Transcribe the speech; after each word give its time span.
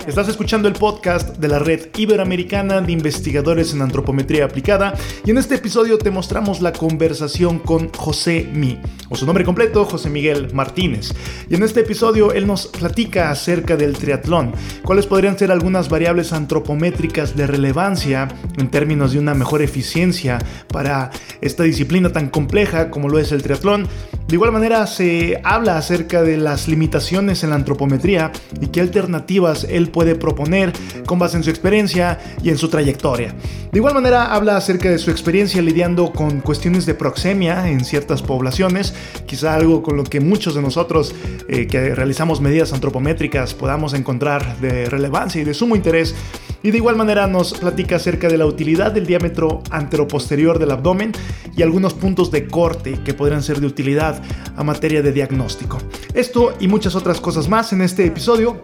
Estás 0.00 0.28
escuchando 0.28 0.68
el 0.68 0.74
podcast 0.74 1.36
de 1.36 1.48
la 1.48 1.58
Red 1.58 1.88
Iberoamericana 1.96 2.80
de 2.80 2.92
Investigadores 2.92 3.74
en 3.74 3.82
Antropometría 3.82 4.46
Aplicada 4.46 4.94
y 5.24 5.30
en 5.30 5.38
este 5.38 5.56
episodio 5.56 5.98
te 5.98 6.10
mostramos 6.10 6.62
la 6.62 6.72
conversación 6.72 7.58
con 7.58 7.90
José 7.90 8.48
Mi, 8.54 8.80
o 9.10 9.16
su 9.16 9.26
nombre 9.26 9.44
completo, 9.44 9.84
José 9.84 10.08
Miguel 10.08 10.48
Martínez. 10.54 11.12
Y 11.48 11.56
en 11.56 11.62
este 11.62 11.80
episodio 11.80 12.32
él 12.32 12.46
nos 12.46 12.68
platica 12.68 13.30
acerca 13.30 13.76
del 13.76 13.92
triatlón, 13.92 14.52
cuáles 14.82 15.06
podrían 15.06 15.38
ser 15.38 15.52
algunas 15.52 15.90
variables 15.90 16.32
antropométricas 16.32 17.36
de 17.36 17.46
relevancia 17.46 18.28
en 18.56 18.70
términos 18.70 19.12
de 19.12 19.18
una 19.18 19.34
mejor 19.34 19.60
eficiencia 19.60 20.38
para 20.68 21.10
esta 21.42 21.64
disciplina 21.64 22.10
tan 22.12 22.30
compleja 22.30 22.90
como 22.90 23.08
lo 23.08 23.18
es 23.18 23.30
el 23.30 23.42
triatlón. 23.42 23.86
De 24.26 24.36
igual 24.36 24.52
manera 24.52 24.86
se 24.86 25.40
habla 25.44 25.76
acerca 25.76 26.22
de 26.22 26.38
las 26.38 26.66
limitaciones 26.66 27.44
en 27.44 27.50
la 27.50 27.56
antropometría 27.56 28.32
y 28.60 28.68
qué 28.68 28.80
alternativas 28.80 29.66
él 29.68 29.81
puede 29.88 30.14
proponer 30.14 30.72
con 31.06 31.18
base 31.18 31.36
en 31.36 31.44
su 31.44 31.50
experiencia 31.50 32.18
y 32.42 32.50
en 32.50 32.58
su 32.58 32.68
trayectoria. 32.68 33.34
De 33.72 33.78
igual 33.78 33.94
manera 33.94 34.34
habla 34.34 34.56
acerca 34.56 34.90
de 34.90 34.98
su 34.98 35.10
experiencia 35.10 35.62
lidiando 35.62 36.12
con 36.12 36.40
cuestiones 36.40 36.84
de 36.84 36.94
proxemia 36.94 37.70
en 37.70 37.84
ciertas 37.84 38.22
poblaciones, 38.22 38.94
quizá 39.26 39.54
algo 39.54 39.82
con 39.82 39.96
lo 39.96 40.04
que 40.04 40.20
muchos 40.20 40.54
de 40.54 40.62
nosotros 40.62 41.14
eh, 41.48 41.66
que 41.66 41.94
realizamos 41.94 42.40
medidas 42.40 42.72
antropométricas 42.72 43.54
podamos 43.54 43.94
encontrar 43.94 44.58
de 44.60 44.86
relevancia 44.86 45.40
y 45.40 45.44
de 45.44 45.54
sumo 45.54 45.76
interés. 45.76 46.14
Y 46.62 46.70
de 46.70 46.76
igual 46.76 46.96
manera 46.96 47.26
nos 47.26 47.54
platica 47.54 47.96
acerca 47.96 48.28
de 48.28 48.38
la 48.38 48.46
utilidad 48.46 48.92
del 48.92 49.06
diámetro 49.06 49.62
anteroposterior 49.70 50.58
del 50.58 50.70
abdomen 50.70 51.12
y 51.56 51.62
algunos 51.62 51.94
puntos 51.94 52.30
de 52.30 52.46
corte 52.46 53.00
que 53.04 53.14
podrían 53.14 53.42
ser 53.42 53.60
de 53.60 53.66
utilidad 53.66 54.22
a 54.54 54.62
materia 54.62 55.02
de 55.02 55.12
diagnóstico. 55.12 55.78
Esto 56.14 56.54
y 56.60 56.68
muchas 56.68 56.94
otras 56.94 57.20
cosas 57.20 57.48
más 57.48 57.72
en 57.72 57.82
este 57.82 58.04
episodio. 58.04 58.60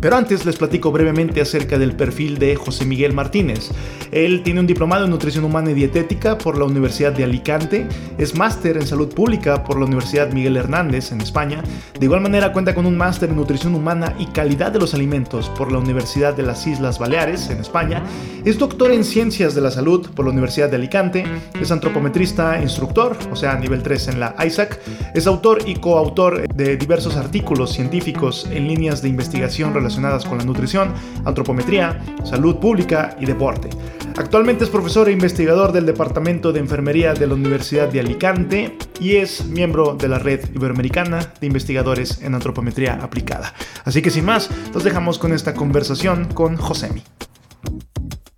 Pero 0.00 0.16
antes 0.16 0.46
les 0.46 0.56
platico 0.56 0.92
brevemente 0.92 1.40
acerca 1.40 1.76
del 1.76 1.96
perfil 1.96 2.38
de 2.38 2.54
José 2.54 2.84
Miguel 2.84 3.12
Martínez. 3.12 3.70
Él 4.12 4.42
tiene 4.44 4.60
un 4.60 4.66
diplomado 4.66 5.04
en 5.04 5.10
nutrición 5.10 5.44
humana 5.44 5.72
y 5.72 5.74
dietética 5.74 6.38
por 6.38 6.56
la 6.56 6.64
Universidad 6.64 7.12
de 7.12 7.24
Alicante, 7.24 7.86
es 8.16 8.36
máster 8.36 8.76
en 8.76 8.86
salud 8.86 9.12
pública 9.12 9.64
por 9.64 9.78
la 9.78 9.86
Universidad 9.86 10.32
Miguel 10.32 10.56
Hernández 10.56 11.10
en 11.10 11.20
España, 11.20 11.62
de 11.98 12.04
igual 12.04 12.20
manera 12.20 12.52
cuenta 12.52 12.74
con 12.74 12.86
un 12.86 12.96
máster 12.96 13.30
en 13.30 13.36
nutrición 13.36 13.74
humana 13.74 14.14
y 14.18 14.26
calidad 14.26 14.70
de 14.70 14.78
los 14.78 14.94
alimentos 14.94 15.50
por 15.50 15.72
la 15.72 15.78
Universidad 15.78 16.34
de 16.34 16.44
las 16.44 16.66
Islas 16.66 16.98
Baleares 16.98 17.50
en 17.50 17.58
España, 17.58 18.02
es 18.44 18.56
doctor 18.56 18.92
en 18.92 19.04
ciencias 19.04 19.54
de 19.54 19.60
la 19.60 19.70
salud 19.70 20.08
por 20.14 20.24
la 20.24 20.30
Universidad 20.30 20.70
de 20.70 20.76
Alicante, 20.76 21.24
es 21.60 21.70
antropometrista 21.72 22.62
instructor, 22.62 23.16
o 23.32 23.36
sea, 23.36 23.56
nivel 23.56 23.82
3 23.82 24.08
en 24.08 24.20
la 24.20 24.34
ISAC, 24.46 24.80
es 25.14 25.26
autor 25.26 25.58
y 25.66 25.74
coautor 25.74 26.46
de 26.54 26.76
diversos 26.76 27.16
artículos 27.16 27.72
científicos 27.72 28.48
en 28.50 28.68
líneas 28.68 29.02
de 29.02 29.08
investigación 29.08 29.74
relacionadas 29.74 29.87
relacionadas 29.88 30.24
con 30.26 30.38
la 30.38 30.44
nutrición, 30.44 30.92
antropometría, 31.24 31.98
salud 32.24 32.56
pública 32.56 33.16
y 33.18 33.24
deporte. 33.24 33.70
Actualmente 34.16 34.64
es 34.64 34.70
profesor 34.70 35.08
e 35.08 35.12
investigador 35.12 35.72
del 35.72 35.86
Departamento 35.86 36.52
de 36.52 36.60
Enfermería 36.60 37.14
de 37.14 37.26
la 37.26 37.34
Universidad 37.34 37.88
de 37.88 38.00
Alicante 38.00 38.76
y 39.00 39.16
es 39.16 39.46
miembro 39.46 39.94
de 39.94 40.08
la 40.08 40.18
Red 40.18 40.54
Iberoamericana 40.54 41.32
de 41.40 41.46
Investigadores 41.46 42.20
en 42.22 42.34
Antropometría 42.34 42.98
Aplicada. 43.00 43.54
Así 43.84 44.02
que 44.02 44.10
sin 44.10 44.26
más, 44.26 44.50
los 44.74 44.84
dejamos 44.84 45.18
con 45.18 45.32
esta 45.32 45.54
conversación 45.54 46.26
con 46.34 46.56
Josemi. 46.56 47.02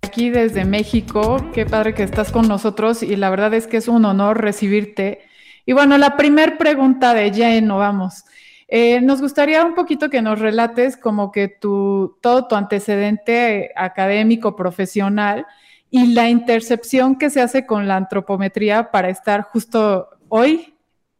Aquí 0.01 0.29
desde 0.29 0.63
México, 0.63 1.49
qué 1.53 1.65
padre 1.65 1.93
que 1.93 2.03
estás 2.03 2.31
con 2.31 2.47
nosotros 2.47 3.03
y 3.03 3.15
la 3.17 3.29
verdad 3.29 3.53
es 3.53 3.67
que 3.67 3.77
es 3.77 3.87
un 3.87 4.05
honor 4.05 4.41
recibirte. 4.41 5.19
Y 5.65 5.73
bueno, 5.73 5.97
la 5.97 6.15
primera 6.15 6.57
pregunta 6.57 7.13
de 7.13 7.31
lleno, 7.31 7.77
vamos. 7.77 8.23
Eh, 8.73 9.01
nos 9.01 9.19
gustaría 9.19 9.65
un 9.65 9.75
poquito 9.75 10.09
que 10.09 10.21
nos 10.21 10.39
relates 10.39 10.95
como 10.95 11.29
que 11.29 11.49
tu, 11.49 12.17
todo 12.21 12.47
tu 12.47 12.55
antecedente 12.55 13.73
académico, 13.75 14.55
profesional 14.55 15.45
y 15.89 16.13
la 16.13 16.29
intercepción 16.29 17.17
que 17.17 17.29
se 17.29 17.41
hace 17.41 17.65
con 17.65 17.89
la 17.89 17.97
antropometría 17.97 18.89
para 18.89 19.09
estar 19.09 19.41
justo 19.41 20.07
hoy 20.29 20.73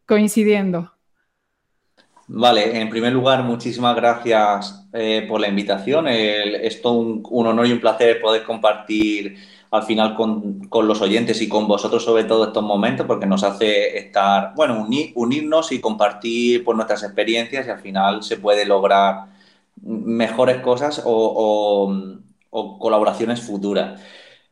coincidiendo. 0.05 0.93
Vale, 2.25 2.79
en 2.79 2.89
primer 2.89 3.11
lugar, 3.11 3.43
muchísimas 3.43 3.97
gracias 3.97 4.87
eh, 4.93 5.25
por 5.27 5.41
la 5.41 5.49
invitación. 5.49 6.07
es 6.07 6.81
todo 6.81 6.99
un, 6.99 7.47
honor 7.47 7.67
y 7.67 7.73
un 7.73 7.81
placer 7.81 8.21
poder 8.21 8.43
compartir 8.43 9.35
al 9.71 9.83
final 9.83 10.15
con, 10.15 10.87
los 10.87 11.01
oyentes 11.01 11.41
y 11.41 11.47
con 11.47 11.67
vosotros 11.67 12.03
sobre 12.03 12.25
todo 12.25 12.45
estos 12.45 12.63
momentos 12.63 13.07
porque 13.07 13.25
nos 13.25 13.43
hace 13.43 13.97
estar, 13.97 14.53
bueno, 14.53 14.85
unirnos 15.15 15.71
y 15.71 15.79
compartir 15.79 16.65
pues, 16.65 16.75
nuestras 16.75 17.03
experiencias 17.03 17.65
y 17.65 17.69
al 17.69 17.79
final 17.79 18.21
se 18.21 18.37
puede 18.37 18.65
lograr 18.65 19.27
mejores 19.81 20.57
cosas 20.57 21.01
o, 21.05 21.89
colaboraciones 22.49 23.41
futuras. 23.41 24.01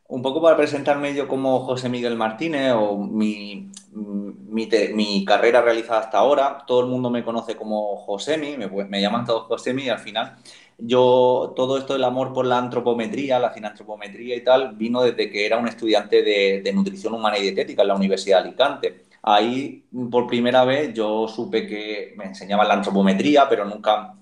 Un 0.08 0.22
poco 0.22 0.42
para 0.42 0.58
presentarme 0.58 1.14
yo 1.14 1.28
como 1.28 1.60
José 1.66 1.90
Miguel 1.90 2.16
Martínez 2.16 2.72
o 2.74 2.98
mi, 2.98 3.70
mi, 3.92 5.26
carrera 5.26 5.62
realizada 5.62 6.00
hasta 6.00 6.18
ahora, 6.18 6.64
todo 6.66 6.80
el 6.80 6.88
mundo 6.88 7.10
me 7.10 7.26
conoce 7.26 7.58
como 7.58 7.98
Josemi, 7.98 8.58
me, 8.58 8.68
me 8.68 9.02
llaman 9.02 9.26
todos 9.26 9.48
Josemi 9.48 9.84
y 9.84 9.90
al 9.90 10.00
final 10.00 10.38
yo, 10.82 11.54
todo 11.56 11.78
esto 11.78 11.94
del 11.94 12.04
amor 12.04 12.34
por 12.34 12.46
la 12.46 12.58
antropometría, 12.58 13.40
la 13.40 13.54
cinantropometría 13.54 14.36
y 14.36 14.44
tal, 14.44 14.76
vino 14.76 15.02
desde 15.02 15.30
que 15.30 15.46
era 15.46 15.58
un 15.58 15.68
estudiante 15.68 16.24
de, 16.24 16.72
nutrición 16.74 17.14
humana 17.14 17.38
y 17.38 17.44
dietética 17.44 17.82
en 17.82 17.88
la 17.90 17.96
Universidad 17.96 18.42
de 18.42 18.50
Alicante. 18.50 19.06
Ahí, 19.22 19.84
por 20.12 20.28
primera 20.28 20.64
vez, 20.66 20.94
yo 20.94 21.28
supe 21.28 21.68
que 21.68 22.14
me 22.18 22.26
enseñaban 22.26 22.68
la 22.68 22.76
antropometría, 22.76 23.48
pero 23.50 23.66
nunca, 23.66 24.16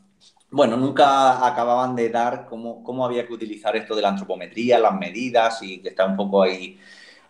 bueno, 0.52 0.78
nunca 0.78 1.46
acababan 1.46 1.96
de 1.96 2.10
dar 2.10 2.46
cómo, 2.48 2.84
cómo 2.84 3.06
había 3.06 3.28
que 3.28 3.34
utilizar 3.34 3.76
esto 3.76 3.96
de 3.96 4.02
la 4.02 4.10
antropometría, 4.10 4.80
las 4.80 4.96
medidas 4.98 5.62
y 5.62 5.82
que 5.82 5.90
estaba 5.90 6.10
un 6.10 6.18
poco 6.18 6.44
ahí, 6.44 6.80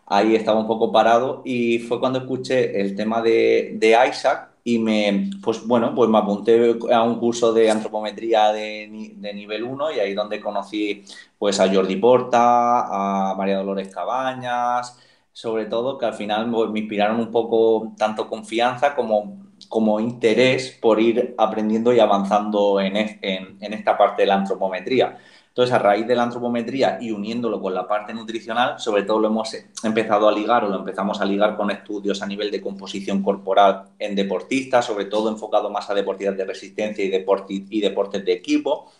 ahí 0.06 0.36
estaba 0.36 0.60
un 0.60 0.68
poco 0.68 0.92
parado. 0.92 1.42
Y 1.46 1.80
fue 1.80 2.00
cuando 2.00 2.20
escuché 2.20 2.80
el 2.82 2.96
tema 2.96 3.22
de, 3.22 3.74
de 3.76 3.98
Isaac 4.10 4.57
y 4.68 4.80
me, 4.80 5.30
pues 5.42 5.66
bueno, 5.66 5.96
pues 5.96 6.10
me 6.10 6.18
apunté 6.18 6.78
a 6.92 7.02
un 7.02 7.20
curso 7.20 7.54
de 7.54 7.72
antropometría 7.72 8.52
de, 8.52 9.14
de, 9.16 9.34
nivel 9.34 9.64
1 9.64 9.94
y 9.94 10.00
ahí 10.02 10.14
donde 10.14 10.42
conocí 10.42 11.06
pues 11.38 11.62
a 11.62 11.74
Jordi 11.74 11.96
Porta, 11.96 13.30
a 13.32 13.34
María 13.36 13.60
Dolores 13.60 13.88
Cabañas, 13.88 15.00
sobre 15.32 15.68
todo 15.68 15.98
que 15.98 16.06
al 16.06 16.16
final 16.16 16.52
pues, 16.52 16.70
me 16.70 16.80
inspiraron 16.80 17.18
un 17.18 17.32
poco 17.32 17.94
tanto 17.98 18.28
confianza 18.28 18.94
como, 18.94 19.38
como 19.70 20.02
interés 20.02 20.78
por 20.82 21.00
ir 21.00 21.34
aprendiendo 21.38 21.94
y 21.94 22.02
avanzando 22.02 22.82
en, 22.82 22.98
en, 22.98 23.58
en 23.62 23.74
esta 23.74 23.98
parte 23.98 24.24
de 24.24 24.28
la 24.28 24.36
antropometría. 24.36 25.18
Entonces, 25.58 25.74
a 25.74 25.80
raíz 25.80 26.06
de 26.06 26.16
la 26.16 26.22
antropometría 26.22 27.00
y 27.02 27.10
uniéndolo 27.10 27.60
con 27.60 27.74
la 27.74 27.88
parte 27.88 28.14
nutricional, 28.14 28.80
sobre 28.80 29.02
todo 29.02 29.18
lo 29.18 29.30
hemos 29.30 29.58
empezado 29.84 30.28
a 30.28 30.32
ligar 30.32 30.64
o 30.64 30.70
lo 30.70 30.76
empezamos 30.76 31.20
a 31.20 31.26
ligar 31.26 31.58
con 31.58 31.72
estudios 31.72 32.22
a 32.22 32.28
nivel 32.28 32.52
de 32.52 32.62
composición 32.62 33.24
corporal 33.24 33.86
en 33.98 34.16
deportistas, 34.16 34.86
sobre 34.86 35.06
todo 35.06 35.32
enfocado 35.32 35.72
más 35.72 35.90
a 35.90 35.96
deportistas 35.96 36.38
de 36.38 36.46
resistencia 36.46 37.04
y, 37.04 37.66
y 37.72 37.82
deportes 37.82 38.24
de 38.24 38.34
equipo. 38.34 38.92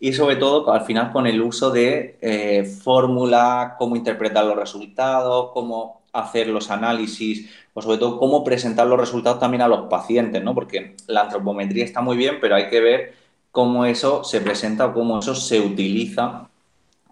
Y 0.00 0.12
sobre 0.12 0.34
todo, 0.34 0.72
al 0.72 0.80
final, 0.80 1.12
con 1.12 1.28
el 1.28 1.40
uso 1.40 1.70
de 1.70 2.18
eh, 2.20 2.64
fórmula, 2.64 3.76
cómo 3.78 3.94
interpretar 3.94 4.44
los 4.46 4.56
resultados, 4.56 5.50
cómo 5.52 6.02
hacer 6.12 6.48
los 6.48 6.72
análisis 6.72 7.48
o 7.72 7.80
sobre 7.80 7.98
todo 7.98 8.18
cómo 8.18 8.42
presentar 8.42 8.88
los 8.88 8.98
resultados 8.98 9.38
también 9.38 9.62
a 9.62 9.68
los 9.68 9.82
pacientes, 9.88 10.42
¿no? 10.42 10.56
Porque 10.56 10.96
la 11.06 11.20
antropometría 11.20 11.84
está 11.84 12.00
muy 12.00 12.16
bien, 12.16 12.38
pero 12.40 12.56
hay 12.56 12.68
que 12.68 12.80
ver 12.80 13.19
cómo 13.50 13.84
eso 13.84 14.24
se 14.24 14.40
presenta 14.40 14.86
o 14.86 14.94
cómo 14.94 15.18
eso 15.18 15.34
se 15.34 15.60
utiliza 15.60 16.48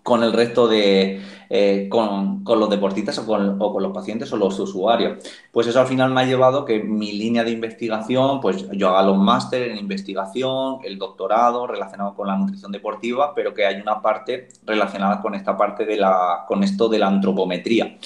con 0.02 0.22
el 0.22 0.32
resto 0.32 0.68
de, 0.68 1.20
eh, 1.50 1.88
con, 1.90 2.44
los 2.46 2.70
deportistas 2.70 3.18
o 3.18 3.26
con, 3.26 3.58
los 3.58 3.92
pacientes 3.92 4.32
o 4.32 4.36
los 4.36 4.58
usuarios. 4.58 5.18
Pues 5.52 5.66
eso 5.66 5.80
al 5.80 5.86
final 5.86 6.10
me 6.12 6.22
ha 6.22 6.24
llevado 6.24 6.64
que 6.64 6.82
mi 6.82 7.12
línea 7.12 7.44
de 7.44 7.50
investigación, 7.50 8.40
pues 8.40 8.66
yo 8.72 8.88
haga 8.88 9.02
los 9.02 9.18
másteres 9.18 9.70
en 9.72 9.78
investigación, 9.78 10.78
el 10.84 10.98
doctorado 10.98 11.66
relacionado 11.66 12.14
con 12.14 12.28
la 12.28 12.36
nutrición 12.36 12.72
deportiva, 12.72 13.34
pero 13.34 13.54
que 13.54 13.66
hay 13.66 13.80
una 13.80 14.00
parte 14.02 14.48
relacionada 14.64 15.20
con 15.20 15.34
esta 15.34 15.56
parte 15.56 15.84
de 15.84 15.96
la, 15.96 16.44
con 16.48 16.62
esto 16.64 16.88
de 16.88 16.98
la 16.98 17.08
antropometría. 17.08 17.98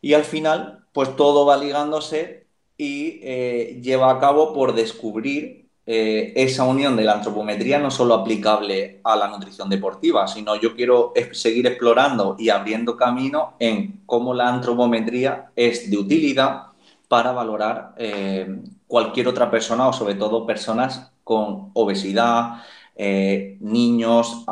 Y 0.00 0.14
al 0.14 0.24
final, 0.24 0.84
pues 0.92 1.16
todo 1.16 1.46
va 1.46 1.56
ligándose 1.56 2.46
y 2.76 3.20
eh, 3.22 3.80
lleva 3.82 4.10
a 4.10 4.18
cabo 4.18 4.54
por 4.54 4.74
descubrir 4.74 5.69
eh, 5.86 6.32
esa 6.36 6.64
unión 6.64 6.96
de 6.96 7.04
la 7.04 7.14
antropometría 7.14 7.78
no 7.78 7.90
solo 7.90 8.14
aplicable 8.14 9.00
a 9.02 9.16
la 9.16 9.28
nutrición 9.28 9.68
deportiva, 9.68 10.28
sino 10.28 10.54
yo 10.56 10.76
quiero 10.76 11.12
seguir 11.32 11.66
explorando 11.66 12.36
y 12.38 12.50
abriendo 12.50 12.96
camino 12.96 13.54
en 13.58 14.02
cómo 14.06 14.34
la 14.34 14.48
antropometría 14.48 15.50
es 15.56 15.90
de 15.90 15.96
utilidad 15.96 16.66
para 17.08 17.32
valorar 17.32 17.94
eh, 17.98 18.60
cualquier 18.86 19.28
otra 19.28 19.50
persona 19.50 19.88
o 19.88 19.92
sobre 19.92 20.14
todo 20.14 20.46
personas 20.46 21.12
con 21.24 21.70
obesidad, 21.74 22.62
eh, 22.94 23.56
niños, 23.60 24.44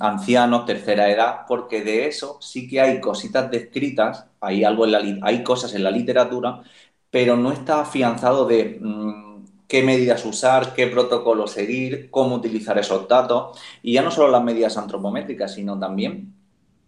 ancianos, 0.00 0.66
tercera 0.66 1.10
edad, 1.10 1.42
porque 1.46 1.82
de 1.82 2.06
eso 2.08 2.38
sí 2.40 2.68
que 2.68 2.80
hay 2.80 3.00
cositas 3.00 3.50
descritas, 3.50 4.26
hay, 4.40 4.64
algo 4.64 4.84
en 4.86 4.92
la, 4.92 5.18
hay 5.22 5.44
cosas 5.44 5.74
en 5.74 5.84
la 5.84 5.90
literatura, 5.90 6.62
pero 7.10 7.36
no 7.36 7.52
está 7.52 7.80
afianzado 7.80 8.46
de... 8.46 8.78
Mm, 8.80 9.33
qué 9.68 9.82
medidas 9.82 10.24
usar, 10.24 10.74
qué 10.74 10.86
protocolo 10.86 11.46
seguir, 11.46 12.10
cómo 12.10 12.36
utilizar 12.36 12.78
esos 12.78 13.08
datos. 13.08 13.58
Y 13.82 13.94
ya 13.94 14.02
no 14.02 14.10
solo 14.10 14.30
las 14.30 14.44
medidas 14.44 14.76
antropométricas, 14.76 15.54
sino 15.54 15.78
también 15.78 16.34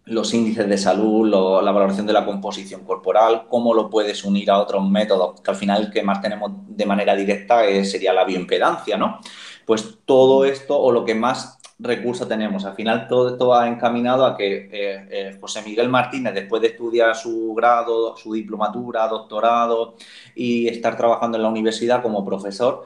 los 0.05 0.33
índices 0.33 0.69
de 0.69 0.77
salud, 0.77 1.27
la 1.27 1.71
valoración 1.71 2.07
de 2.07 2.13
la 2.13 2.25
composición 2.25 2.85
corporal, 2.85 3.45
cómo 3.49 3.73
lo 3.73 3.89
puedes 3.89 4.23
unir 4.23 4.49
a 4.49 4.59
otros 4.59 4.89
métodos, 4.89 5.41
que 5.41 5.51
al 5.51 5.57
final 5.57 5.83
el 5.83 5.91
que 5.91 6.01
más 6.01 6.21
tenemos 6.21 6.51
de 6.65 6.85
manera 6.85 7.13
directa 7.13 7.63
sería 7.83 8.13
la 8.13 8.23
bioimpedancia, 8.23 8.97
¿no? 8.97 9.19
Pues 9.65 9.97
todo 10.05 10.45
esto 10.45 10.79
o 10.79 10.93
lo 10.93 11.03
que 11.03 11.13
más 11.13 11.56
recursos 11.79 12.27
tenemos. 12.27 12.65
Al 12.65 12.75
final 12.75 13.07
todo 13.07 13.29
esto 13.29 13.53
ha 13.53 13.67
encaminado 13.67 14.25
a 14.25 14.35
que 14.35 14.69
eh, 14.71 15.07
eh, 15.11 15.37
José 15.39 15.61
Miguel 15.63 15.89
Martínez, 15.89 16.33
después 16.33 16.61
de 16.61 16.69
estudiar 16.69 17.15
su 17.15 17.53
grado, 17.55 18.15
su 18.17 18.33
diplomatura, 18.33 19.07
doctorado 19.07 19.95
y 20.35 20.67
estar 20.67 20.97
trabajando 20.97 21.37
en 21.37 21.43
la 21.43 21.49
universidad 21.49 22.01
como 22.01 22.25
profesor, 22.25 22.85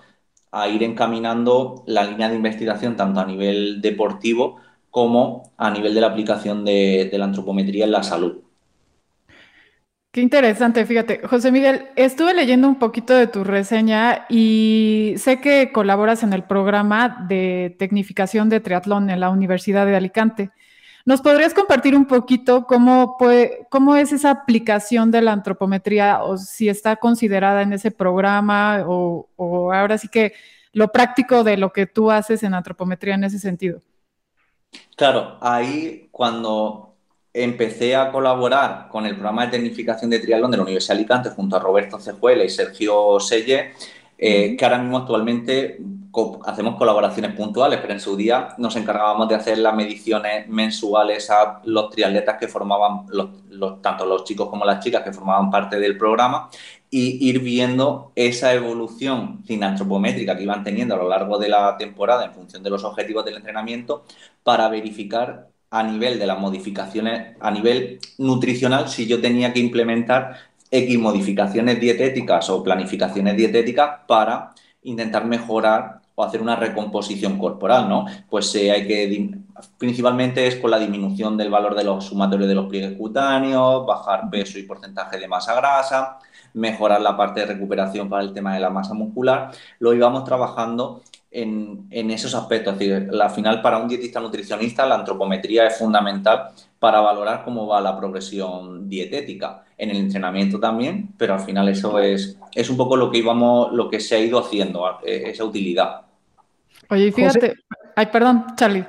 a 0.51 0.67
ir 0.67 0.83
encaminando 0.83 1.83
la 1.88 2.03
línea 2.03 2.29
de 2.29 2.35
investigación 2.35 2.95
tanto 2.97 3.21
a 3.21 3.25
nivel 3.25 3.81
deportivo 3.81 4.57
como 4.89 5.53
a 5.57 5.71
nivel 5.71 5.94
de 5.95 6.01
la 6.01 6.07
aplicación 6.07 6.65
de 6.65 7.09
la 7.13 7.25
antropometría 7.25 7.85
en 7.85 7.91
la 7.91 8.03
salud. 8.03 8.41
Qué 10.11 10.19
interesante, 10.19 10.85
fíjate. 10.85 11.21
José 11.25 11.53
Miguel, 11.53 11.87
estuve 11.95 12.33
leyendo 12.33 12.67
un 12.67 12.77
poquito 12.77 13.13
de 13.13 13.27
tu 13.27 13.45
reseña 13.45 14.25
y 14.27 15.13
sé 15.15 15.39
que 15.39 15.71
colaboras 15.71 16.21
en 16.23 16.33
el 16.33 16.43
programa 16.43 17.25
de 17.29 17.77
tecnificación 17.79 18.49
de 18.49 18.59
triatlón 18.59 19.09
en 19.09 19.21
la 19.21 19.29
Universidad 19.29 19.85
de 19.85 19.95
Alicante. 19.95 20.51
¿Nos 21.05 21.21
podrías 21.21 21.53
compartir 21.53 21.95
un 21.95 22.05
poquito 22.05 22.67
cómo, 22.67 23.15
cómo 23.69 23.95
es 23.95 24.11
esa 24.11 24.31
aplicación 24.31 25.11
de 25.11 25.21
la 25.21 25.31
antropometría 25.31 26.23
o 26.23 26.37
si 26.37 26.67
está 26.67 26.97
considerada 26.97 27.61
en 27.61 27.71
ese 27.71 27.89
programa 27.89 28.83
o, 28.85 29.29
o 29.37 29.71
ahora 29.71 29.97
sí 29.97 30.09
que 30.09 30.33
lo 30.73 30.89
práctico 30.89 31.45
de 31.45 31.55
lo 31.55 31.71
que 31.71 31.85
tú 31.85 32.11
haces 32.11 32.43
en 32.43 32.53
antropometría 32.53 33.15
en 33.15 33.23
ese 33.23 33.39
sentido? 33.39 33.81
Claro, 34.97 35.37
ahí 35.41 36.09
cuando 36.11 36.90
empecé 37.33 37.95
a 37.95 38.12
colaborar 38.12 38.88
con 38.89 39.06
el 39.06 39.13
programa 39.13 39.45
de 39.45 39.51
tecnificación 39.51 40.10
de 40.10 40.19
triatlón 40.19 40.51
de 40.51 40.57
la 40.57 40.63
Universidad 40.63 40.95
de 40.95 41.01
Alicante 41.01 41.30
junto 41.30 41.56
a 41.56 41.60
Roberto 41.60 42.00
Cejuela 42.00 42.44
y 42.44 42.50
Sergio 42.50 43.19
Selle, 43.19 43.74
eh, 44.18 44.56
que 44.57 44.66
ahora 44.66 44.80
mismo 44.80 44.98
actualmente 44.98 45.80
hacemos 46.45 46.75
colaboraciones 46.75 47.33
puntuales, 47.33 47.80
pero 47.81 47.94
en 47.94 48.00
su 48.00 48.16
día 48.18 48.50
nos 48.57 48.75
encargábamos 48.75 49.30
de 49.30 49.36
hacer 49.36 49.57
las 49.57 49.74
mediciones 49.74 50.48
mensuales 50.50 51.30
a 51.30 51.62
los 51.63 51.89
triatletas 51.89 52.38
que 52.38 52.48
formaban, 52.48 53.06
los, 53.10 53.81
tanto 53.81 54.06
los 54.06 54.25
chicos 54.25 54.50
como 54.50 54.66
las 54.66 54.83
chicas 54.83 55.04
que 55.04 55.13
formaban 55.13 55.50
parte 55.50 55.80
del 55.80 55.98
programa, 55.98 56.50
y 56.89 57.30
ir 57.30 57.39
viendo 57.39 58.12
esa 58.16 58.54
evolución 58.54 59.42
cinantropométrica 59.48 60.36
que 60.36 60.44
iban 60.44 60.63
teniendo 60.63 60.95
a 60.95 60.98
lo 60.98 61.07
largo 61.07 61.38
de 61.38 61.48
la 61.48 61.78
temporada 61.78 62.25
en 62.25 62.33
función 62.33 62.62
de 62.62 62.69
los 62.69 62.83
objetivos 62.83 63.24
del 63.24 63.38
entrenamiento 63.38 64.04
para 64.44 64.68
verificar 64.68 65.50
a 65.71 65.83
nivel 65.83 66.19
de 66.19 66.27
las 66.27 66.38
modificaciones, 66.38 67.38
a 67.39 67.50
nivel 67.50 68.00
nutricional, 68.18 68.89
si 68.89 69.07
yo 69.07 69.21
tenía 69.21 69.53
que 69.53 69.59
implementar 69.59 70.35
X 70.69 71.00
modificaciones 71.00 71.79
dietéticas 71.79 72.50
o 72.50 72.62
planificaciones 72.62 73.38
dietéticas 73.38 74.01
para 74.06 74.51
intentar 74.83 75.25
mejorar 75.25 76.01
o 76.15 76.23
hacer 76.23 76.41
una 76.41 76.57
recomposición 76.57 77.38
corporal, 77.38 77.88
¿no? 77.88 78.06
Pues 78.29 78.53
eh, 78.56 78.69
hay 78.71 78.85
que, 78.85 79.31
principalmente 79.77 80.45
es 80.45 80.57
con 80.57 80.71
la 80.71 80.79
disminución 80.79 81.38
del 81.38 81.50
valor 81.50 81.73
de 81.75 81.85
los 81.85 82.06
sumatorios 82.06 82.50
de 82.50 82.56
los 82.56 82.68
pliegues 82.68 82.97
cutáneos, 82.97 83.85
bajar 83.85 84.29
peso 84.29 84.59
y 84.59 84.63
porcentaje 84.63 85.18
de 85.18 85.27
masa 85.27 85.56
grasa, 85.56 86.19
mejorar 86.53 87.01
la 87.01 87.15
parte 87.15 87.41
de 87.41 87.45
recuperación 87.45 88.09
para 88.09 88.23
el 88.23 88.33
tema 88.33 88.53
de 88.53 88.59
la 88.59 88.69
masa 88.69 88.94
muscular, 88.94 89.51
lo 89.79 89.94
íbamos 89.94 90.25
trabajando 90.25 91.01
en, 91.31 92.12
esos 92.12 92.36
aspectos. 92.36 92.74
Es 92.74 92.80
decir, 92.80 93.10
al 93.19 93.30
final, 93.31 93.62
para 93.62 93.78
un 93.78 93.88
dietista 93.88 94.19
nutricionista, 94.19 94.86
la 94.86 94.95
antropometría 94.95 95.68
es 95.68 95.78
fundamental 95.78 96.50
para 96.78 97.00
valorar 97.00 97.44
cómo 97.44 97.68
va 97.68 97.81
la 97.81 97.98
progresión 97.98 98.89
dietética. 98.89 99.63
En 99.78 99.89
el 99.89 99.98
entrenamiento 99.98 100.60
también, 100.60 101.10
pero 101.18 101.33
al 101.33 101.39
final 101.39 101.68
eso 101.69 101.98
es, 102.00 102.38
es 102.54 102.69
un 102.69 102.78
poco 102.78 102.95
lo 102.95 103.10
que 103.10 103.18
íbamos, 103.18 103.72
lo 103.72 103.89
que 103.89 104.00
se 104.00 104.16
ha 104.16 104.19
ido 104.19 104.39
haciendo, 104.39 104.86
eh, 105.04 105.24
esa 105.28 105.44
utilidad. 105.44 106.01
Oye, 106.89 107.12
fíjate, 107.12 107.56
ay, 107.95 108.06
perdón, 108.07 108.45
Charlie. 108.56 108.86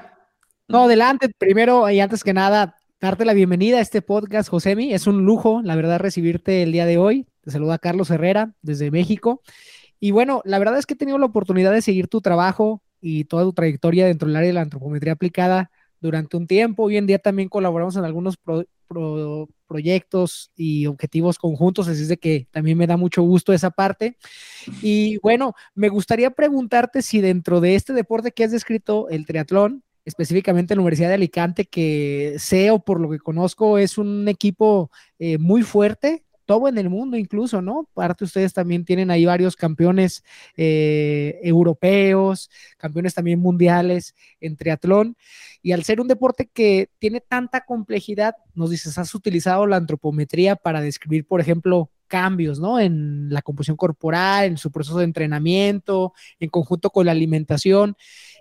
No, 0.69 0.85
adelante. 0.85 1.31
Primero 1.39 1.89
y 1.89 2.01
antes 2.01 2.25
que 2.25 2.35
nada, 2.35 2.77
darte 3.01 3.25
la 3.25 3.33
bienvenida 3.33 3.79
a 3.79 3.81
este 3.81 4.03
podcast, 4.03 4.49
Josemi. 4.49 4.93
Es 4.93 5.07
un 5.07 5.25
lujo, 5.25 5.63
la 5.63 5.77
verdad, 5.77 6.01
recibirte 6.01 6.63
el 6.63 6.73
día 6.73 6.85
de 6.85 6.99
hoy. 6.99 7.27
Te 7.43 7.51
saluda 7.51 7.79
Carlos 7.79 8.11
Herrera 8.11 8.53
desde 8.63 8.91
México. 8.91 9.43
Y 10.05 10.11
bueno, 10.11 10.43
la 10.45 10.59
verdad 10.59 10.79
es 10.79 10.85
que 10.85 10.95
he 10.95 10.97
tenido 10.97 11.17
la 11.17 11.27
oportunidad 11.27 11.71
de 11.71 11.81
seguir 11.81 12.09
tu 12.09 12.21
trabajo 12.21 12.83
y 13.01 13.23
toda 13.23 13.45
tu 13.45 13.53
trayectoria 13.53 14.05
dentro 14.05 14.27
del 14.27 14.35
área 14.35 14.49
de 14.49 14.55
la 14.55 14.63
antropometría 14.63 15.13
aplicada 15.13 15.71
durante 16.01 16.37
un 16.37 16.49
tiempo. 16.49 16.83
Hoy 16.83 16.97
en 16.97 17.07
día 17.07 17.21
también 17.21 17.49
colaboramos 17.49 17.95
en 17.95 18.05
algunos 18.05 18.37
proyectos 19.69 20.51
y 20.57 20.87
objetivos 20.87 21.39
conjuntos, 21.39 21.87
así 21.87 22.03
es 22.03 22.09
de 22.09 22.17
que 22.17 22.49
también 22.51 22.79
me 22.79 22.89
da 22.89 22.97
mucho 22.97 23.23
gusto 23.23 23.53
esa 23.53 23.71
parte. 23.71 24.17
Y 24.83 25.19
bueno, 25.19 25.55
me 25.77 25.89
gustaría 25.89 26.33
preguntarte 26.33 27.01
si 27.01 27.21
dentro 27.21 27.61
de 27.61 27.77
este 27.77 27.93
deporte 27.93 28.33
que 28.33 28.43
has 28.43 28.51
descrito, 28.51 29.09
el 29.09 29.25
triatlón, 29.25 29.85
específicamente 30.05 30.75
en 30.75 30.79
la 30.79 30.83
Universidad 30.83 31.11
de 31.11 31.15
Alicante, 31.15 31.67
que 31.67 32.35
sé 32.39 32.73
o 32.73 32.81
por 32.81 33.01
lo 33.01 33.09
que 33.09 33.21
conozco 33.21 33.79
es 33.79 33.99
un 33.99 34.27
equipo 34.27 34.91
eh, 35.21 35.39
muy 35.39 35.63
fuerte, 35.63 36.25
todo 36.45 36.69
en 36.69 36.79
el 36.79 36.91
mundo 36.91 37.17
incluso, 37.17 37.63
¿no? 37.63 37.89
Parte 37.95 38.25
ustedes 38.25 38.53
también 38.53 38.85
tienen 38.85 39.11
ahí 39.11 39.25
varios 39.25 39.57
campeones 39.57 40.25
eh, 40.57 41.41
europeos, 41.43 42.51
campeones 42.77 43.15
también 43.15 43.41
mundiales 43.41 44.15
en 44.41 44.57
triatlón. 44.57 45.17
Y 45.63 45.73
al 45.73 45.85
ser 45.85 46.01
un 46.01 46.09
deporte 46.09 46.51
que 46.53 46.91
tiene 46.99 47.21
tanta 47.21 47.65
complejidad, 47.65 48.35
nos 48.55 48.71
dices, 48.71 48.99
has 48.99 49.15
utilizado 49.15 49.67
la 49.67 49.77
antropometría 49.77 50.57
para 50.57 50.81
describir, 50.81 51.27
por 51.27 51.41
ejemplo, 51.41 51.91
cambios, 52.13 52.61
¿no? 52.61 52.79
En 52.79 53.31
la 53.31 53.41
composición 53.41 53.79
corporal, 53.79 54.45
en 54.45 54.59
su 54.59 54.71
proceso 54.71 54.99
de 54.99 55.05
entrenamiento, 55.05 56.13
en 56.41 56.51
conjunto 56.51 56.91
con 56.91 57.07
la 57.07 57.13
alimentación. 57.13 57.97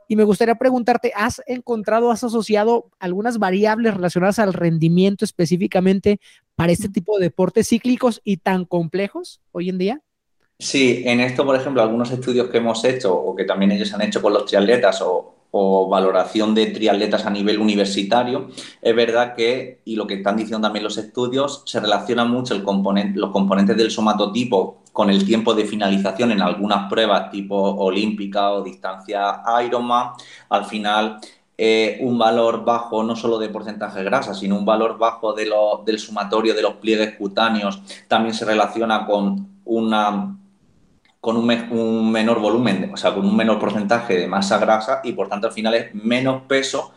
Y 0.09 0.17
me 0.17 0.25
gustaría 0.25 0.55
preguntarte, 0.55 1.13
¿has 1.15 1.41
encontrado, 1.47 2.11
has 2.11 2.21
asociado 2.25 2.89
algunas 2.99 3.37
variables 3.39 3.93
relacionadas 3.93 4.39
al 4.39 4.51
rendimiento 4.51 5.23
específicamente 5.23 6.19
para 6.57 6.73
este 6.73 6.89
tipo 6.89 7.17
de 7.17 7.27
deportes 7.27 7.69
cíclicos 7.69 8.19
y 8.25 8.37
tan 8.37 8.65
complejos 8.65 9.39
hoy 9.53 9.69
en 9.69 9.77
día? 9.77 10.01
Sí, 10.59 11.03
en 11.05 11.21
esto, 11.21 11.45
por 11.45 11.55
ejemplo, 11.55 11.81
algunos 11.81 12.11
estudios 12.11 12.49
que 12.49 12.57
hemos 12.57 12.83
hecho 12.83 13.15
o 13.15 13.33
que 13.37 13.45
también 13.45 13.71
ellos 13.71 13.93
han 13.93 14.01
hecho 14.01 14.21
con 14.21 14.33
los 14.33 14.45
triatletas 14.45 15.01
o, 15.01 15.40
o 15.51 15.89
valoración 15.89 16.55
de 16.55 16.67
triatletas 16.67 17.25
a 17.25 17.29
nivel 17.29 17.59
universitario, 17.59 18.47
es 18.81 18.95
verdad 18.95 19.35
que, 19.35 19.81
y 19.85 19.95
lo 19.95 20.07
que 20.07 20.15
están 20.15 20.37
diciendo 20.37 20.65
también 20.65 20.83
los 20.83 20.97
estudios, 20.97 21.63
se 21.65 21.79
relaciona 21.79 22.25
mucho 22.25 22.53
el 22.53 22.63
componente, 22.63 23.19
los 23.19 23.31
componentes 23.31 23.75
del 23.77 23.91
somatotipo 23.91 24.77
con 24.93 25.09
el 25.09 25.25
tiempo 25.25 25.53
de 25.53 25.65
finalización 25.65 26.31
en 26.31 26.41
algunas 26.41 26.89
pruebas 26.89 27.31
tipo 27.31 27.55
olímpica 27.55 28.51
o 28.51 28.63
distancia 28.63 29.41
Ironman. 29.65 30.11
Al 30.49 30.65
final, 30.65 31.19
eh, 31.57 31.99
un 32.01 32.17
valor 32.17 32.65
bajo 32.65 33.03
no 33.03 33.15
solo 33.15 33.37
de 33.37 33.49
porcentaje 33.49 34.03
grasa, 34.03 34.33
sino 34.33 34.57
un 34.57 34.65
valor 34.65 34.97
bajo 34.97 35.33
de 35.33 35.49
del 35.85 35.99
sumatorio 35.99 36.53
de 36.53 36.61
los 36.61 36.73
pliegues 36.75 37.15
cutáneos 37.17 37.81
también 38.07 38.33
se 38.33 38.45
relaciona 38.45 39.05
con 39.05 39.47
una 39.65 40.37
con 41.21 41.37
un, 41.37 42.11
menor 42.11 42.39
volumen, 42.39 42.91
o 42.93 42.97
sea, 42.97 43.13
con 43.13 43.25
un 43.25 43.35
menor 43.37 43.59
porcentaje 43.59 44.17
de 44.17 44.27
masa 44.27 44.57
grasa 44.57 45.01
y 45.03 45.13
por 45.13 45.29
tanto 45.29 45.47
al 45.47 45.53
final 45.53 45.75
es 45.75 45.93
menos 45.95 46.43
peso 46.47 46.93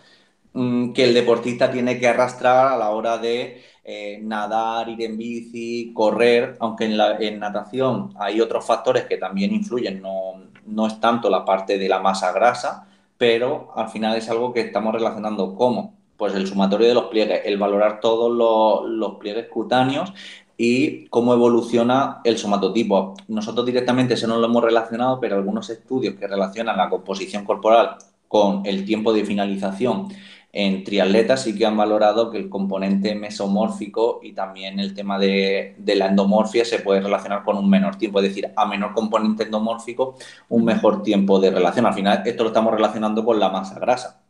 mm, 0.54 0.92
que 0.92 1.04
el 1.04 1.14
deportista 1.14 1.70
tiene 1.70 1.98
que 2.00 2.08
arrastrar 2.08 2.72
a 2.72 2.76
la 2.78 2.90
hora 2.90 3.18
de 3.18 3.62
eh, 3.84 4.18
nadar, 4.22 4.88
ir 4.88 5.02
en 5.02 5.18
bici, 5.18 5.92
correr, 5.94 6.56
aunque 6.60 6.86
en, 6.86 6.96
la, 6.96 7.18
en 7.18 7.38
natación 7.38 8.14
hay 8.18 8.40
otros 8.40 8.64
factores 8.66 9.04
que 9.04 9.18
también 9.18 9.52
influyen, 9.52 10.00
no, 10.00 10.42
no, 10.66 10.86
es 10.86 10.98
tanto 11.00 11.28
la 11.28 11.44
parte 11.44 11.76
de 11.78 11.88
la 11.88 12.00
masa 12.00 12.32
grasa, 12.32 12.88
pero 13.18 13.72
al 13.76 13.90
final 13.90 14.16
es 14.16 14.30
algo 14.30 14.52
que 14.54 14.60
estamos 14.62 14.94
relacionando 14.94 15.54
como 15.54 15.94
pues 16.16 16.34
el 16.34 16.46
sumatorio 16.46 16.88
de 16.88 16.94
los 16.94 17.04
pliegues, 17.06 17.42
el 17.44 17.58
valorar 17.58 18.00
todos 18.00 18.32
los, 18.32 18.88
los 18.90 19.16
pliegues 19.18 19.48
cutáneos 19.48 20.12
y 20.56 21.06
cómo 21.08 21.34
evoluciona 21.34 22.20
el 22.24 22.38
somatotipo. 22.38 23.14
Nosotros 23.28 23.66
directamente 23.66 24.14
eso 24.14 24.26
no 24.26 24.38
lo 24.38 24.46
hemos 24.46 24.62
relacionado, 24.62 25.20
pero 25.20 25.36
algunos 25.36 25.70
estudios 25.70 26.14
que 26.14 26.26
relacionan 26.26 26.76
la 26.76 26.88
composición 26.90 27.44
corporal 27.44 27.96
con 28.28 28.64
el 28.66 28.84
tiempo 28.84 29.12
de 29.12 29.24
finalización 29.24 30.08
en 30.56 30.84
triatletas 30.84 31.42
sí 31.42 31.56
que 31.56 31.66
han 31.66 31.76
valorado 31.76 32.30
que 32.30 32.38
el 32.38 32.48
componente 32.48 33.16
mesomórfico 33.16 34.20
y 34.22 34.32
también 34.34 34.78
el 34.78 34.94
tema 34.94 35.18
de, 35.18 35.74
la 35.84 36.06
endomorfia 36.06 36.64
se 36.64 36.78
puede 36.78 37.00
relacionar 37.00 37.42
con 37.42 37.56
un 37.56 37.68
menor 37.68 37.96
tiempo, 37.96 38.20
es 38.20 38.28
decir, 38.28 38.52
a 38.54 38.64
menor 38.64 38.92
componente 38.94 39.42
endomórfico, 39.42 40.14
un 40.48 40.64
mejor 40.64 41.02
tiempo 41.02 41.40
de 41.40 41.50
relación. 41.50 41.86
Al 41.86 41.94
final, 41.94 42.22
esto 42.24 42.44
lo 42.44 42.50
estamos 42.50 42.72
relacionando 42.72 43.24
con 43.24 43.40
la 43.40 43.48
masa 43.48 43.80
grasa. 43.80 44.22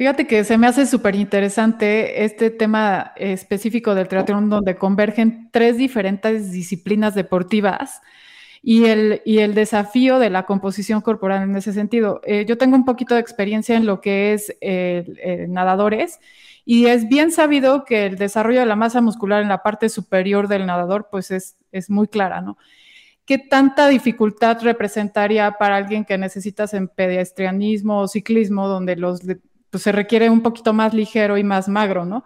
Fíjate 0.00 0.26
que 0.26 0.44
se 0.44 0.56
me 0.56 0.66
hace 0.66 0.86
súper 0.86 1.14
interesante 1.14 2.24
este 2.24 2.48
tema 2.48 3.12
específico 3.16 3.94
del 3.94 4.08
triatlón 4.08 4.48
donde 4.48 4.76
convergen 4.76 5.50
tres 5.52 5.76
diferentes 5.76 6.52
disciplinas 6.52 7.14
deportivas 7.14 8.00
y 8.62 8.86
el, 8.86 9.20
y 9.26 9.40
el 9.40 9.54
desafío 9.54 10.18
de 10.18 10.30
la 10.30 10.46
composición 10.46 11.02
corporal 11.02 11.42
en 11.42 11.54
ese 11.54 11.74
sentido. 11.74 12.22
Eh, 12.24 12.46
yo 12.48 12.56
tengo 12.56 12.76
un 12.76 12.86
poquito 12.86 13.14
de 13.14 13.20
experiencia 13.20 13.76
en 13.76 13.84
lo 13.84 14.00
que 14.00 14.32
es 14.32 14.56
nadadores 15.50 16.18
y 16.64 16.86
es 16.86 17.06
bien 17.06 17.30
sabido 17.30 17.84
que 17.84 18.06
el 18.06 18.16
desarrollo 18.16 18.60
de 18.60 18.66
la 18.66 18.76
masa 18.76 19.02
muscular 19.02 19.42
en 19.42 19.50
la 19.50 19.62
parte 19.62 19.90
superior 19.90 20.48
del 20.48 20.64
nadador 20.64 21.08
pues 21.10 21.30
es, 21.30 21.58
es 21.72 21.90
muy 21.90 22.08
clara, 22.08 22.40
¿no? 22.40 22.56
¿Qué 23.26 23.36
tanta 23.36 23.86
dificultad 23.86 24.62
representaría 24.62 25.52
para 25.58 25.76
alguien 25.76 26.06
que 26.06 26.16
necesitas 26.16 26.72
en 26.72 26.88
pedestrianismo 26.88 28.00
o 28.00 28.08
ciclismo, 28.08 28.66
donde 28.66 28.96
los, 28.96 29.20
pues, 29.70 29.82
se 29.82 29.92
requiere 29.92 30.28
un 30.30 30.42
poquito 30.42 30.72
más 30.72 30.94
ligero 30.94 31.38
y 31.38 31.44
más 31.44 31.68
magro, 31.68 32.04
¿no? 32.04 32.24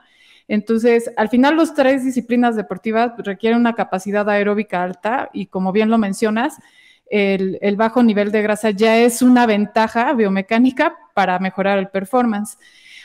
Entonces, 0.48 1.10
al 1.16 1.28
final, 1.28 1.56
las 1.56 1.74
tres 1.74 2.04
disciplinas 2.04 2.56
deportivas 2.56 3.12
requieren 3.18 3.60
una 3.60 3.74
capacidad 3.74 4.28
aeróbica 4.28 4.82
alta 4.82 5.30
y 5.32 5.46
como 5.46 5.72
bien 5.72 5.88
lo 5.88 5.98
mencionas, 5.98 6.58
el, 7.06 7.76
bajo 7.76 8.02
nivel 8.02 8.32
de 8.32 8.42
grasa 8.42 8.70
ya 8.70 8.98
es 8.98 9.22
una 9.22 9.46
ventaja 9.46 10.12
biomecánica 10.14 10.96
para 11.14 11.38
mejorar 11.38 11.78
el 11.78 11.88
performance. 11.88 12.58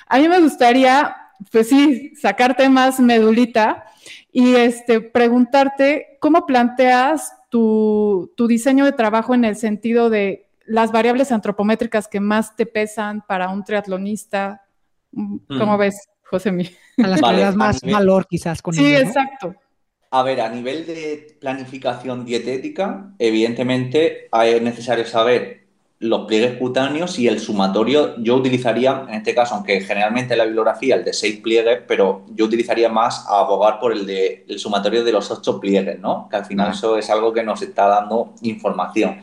A 0.07 0.17
mí 0.17 0.27
me 0.27 0.39
gustaría, 0.39 1.15
pues 1.51 1.69
sí, 1.69 2.13
sacarte 2.15 2.67
más 2.69 2.99
medulita 2.99 3.85
y 4.31 4.55
este, 4.55 4.99
preguntarte 5.01 6.17
cómo 6.19 6.45
planteas 6.45 7.33
tu 7.49 8.31
diseño 8.47 8.85
de 8.85 8.91
trabajo 8.91 9.33
en 9.33 9.45
el 9.45 9.55
sentido 9.55 10.09
de 10.09 10.48
las 10.69 10.91
variables 10.91 11.31
antropométricas 11.31 12.07
que 12.07 12.19
más 12.19 12.55
te 12.55 12.65
pesan 12.65 13.23
para 13.27 13.49
un 13.49 13.63
triatlonista. 13.63 14.65
¿Cómo 15.11 15.75
mm. 15.75 15.79
ves, 15.79 16.09
José 16.23 16.51
Miguel? 16.51 16.77
A 17.03 17.07
las 17.07 17.21
que 17.21 17.33
le 17.33 17.41
das 17.41 17.55
más 17.55 17.81
valor 17.81 18.27
quizás 18.27 18.61
con 18.61 18.73
Sí, 18.73 18.95
exacto. 18.95 19.55
A 20.11 20.23
ver, 20.23 20.41
a 20.41 20.49
nivel 20.49 20.85
de 20.85 21.37
planificación 21.39 22.23
dietética, 22.23 23.11
evidentemente 23.19 24.27
es 24.31 24.61
necesario 24.61 25.05
saber 25.05 25.59
los 25.99 26.27
pliegues 26.27 26.57
cutáneos 26.57 27.19
y 27.19 27.27
el 27.27 27.39
sumatorio, 27.39 28.15
yo 28.19 28.35
utilizaría, 28.35 29.05
en 29.09 29.15
este 29.15 29.35
caso, 29.35 29.55
aunque 29.55 29.81
generalmente 29.81 30.35
la 30.35 30.45
bibliografía 30.45 30.95
el 30.95 31.03
de 31.03 31.13
seis 31.13 31.41
pliegues, 31.41 31.81
pero 31.87 32.25
yo 32.33 32.45
utilizaría 32.45 32.89
más 32.89 33.25
a 33.27 33.39
abogar 33.41 33.79
por 33.79 33.91
el 33.91 34.05
de 34.05 34.45
el 34.47 34.59
sumatorio 34.59 35.03
de 35.03 35.11
los 35.11 35.29
ocho 35.29 35.59
pliegues, 35.59 35.99
¿no? 35.99 36.27
Que 36.29 36.37
al 36.37 36.45
final 36.45 36.71
eso 36.71 36.97
es 36.97 37.09
algo 37.09 37.33
que 37.33 37.43
nos 37.43 37.61
está 37.61 37.87
dando 37.87 38.33
información. 38.41 39.21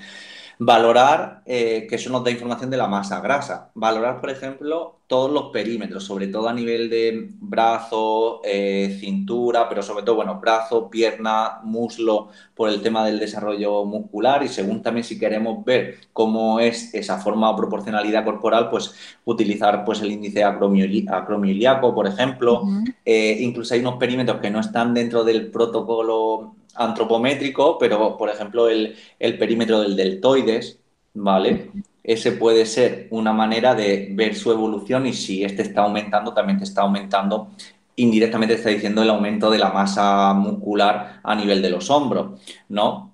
Valorar, 0.58 1.42
eh, 1.44 1.86
que 1.88 1.96
eso 1.96 2.10
nos 2.10 2.24
da 2.24 2.30
información 2.30 2.70
de 2.70 2.78
la 2.78 2.86
masa 2.86 3.20
grasa. 3.20 3.70
Valorar, 3.74 4.20
por 4.20 4.30
ejemplo, 4.30 5.00
todos 5.06 5.30
los 5.30 5.50
perímetros, 5.50 6.04
sobre 6.04 6.28
todo 6.28 6.48
a 6.48 6.54
nivel 6.54 6.90
de 6.90 7.30
brazo, 7.38 8.40
eh, 8.42 8.96
cintura, 8.98 9.68
pero 9.68 9.82
sobre 9.82 10.02
todo, 10.02 10.16
bueno, 10.16 10.40
brazo, 10.40 10.88
pierna, 10.88 11.60
muslo, 11.62 12.28
por 12.54 12.70
el 12.70 12.80
tema 12.80 13.04
del 13.04 13.20
desarrollo 13.20 13.84
muscular 13.84 14.42
y 14.42 14.48
según 14.48 14.82
también 14.82 15.04
si 15.04 15.18
queremos 15.18 15.64
ver 15.64 15.96
cómo 16.12 16.58
es 16.58 16.92
esa 16.94 17.18
forma 17.18 17.50
o 17.50 17.56
proporcionalidad 17.56 18.24
corporal, 18.24 18.70
pues 18.70 18.94
utilizar 19.26 19.84
pues 19.84 20.00
el 20.00 20.10
índice 20.10 20.42
acromiolíaco, 20.42 21.94
por 21.94 22.06
ejemplo. 22.06 22.62
Eh, 23.04 23.36
incluso 23.40 23.74
hay 23.74 23.80
unos 23.80 23.96
perímetros 23.96 24.40
que 24.40 24.50
no 24.50 24.60
están 24.60 24.94
dentro 24.94 25.22
del 25.22 25.50
protocolo 25.50 26.55
antropométrico, 26.76 27.78
pero 27.78 28.16
por 28.16 28.28
ejemplo 28.28 28.68
el, 28.68 28.96
perímetro 29.18 29.80
del 29.80 29.96
deltoides, 29.96 30.78
¿vale? 31.14 31.70
Ese 32.02 32.32
puede 32.32 32.66
ser 32.66 33.08
una 33.10 33.32
manera 33.32 33.74
de 33.74 34.08
ver 34.12 34.34
su 34.34 34.52
evolución 34.52 35.06
y 35.06 35.12
si 35.12 35.44
este 35.44 35.62
está 35.62 35.82
aumentando, 35.82 36.32
también 36.32 36.58
te 36.58 36.64
está 36.64 36.82
aumentando, 36.82 37.50
indirectamente 37.96 38.54
está 38.54 38.68
diciendo 38.68 39.02
el 39.02 39.10
aumento 39.10 39.50
de 39.50 39.58
la 39.58 39.70
masa 39.70 40.32
muscular 40.34 41.20
a 41.22 41.34
nivel 41.34 41.62
de 41.62 41.70
los 41.70 41.90
hombros, 41.90 42.40
¿no? 42.68 43.12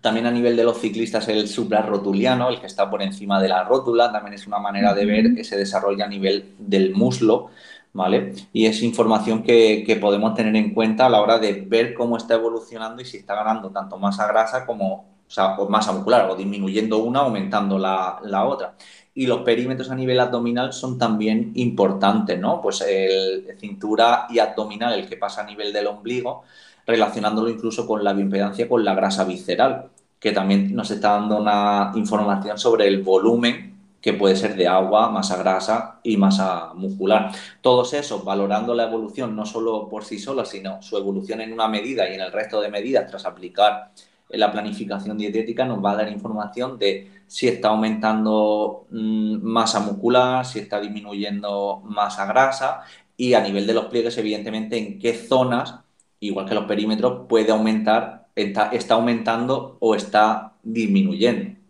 También 0.00 0.26
a 0.26 0.32
nivel 0.32 0.56
de 0.56 0.64
los 0.64 0.80
ciclistas 0.80 1.28
el 1.28 1.46
suprarrotuliano, 1.46 2.48
el 2.48 2.58
que 2.58 2.66
está 2.66 2.90
por 2.90 3.02
encima 3.02 3.40
de 3.40 3.48
la 3.48 3.62
rótula, 3.62 4.10
también 4.10 4.34
es 4.34 4.48
una 4.48 4.58
manera 4.58 4.94
de 4.94 5.06
ver 5.06 5.26
ese 5.38 5.56
desarrollo 5.56 6.04
a 6.04 6.08
nivel 6.08 6.54
del 6.58 6.92
muslo, 6.92 7.50
¿vale? 7.92 8.34
Y 8.52 8.66
es 8.66 8.82
información 8.82 9.42
que, 9.42 9.98
podemos 10.00 10.34
tener 10.34 10.56
en 10.56 10.72
cuenta 10.74 11.06
a 11.06 11.10
la 11.10 11.20
hora 11.20 11.38
de 11.38 11.52
ver 11.52 11.94
cómo 11.94 12.16
está 12.16 12.34
evolucionando 12.34 13.02
y 13.02 13.04
si 13.04 13.18
está 13.18 13.34
ganando 13.34 13.70
tanto 13.70 13.98
masa 13.98 14.26
grasa 14.26 14.66
como 14.66 15.12
o 15.58 15.68
masa 15.68 15.92
muscular, 15.92 16.28
o 16.30 16.36
disminuyendo 16.36 16.98
una, 16.98 17.20
aumentando 17.20 17.78
la, 17.78 18.44
otra. 18.44 18.74
Y 19.14 19.26
los 19.26 19.40
perímetros 19.40 19.90
a 19.90 19.94
nivel 19.94 20.20
abdominal 20.20 20.74
son 20.74 20.98
también 20.98 21.52
importantes, 21.54 22.38
¿no? 22.38 22.60
Pues 22.60 22.82
el 22.82 23.56
cintura 23.58 24.26
y 24.28 24.38
abdominal, 24.40 24.92
el 24.92 25.08
que 25.08 25.16
pasa 25.16 25.42
a 25.42 25.46
nivel 25.46 25.72
del 25.72 25.86
ombligo, 25.86 26.44
relacionándolo 26.86 27.48
incluso 27.48 27.86
con 27.86 28.04
la 28.04 28.12
bioimpedancia, 28.12 28.68
con 28.68 28.84
la 28.84 28.94
grasa 28.94 29.24
visceral, 29.24 29.90
que 30.18 30.32
también 30.32 30.74
nos 30.74 30.90
está 30.90 31.12
dando 31.12 31.38
una 31.38 31.92
información 31.94 32.58
sobre 32.58 32.86
el 32.88 33.02
volumen 33.02 33.71
que 34.02 34.12
puede 34.12 34.34
ser 34.34 34.56
de 34.56 34.66
agua, 34.66 35.08
masa 35.10 35.36
grasa 35.36 36.00
y 36.02 36.16
masa 36.16 36.74
muscular. 36.74 37.30
Todos 37.60 37.94
esos, 37.94 38.24
valorando 38.24 38.74
la 38.74 38.84
evolución 38.84 39.36
no 39.36 39.46
solo 39.46 39.88
por 39.88 40.04
sí 40.04 40.18
sola, 40.18 40.44
sino 40.44 40.82
su 40.82 40.98
evolución 40.98 41.40
en 41.40 41.52
una 41.52 41.68
medida 41.68 42.10
y 42.10 42.14
en 42.14 42.20
el 42.20 42.32
resto 42.32 42.60
de 42.60 42.68
medidas 42.68 43.08
tras 43.08 43.24
aplicar 43.24 43.92
la 44.28 44.50
planificación 44.50 45.16
dietética, 45.16 45.64
nos 45.64 45.84
va 45.84 45.92
a 45.92 45.96
dar 45.96 46.10
información 46.10 46.78
de 46.78 47.22
si 47.28 47.46
está 47.46 47.68
aumentando 47.68 48.86
mm, 48.90 49.38
masa 49.42 49.80
muscular, 49.80 50.44
si 50.44 50.58
está 50.58 50.80
disminuyendo 50.80 51.80
masa 51.84 52.26
grasa 52.26 52.82
y 53.16 53.34
a 53.34 53.40
nivel 53.40 53.66
de 53.66 53.74
los 53.74 53.84
pliegues, 53.86 54.18
evidentemente, 54.18 54.76
en 54.78 54.98
qué 54.98 55.14
zonas, 55.14 55.76
igual 56.18 56.46
que 56.46 56.54
los 56.54 56.64
perímetros, 56.64 57.26
puede 57.28 57.52
aumentar, 57.52 58.26
está 58.34 58.94
aumentando 58.94 59.76
o 59.80 59.94
está 59.94 60.54
disminuyendo. 60.62 61.61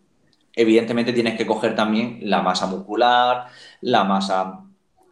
Evidentemente 0.55 1.13
tienes 1.13 1.37
que 1.37 1.47
coger 1.47 1.75
también 1.75 2.19
la 2.21 2.41
masa 2.41 2.67
muscular, 2.67 3.47
la 3.81 4.03
masa 4.03 4.59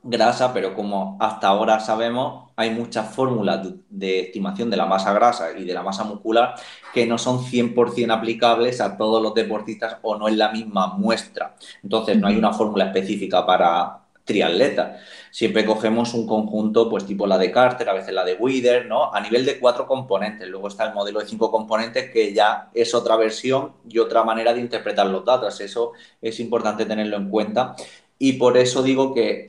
grasa, 0.04 0.54
pero 0.54 0.74
como 0.74 1.18
hasta 1.20 1.48
ahora 1.48 1.80
sabemos, 1.80 2.52
hay 2.56 2.72
muchas 2.72 3.14
fórmulas 3.14 3.68
de 3.90 4.20
estimación 4.22 4.70
de 4.70 4.78
la 4.78 4.86
masa 4.86 5.14
grasa 5.14 5.58
y 5.58 5.64
de 5.64 5.74
la 5.74 5.84
masa 5.84 6.04
muscular 6.04 6.56
que 6.94 7.06
no 7.06 7.18
son 7.18 7.40
100% 7.40 8.12
aplicables 8.12 8.82
a 8.82 8.98
todos 8.98 9.22
los 9.22 9.34
deportistas 9.34 9.98
o 10.02 10.16
no 10.18 10.28
es 10.28 10.36
la 10.36 10.52
misma 10.52 10.96
muestra. 10.98 11.56
Entonces, 11.84 12.18
no 12.18 12.28
hay 12.28 12.38
una 12.38 12.54
fórmula 12.54 12.86
específica 12.86 13.46
para, 13.46 14.02
triatleta. 14.32 15.00
Siempre 15.30 15.66
cogemos 15.66 16.14
un 16.14 16.28
conjunto, 16.28 16.90
pues 16.90 17.06
tipo 17.06 17.26
la 17.26 17.38
de 17.38 17.52
Carter, 17.52 17.88
a 17.90 17.94
veces 17.94 18.14
la 18.14 18.26
de 18.26 18.36
Wither, 18.36 18.86
¿no? 18.86 19.14
A 19.14 19.22
nivel 19.22 19.46
de 19.46 19.60
cuatro 19.60 19.88
componentes. 19.88 20.48
Luego 20.48 20.68
está 20.68 20.86
el 20.88 20.94
modelo 20.94 21.20
de 21.20 21.26
cinco 21.26 21.50
componentes, 21.52 22.12
que 22.12 22.34
ya 22.34 22.70
es 22.74 22.94
otra 22.94 23.16
versión 23.16 23.74
y 23.88 24.00
otra 24.00 24.24
manera 24.24 24.54
de 24.54 24.60
interpretar 24.60 25.08
los 25.08 25.24
datos. 25.24 25.60
Eso 25.62 25.94
es 26.22 26.40
importante 26.40 26.86
tenerlo 26.86 27.18
en 27.18 27.30
cuenta. 27.30 27.76
Y 28.20 28.34
por 28.34 28.58
eso 28.58 28.84
digo 28.84 29.14
que 29.14 29.48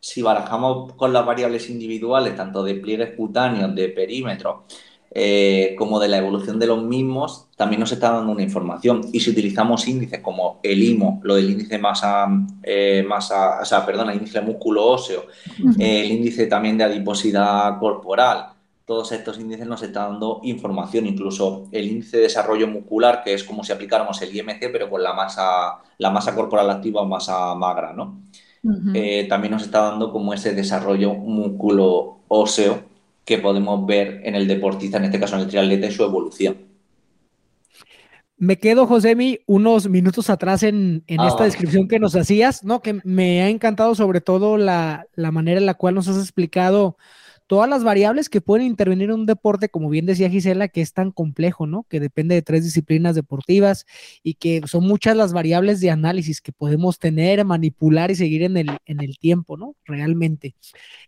si 0.00 0.22
barajamos 0.22 0.92
con 0.94 1.12
las 1.12 1.24
variables 1.24 1.70
individuales, 1.70 2.36
tanto 2.36 2.62
de 2.62 2.74
pliegues 2.74 3.16
cutáneos, 3.16 3.74
de 3.74 3.88
perímetro, 3.88 4.64
eh, 5.16 5.76
como 5.78 6.00
de 6.00 6.08
la 6.08 6.18
evolución 6.18 6.58
de 6.58 6.66
los 6.66 6.82
mismos, 6.82 7.46
también 7.56 7.78
nos 7.78 7.92
está 7.92 8.10
dando 8.10 8.32
una 8.32 8.42
información. 8.42 9.02
Y 9.12 9.20
si 9.20 9.30
utilizamos 9.30 9.86
índices 9.86 10.20
como 10.20 10.58
el 10.62 10.82
IMO, 10.82 11.20
lo 11.22 11.36
del 11.36 11.50
índice 11.50 11.78
masa, 11.78 12.26
eh, 12.64 13.04
masa 13.06 13.60
o 13.62 13.64
sea, 13.64 13.86
perdona, 13.86 14.12
índice 14.12 14.40
músculo 14.40 14.84
óseo, 14.86 15.26
el 15.78 16.10
índice 16.10 16.46
también 16.46 16.76
de 16.76 16.84
adiposidad 16.84 17.78
corporal, 17.78 18.54
todos 18.86 19.12
estos 19.12 19.38
índices 19.38 19.66
nos 19.66 19.82
están 19.82 20.10
dando 20.12 20.40
información, 20.42 21.06
incluso 21.06 21.68
el 21.72 21.86
índice 21.86 22.16
de 22.16 22.24
desarrollo 22.24 22.66
muscular, 22.66 23.22
que 23.22 23.34
es 23.34 23.44
como 23.44 23.64
si 23.64 23.72
aplicáramos 23.72 24.20
el 24.20 24.34
IMC, 24.34 24.70
pero 24.72 24.90
con 24.90 25.02
la 25.02 25.14
masa, 25.14 25.78
la 25.98 26.10
masa 26.10 26.34
corporal 26.34 26.68
activa 26.68 27.02
o 27.02 27.06
masa 27.06 27.54
magra, 27.54 27.92
¿no? 27.92 28.20
Eh, 28.94 29.26
también 29.28 29.52
nos 29.52 29.62
está 29.62 29.82
dando 29.82 30.10
como 30.10 30.32
ese 30.32 30.54
desarrollo 30.54 31.12
músculo 31.12 32.20
óseo 32.28 32.93
que 33.24 33.38
podemos 33.38 33.86
ver 33.86 34.20
en 34.24 34.34
el 34.34 34.46
deportista, 34.46 34.98
en 34.98 35.04
este 35.04 35.20
caso 35.20 35.36
en 35.36 35.42
el 35.42 35.48
triatleta, 35.48 35.86
y 35.86 35.92
su 35.92 36.04
evolución. 36.04 36.56
Me 38.36 38.58
quedo, 38.58 38.86
Josemi, 38.86 39.38
unos 39.46 39.88
minutos 39.88 40.28
atrás 40.28 40.62
en, 40.64 41.04
en 41.06 41.20
ah, 41.20 41.28
esta 41.28 41.44
descripción 41.44 41.88
que 41.88 42.00
nos 42.00 42.16
hacías, 42.16 42.64
¿no? 42.64 42.82
Que 42.82 43.00
me 43.04 43.42
ha 43.42 43.48
encantado 43.48 43.94
sobre 43.94 44.20
todo 44.20 44.56
la, 44.56 45.06
la, 45.14 45.30
manera 45.30 45.60
en 45.60 45.66
la 45.66 45.74
cual 45.74 45.94
nos 45.94 46.08
has 46.08 46.18
explicado 46.18 46.96
todas 47.46 47.68
las 47.68 47.84
variables 47.84 48.28
que 48.28 48.40
pueden 48.40 48.66
intervenir 48.66 49.10
en 49.10 49.20
un 49.20 49.26
deporte, 49.26 49.68
como 49.68 49.88
bien 49.88 50.06
decía 50.06 50.30
Gisela, 50.30 50.68
que 50.68 50.80
es 50.80 50.92
tan 50.92 51.12
complejo, 51.12 51.66
¿no? 51.66 51.84
Que 51.88 52.00
depende 52.00 52.34
de 52.34 52.42
tres 52.42 52.64
disciplinas 52.64 53.14
deportivas 53.14 53.86
y 54.22 54.34
que 54.34 54.62
son 54.66 54.84
muchas 54.84 55.16
las 55.16 55.32
variables 55.32 55.80
de 55.80 55.90
análisis 55.90 56.40
que 56.40 56.52
podemos 56.52 56.98
tener, 56.98 57.44
manipular 57.44 58.10
y 58.10 58.16
seguir 58.16 58.42
en 58.42 58.56
el, 58.56 58.70
en 58.86 59.00
el 59.00 59.18
tiempo, 59.18 59.56
¿no? 59.56 59.76
Realmente. 59.84 60.54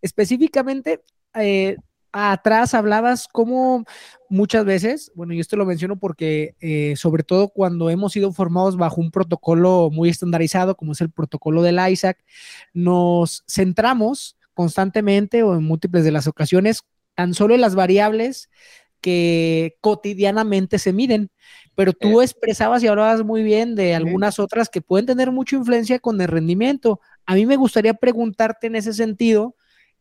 Específicamente, 0.01 1.01
eh, 1.35 1.77
atrás 2.17 2.73
hablabas 2.73 3.29
como 3.29 3.85
muchas 4.31 4.65
veces, 4.65 5.13
bueno, 5.15 5.35
yo 5.35 5.41
esto 5.41 5.57
lo 5.57 5.67
menciono 5.67 5.97
porque 5.99 6.55
eh, 6.61 6.95
sobre 6.97 7.23
todo 7.23 7.49
cuando 7.49 7.91
hemos 7.91 8.13
sido 8.13 8.33
formados 8.33 8.77
bajo 8.77 9.01
un 9.01 9.11
protocolo 9.11 9.91
muy 9.93 10.09
estandarizado, 10.09 10.77
como 10.77 10.93
es 10.93 11.01
el 11.03 11.11
protocolo 11.11 11.63
del 11.63 11.79
ISAC, 11.79 12.19
nos 12.73 13.45
centramos 13.47 14.37
constantemente 14.55 15.43
o 15.43 15.55
en 15.55 15.65
múltiples 15.65 16.05
de 16.05 16.13
las 16.13 16.27
ocasiones 16.27 16.83
tan 17.15 17.35
solo 17.35 17.55
en 17.55 17.61
las 17.61 17.75
variables 17.75 18.49
que 19.01 19.77
cotidianamente 19.81 20.79
se 20.79 20.93
miden. 20.93 21.31
Pero 21.75 21.93
tú 21.93 22.23
expresabas 22.23 22.83
y 22.83 22.87
hablabas 22.87 23.23
muy 23.23 23.43
bien 23.43 23.75
de 23.75 23.95
algunas 23.95 24.39
otras 24.39 24.71
que 24.71 24.81
pueden 24.81 25.05
tener 25.05 25.31
mucha 25.31 25.57
influencia 25.57 25.99
con 25.99 26.19
el 26.21 26.29
rendimiento. 26.29 27.01
A 27.27 27.35
mí 27.35 27.45
me 27.45 27.57
gustaría 27.57 27.93
preguntarte 27.93 28.69
en 28.69 28.77
ese 28.77 28.95
sentido, 28.95 29.55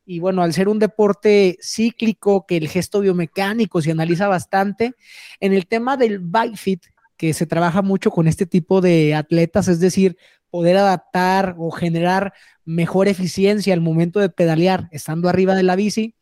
y 0.05 0.19
bueno, 0.19 0.43
al 0.43 0.53
ser 0.53 0.69
un 0.69 0.79
deporte 0.79 1.57
cíclico, 1.61 2.45
que 2.45 2.57
el 2.57 2.67
gesto 2.67 3.01
biomecánico 3.01 3.81
se 3.81 3.91
analiza 3.91 4.27
bastante, 4.27 4.93
en 5.39 5.53
el 5.53 5.67
tema 5.67 5.97
del 5.97 6.19
bike 6.19 6.57
fit, 6.57 6.83
que 7.17 7.33
se 7.33 7.45
trabaja 7.45 7.81
mucho 7.81 8.11
con 8.11 8.27
este 8.27 8.45
tipo 8.45 8.81
de 8.81 9.15
atletas, 9.15 9.67
es 9.67 9.79
decir, 9.79 10.17
poder 10.49 10.77
adaptar 10.77 11.55
o 11.57 11.71
generar 11.71 12.33
mejor 12.65 13.07
eficiencia 13.07 13.73
al 13.73 13.81
momento 13.81 14.19
de 14.19 14.29
pedalear 14.29 14.87
estando 14.91 15.27
arriba 15.27 15.55
de 15.55 15.63
la 15.63 15.75
bici. 15.75 16.15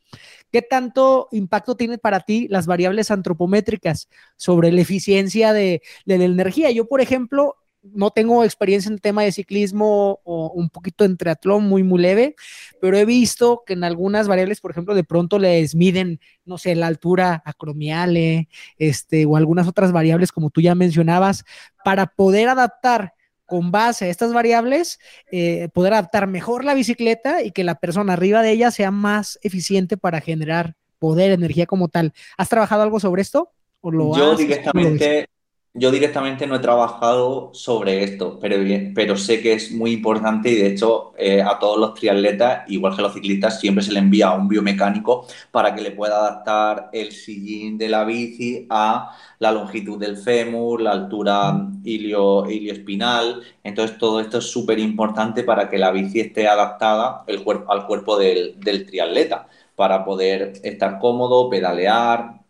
¿Qué 0.52 0.62
tanto 0.62 1.28
impacto 1.32 1.76
tiene 1.76 1.98
para 1.98 2.20
ti 2.20 2.48
las 2.50 2.68
variables 2.68 3.10
antropométricas 3.12 4.08
sobre 4.38 4.72
la 4.72 4.82
eficiencia 4.82 5.52
de, 5.52 5.82
de 6.06 6.18
la 6.18 6.26
energía? 6.26 6.70
Yo, 6.72 6.88
por 6.88 7.02
ejemplo, 7.02 7.56
no 7.84 8.12
tengo 8.12 8.44
experiencia 8.44 8.90
en 8.90 8.96
el 8.96 9.02
tema 9.02 9.24
de 9.24 9.32
ciclismo 9.32 10.22
o 10.24 10.52
un 10.56 10.70
poquito 10.70 11.04
en 11.04 11.18
triatlón 11.18 11.66
muy, 11.66 11.84
muy 11.84 12.02
leve, 12.02 12.36
pero 12.80 12.98
he 12.98 13.06
visto 13.06 13.64
que 13.66 13.74
en 13.74 13.84
algunas 13.84 14.28
variables, 14.28 14.62
por 14.62 14.72
ejemplo, 14.72 14.96
de 14.96 15.04
pronto 15.04 15.38
les 15.38 15.76
miden, 15.76 16.20
no 16.46 16.58
sé, 16.58 16.76
la 16.76 16.88
altura 16.88 17.44
acromiale, 17.46 18.48
este, 18.78 19.26
o 19.26 19.36
algunas 19.36 19.68
otras 19.68 19.92
variables 19.92 20.32
como 20.32 20.50
tú 20.50 20.62
ya 20.62 20.76
mencionabas, 20.76 21.44
para 21.84 22.08
poder 22.08 22.48
adaptar 22.48 23.14
con 23.46 23.72
base 23.72 24.06
a 24.06 24.10
estas 24.10 24.34
variables, 24.34 25.00
eh, 25.32 25.68
poder 25.74 25.94
adaptar 25.94 26.28
mejor 26.28 26.64
la 26.64 26.74
bicicleta 26.74 27.44
y 27.44 27.52
que 27.52 27.64
la 27.64 27.76
persona 27.76 28.14
arriba 28.14 28.42
de 28.42 28.52
ella 28.52 28.72
sea 28.72 28.90
más 28.90 29.38
eficiente 29.44 29.98
para 29.98 30.22
generar 30.22 30.76
poder, 30.98 31.32
energía 31.32 31.66
como 31.66 31.90
tal. 31.90 32.14
¿Has 32.38 32.48
trabajado 32.48 32.82
algo 32.82 33.00
sobre 33.02 33.22
esto? 33.22 33.52
¿O 33.82 33.92
lo 33.92 34.16
Yo 34.16 34.38
directamente 34.38 35.28
yo 35.76 35.90
directamente 35.90 36.46
no 36.46 36.56
he 36.56 36.60
trabajado 36.60 37.50
sobre 37.54 38.04
esto, 38.04 38.38
pero, 38.40 39.18
sé 39.18 39.42
que 39.42 39.54
es 39.54 39.72
muy 39.72 39.92
importante 39.92 40.50
y 40.50 40.56
de 40.56 40.68
hecho 40.68 41.14
eh, 41.18 41.42
a 41.42 41.58
todos 41.58 41.80
los 41.80 41.96
triatletas, 41.96 42.70
igual 42.70 42.96
que 42.96 43.02
a 43.02 43.06
los 43.06 43.14
ciclistas, 43.14 43.60
siempre 43.60 43.84
se 43.84 43.92
le 43.92 44.00
envía 44.00 44.28
a 44.28 44.36
un 44.36 44.48
biomecánico 44.48 45.26
para 45.52 45.74
que 45.74 45.82
le 45.82 45.92
pueda 45.92 46.18
adaptar 46.18 46.90
el 46.94 47.12
sillín 47.12 47.80
de 47.80 47.90
la 47.90 48.04
bici 48.06 48.68
a 48.70 49.18
la 49.40 49.52
longitud 49.52 50.00
del 50.00 50.18
fémur, 50.18 50.80
la 50.82 50.92
altura 50.92 51.68
ilio, 51.84 52.48
ilioespinal. 52.50 53.42
Entonces 53.64 53.98
todo 53.98 54.20
esto 54.20 54.38
es 54.38 54.46
súper 54.46 54.78
importante 54.78 55.44
para 55.44 55.70
que 55.70 55.80
la 55.80 55.92
bici 55.92 56.20
esté 56.20 56.48
adaptada 56.48 57.26
al 57.28 57.88
cuerpo 57.88 58.18
del, 58.18 58.60
del 58.60 58.86
triatleta, 58.86 59.48
para 59.76 60.06
poder 60.06 60.54
estar 60.64 61.00
cómodo, 61.00 61.50
pedalear, 61.50 62.43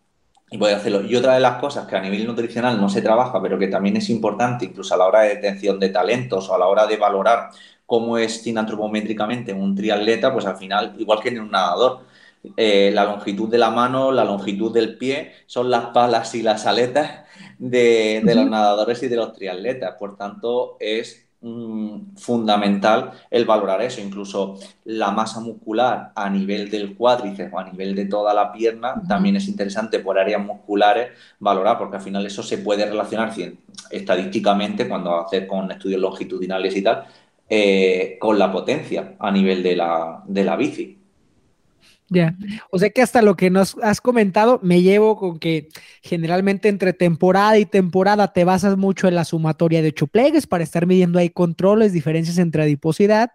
y 0.54 0.56
voy 0.56 0.70
hacerlo. 0.70 1.02
Y 1.04 1.16
otra 1.16 1.34
de 1.34 1.40
las 1.40 1.56
cosas 1.60 1.84
que 1.88 1.96
a 1.96 2.00
nivel 2.00 2.24
nutricional 2.28 2.80
no 2.80 2.88
se 2.88 3.02
trabaja, 3.02 3.42
pero 3.42 3.58
que 3.58 3.66
también 3.66 3.96
es 3.96 4.08
importante, 4.08 4.66
incluso 4.66 4.94
a 4.94 4.98
la 4.98 5.06
hora 5.06 5.22
de 5.22 5.30
detención 5.30 5.80
de 5.80 5.88
talentos 5.88 6.48
o 6.48 6.54
a 6.54 6.58
la 6.58 6.68
hora 6.68 6.86
de 6.86 6.96
valorar 6.96 7.48
cómo 7.84 8.18
es 8.18 8.46
antropométricamente 8.56 9.52
un 9.52 9.74
triatleta, 9.74 10.32
pues 10.32 10.46
al 10.46 10.56
final, 10.56 10.94
igual 10.96 11.18
que 11.20 11.30
en 11.30 11.40
un 11.40 11.50
nadador, 11.50 12.02
eh, 12.56 12.92
la 12.94 13.04
longitud 13.04 13.48
de 13.48 13.58
la 13.58 13.70
mano, 13.70 14.12
la 14.12 14.24
longitud 14.24 14.72
del 14.72 14.96
pie, 14.96 15.32
son 15.46 15.70
las 15.72 15.86
palas 15.86 16.32
y 16.36 16.42
las 16.42 16.66
aletas 16.66 17.24
de, 17.58 18.22
de 18.24 18.34
los 18.36 18.48
nadadores 18.48 19.02
y 19.02 19.08
de 19.08 19.16
los 19.16 19.32
triatletas. 19.32 19.96
Por 19.98 20.16
tanto, 20.16 20.76
es 20.78 21.23
Mm, 21.46 22.16
fundamental 22.16 23.12
el 23.30 23.44
valorar 23.44 23.82
eso, 23.82 24.00
incluso 24.00 24.58
la 24.84 25.10
masa 25.10 25.40
muscular 25.40 26.10
a 26.16 26.30
nivel 26.30 26.70
del 26.70 26.96
cuádriceps 26.96 27.52
o 27.52 27.58
a 27.58 27.64
nivel 27.64 27.94
de 27.94 28.06
toda 28.06 28.32
la 28.32 28.50
pierna 28.50 29.02
también 29.06 29.36
es 29.36 29.46
interesante 29.46 29.98
por 29.98 30.18
áreas 30.18 30.42
musculares 30.42 31.10
valorar, 31.38 31.76
porque 31.76 31.96
al 31.98 32.02
final 32.02 32.24
eso 32.24 32.42
se 32.42 32.56
puede 32.58 32.86
relacionar 32.86 33.30
estadísticamente 33.90 34.88
cuando 34.88 35.20
hacer 35.20 35.46
con 35.46 35.70
estudios 35.70 36.00
longitudinales 36.00 36.74
y 36.76 36.82
tal, 36.82 37.04
eh, 37.46 38.16
con 38.18 38.38
la 38.38 38.50
potencia 38.50 39.14
a 39.18 39.30
nivel 39.30 39.62
de 39.62 39.76
la, 39.76 40.22
de 40.26 40.44
la 40.44 40.56
bici. 40.56 41.03
Ya, 42.10 42.36
o 42.70 42.78
sea 42.78 42.90
que 42.90 43.00
hasta 43.00 43.22
lo 43.22 43.34
que 43.34 43.48
nos 43.48 43.76
has 43.82 44.02
comentado, 44.02 44.60
me 44.62 44.82
llevo 44.82 45.16
con 45.16 45.38
que 45.38 45.68
generalmente 46.02 46.68
entre 46.68 46.92
temporada 46.92 47.58
y 47.58 47.64
temporada 47.64 48.32
te 48.32 48.44
basas 48.44 48.76
mucho 48.76 49.08
en 49.08 49.14
la 49.14 49.24
sumatoria 49.24 49.80
de 49.80 49.88
ocho 49.88 50.06
plegues 50.06 50.46
para 50.46 50.64
estar 50.64 50.86
midiendo 50.86 51.18
ahí 51.18 51.30
controles, 51.30 51.94
diferencias 51.94 52.36
entre 52.36 52.62
adiposidad. 52.62 53.30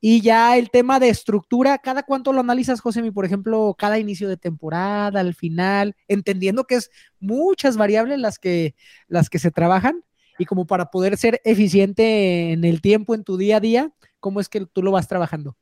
Y 0.00 0.22
ya 0.22 0.58
el 0.58 0.70
tema 0.70 0.98
de 0.98 1.08
estructura, 1.08 1.78
¿cada 1.78 2.02
cuánto 2.02 2.32
lo 2.32 2.40
analizas, 2.40 2.80
José? 2.80 3.12
Por 3.12 3.24
ejemplo, 3.24 3.76
cada 3.78 3.98
inicio 3.98 4.28
de 4.28 4.36
temporada, 4.36 5.20
al 5.20 5.34
final, 5.34 5.94
entendiendo 6.08 6.64
que 6.64 6.76
es 6.76 6.90
muchas 7.20 7.76
variables 7.76 8.18
las 8.18 8.38
que, 8.40 8.74
las 9.06 9.30
que 9.30 9.38
se 9.38 9.52
trabajan 9.52 10.02
y 10.36 10.46
como 10.46 10.66
para 10.66 10.90
poder 10.90 11.16
ser 11.16 11.40
eficiente 11.44 12.52
en 12.52 12.64
el 12.64 12.80
tiempo, 12.80 13.14
en 13.14 13.22
tu 13.24 13.36
día 13.36 13.58
a 13.58 13.60
día, 13.60 13.92
¿cómo 14.18 14.40
es 14.40 14.48
que 14.48 14.66
tú 14.66 14.82
lo 14.82 14.90
vas 14.90 15.06
trabajando? 15.06 15.56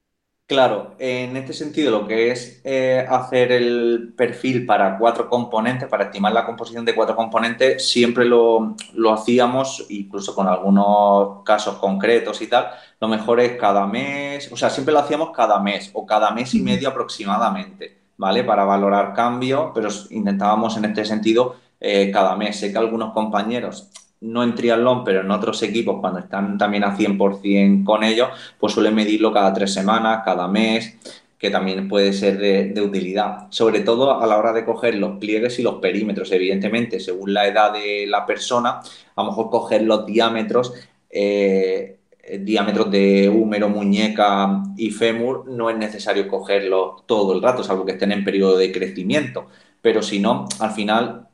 Claro, 0.48 0.94
en 0.98 1.36
este 1.36 1.52
sentido, 1.52 1.90
lo 1.90 2.06
que 2.06 2.30
es 2.30 2.62
eh, 2.64 3.06
hacer 3.06 3.52
el 3.52 4.14
perfil 4.16 4.64
para 4.64 4.96
cuatro 4.96 5.28
componentes, 5.28 5.90
para 5.90 6.04
estimar 6.04 6.32
la 6.32 6.46
composición 6.46 6.86
de 6.86 6.94
cuatro 6.94 7.14
componentes, 7.14 7.86
siempre 7.86 8.24
lo, 8.24 8.74
hacíamos, 9.12 9.84
incluso 9.90 10.34
con 10.34 10.48
algunos 10.48 11.42
casos 11.44 11.74
concretos 11.76 12.40
y 12.40 12.46
tal, 12.46 12.70
lo 12.98 13.08
mejor 13.08 13.40
es 13.40 13.58
cada 13.58 13.86
mes, 13.86 14.50
o 14.50 14.56
sea, 14.56 14.70
siempre 14.70 14.94
lo 14.94 15.00
hacíamos 15.00 15.32
cada 15.36 15.60
mes 15.60 15.90
o 15.92 16.06
cada 16.06 16.30
mes 16.30 16.54
y 16.54 16.62
medio 16.62 16.88
aproximadamente, 16.88 17.98
¿vale? 18.16 18.42
Para 18.42 18.64
valorar 18.64 19.12
cambio, 19.12 19.70
pero 19.74 19.90
intentábamos 20.08 20.78
en 20.78 20.86
este 20.86 21.04
sentido 21.04 21.56
eh, 21.78 22.10
cada 22.10 22.34
mes. 22.36 22.58
Sé 22.58 22.72
que 22.72 22.78
algunos 22.78 23.12
compañeros 23.12 23.90
no 24.20 24.42
en 24.42 24.54
triatlón, 24.54 25.04
pero 25.04 25.20
en 25.20 25.30
otros 25.30 25.62
equipos, 25.62 26.00
cuando 26.00 26.20
están 26.20 26.58
también 26.58 26.84
a 26.84 26.96
100% 26.96 27.84
con 27.84 28.04
ellos, 28.04 28.28
pues 28.58 28.72
suelen 28.72 28.94
medirlo 28.94 29.32
cada 29.32 29.52
tres 29.52 29.72
semanas, 29.72 30.22
cada 30.24 30.48
mes, 30.48 30.96
que 31.38 31.50
también 31.50 31.88
puede 31.88 32.12
ser 32.12 32.38
de, 32.38 32.80
utilidad. 32.82 33.46
Sobre 33.50 33.80
todo 33.80 34.20
a 34.20 34.26
la 34.26 34.38
hora 34.38 34.52
de 34.52 34.64
coger 34.64 34.96
los 34.96 35.18
pliegues 35.18 35.58
y 35.58 35.62
los 35.62 35.76
perímetros, 35.76 36.32
evidentemente, 36.32 36.98
según 36.98 37.32
la 37.32 37.46
edad 37.46 37.72
de 37.72 38.06
la 38.08 38.26
persona, 38.26 38.80
a 39.14 39.22
lo 39.22 39.30
mejor 39.30 39.50
coger 39.50 39.82
los 39.82 40.04
diámetros. 40.04 40.74
Eh, 41.10 41.94
diámetros 42.40 42.90
de 42.90 43.28
húmero, 43.30 43.70
muñeca 43.70 44.62
y 44.76 44.90
fémur, 44.90 45.46
no 45.48 45.70
es 45.70 45.78
necesario 45.78 46.28
cogerlos 46.28 47.06
todo 47.06 47.32
el 47.32 47.40
rato, 47.40 47.64
salvo 47.64 47.86
que 47.86 47.92
estén 47.92 48.12
en 48.12 48.24
periodo 48.24 48.58
de 48.58 48.70
crecimiento. 48.70 49.46
Pero 49.80 50.02
si 50.02 50.18
no, 50.20 50.46
al 50.58 50.72
final 50.72 51.28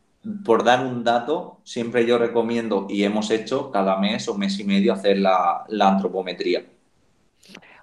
por 0.45 0.65
dar 0.65 0.85
un 0.87 1.05
dato, 1.05 1.61
siempre 1.65 2.07
yo 2.07 2.19
recomiendo 2.19 2.87
y 2.89 3.05
hemos 3.05 3.31
hecho 3.31 3.71
cada 3.71 3.99
mes 3.99 4.29
o 4.29 4.37
mes 4.37 4.59
y 4.59 4.65
medio 4.65 4.93
hacer 4.93 5.19
la, 5.19 5.67
antropometría. 5.81 6.65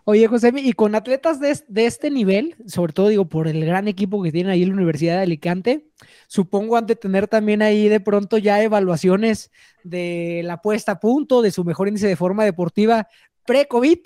Oye, 0.04 0.28
José, 0.28 0.52
y 0.56 0.74
con 0.74 0.96
atletas 0.96 1.40
de, 1.40 1.86
este 1.86 2.10
nivel, 2.10 2.56
sobre 2.66 2.94
todo 2.94 3.10
digo 3.10 3.26
por 3.26 3.48
el 3.48 3.64
gran 3.64 3.88
equipo 3.88 4.24
que 4.24 4.32
tiene 4.32 4.52
ahí 4.52 4.66
la 4.66 4.74
Universidad 4.74 5.18
de 5.18 5.24
Alicante, 5.24 5.86
supongo 6.28 6.78
han 6.78 6.88
de 6.88 6.96
tener 6.96 7.28
también 7.28 7.62
ahí 7.62 7.88
de 7.88 8.00
pronto 8.00 8.40
ya 8.40 8.64
evaluaciones 8.64 9.52
de 9.84 10.42
la 10.44 10.62
puesta 10.62 10.94
a 10.94 11.00
punto, 11.00 11.44
de 11.44 11.52
su 11.52 11.64
mejor 11.64 11.88
índice 11.88 12.08
de 12.08 12.16
forma 12.16 12.44
deportiva 12.44 13.08
pre-COVID 13.46 14.00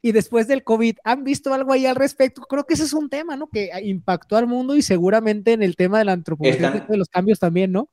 y 0.00 0.12
después 0.12 0.46
del 0.46 0.62
COVID, 0.62 0.96
¿han 1.04 1.24
visto 1.24 1.52
algo 1.52 1.72
ahí 1.72 1.86
al 1.86 1.96
respecto? 1.96 2.42
Creo 2.42 2.64
que 2.64 2.74
ese 2.74 2.84
es 2.84 2.92
un 2.92 3.08
tema, 3.08 3.36
¿no? 3.36 3.48
Que 3.48 3.70
impactó 3.82 4.36
al 4.36 4.46
mundo 4.46 4.76
y 4.76 4.82
seguramente 4.82 5.52
en 5.52 5.62
el 5.62 5.76
tema 5.76 5.98
de 5.98 6.04
la 6.04 6.12
antropología 6.12 6.70
de 6.88 6.96
los 6.96 7.08
cambios 7.08 7.38
también, 7.38 7.72
¿no? 7.72 7.88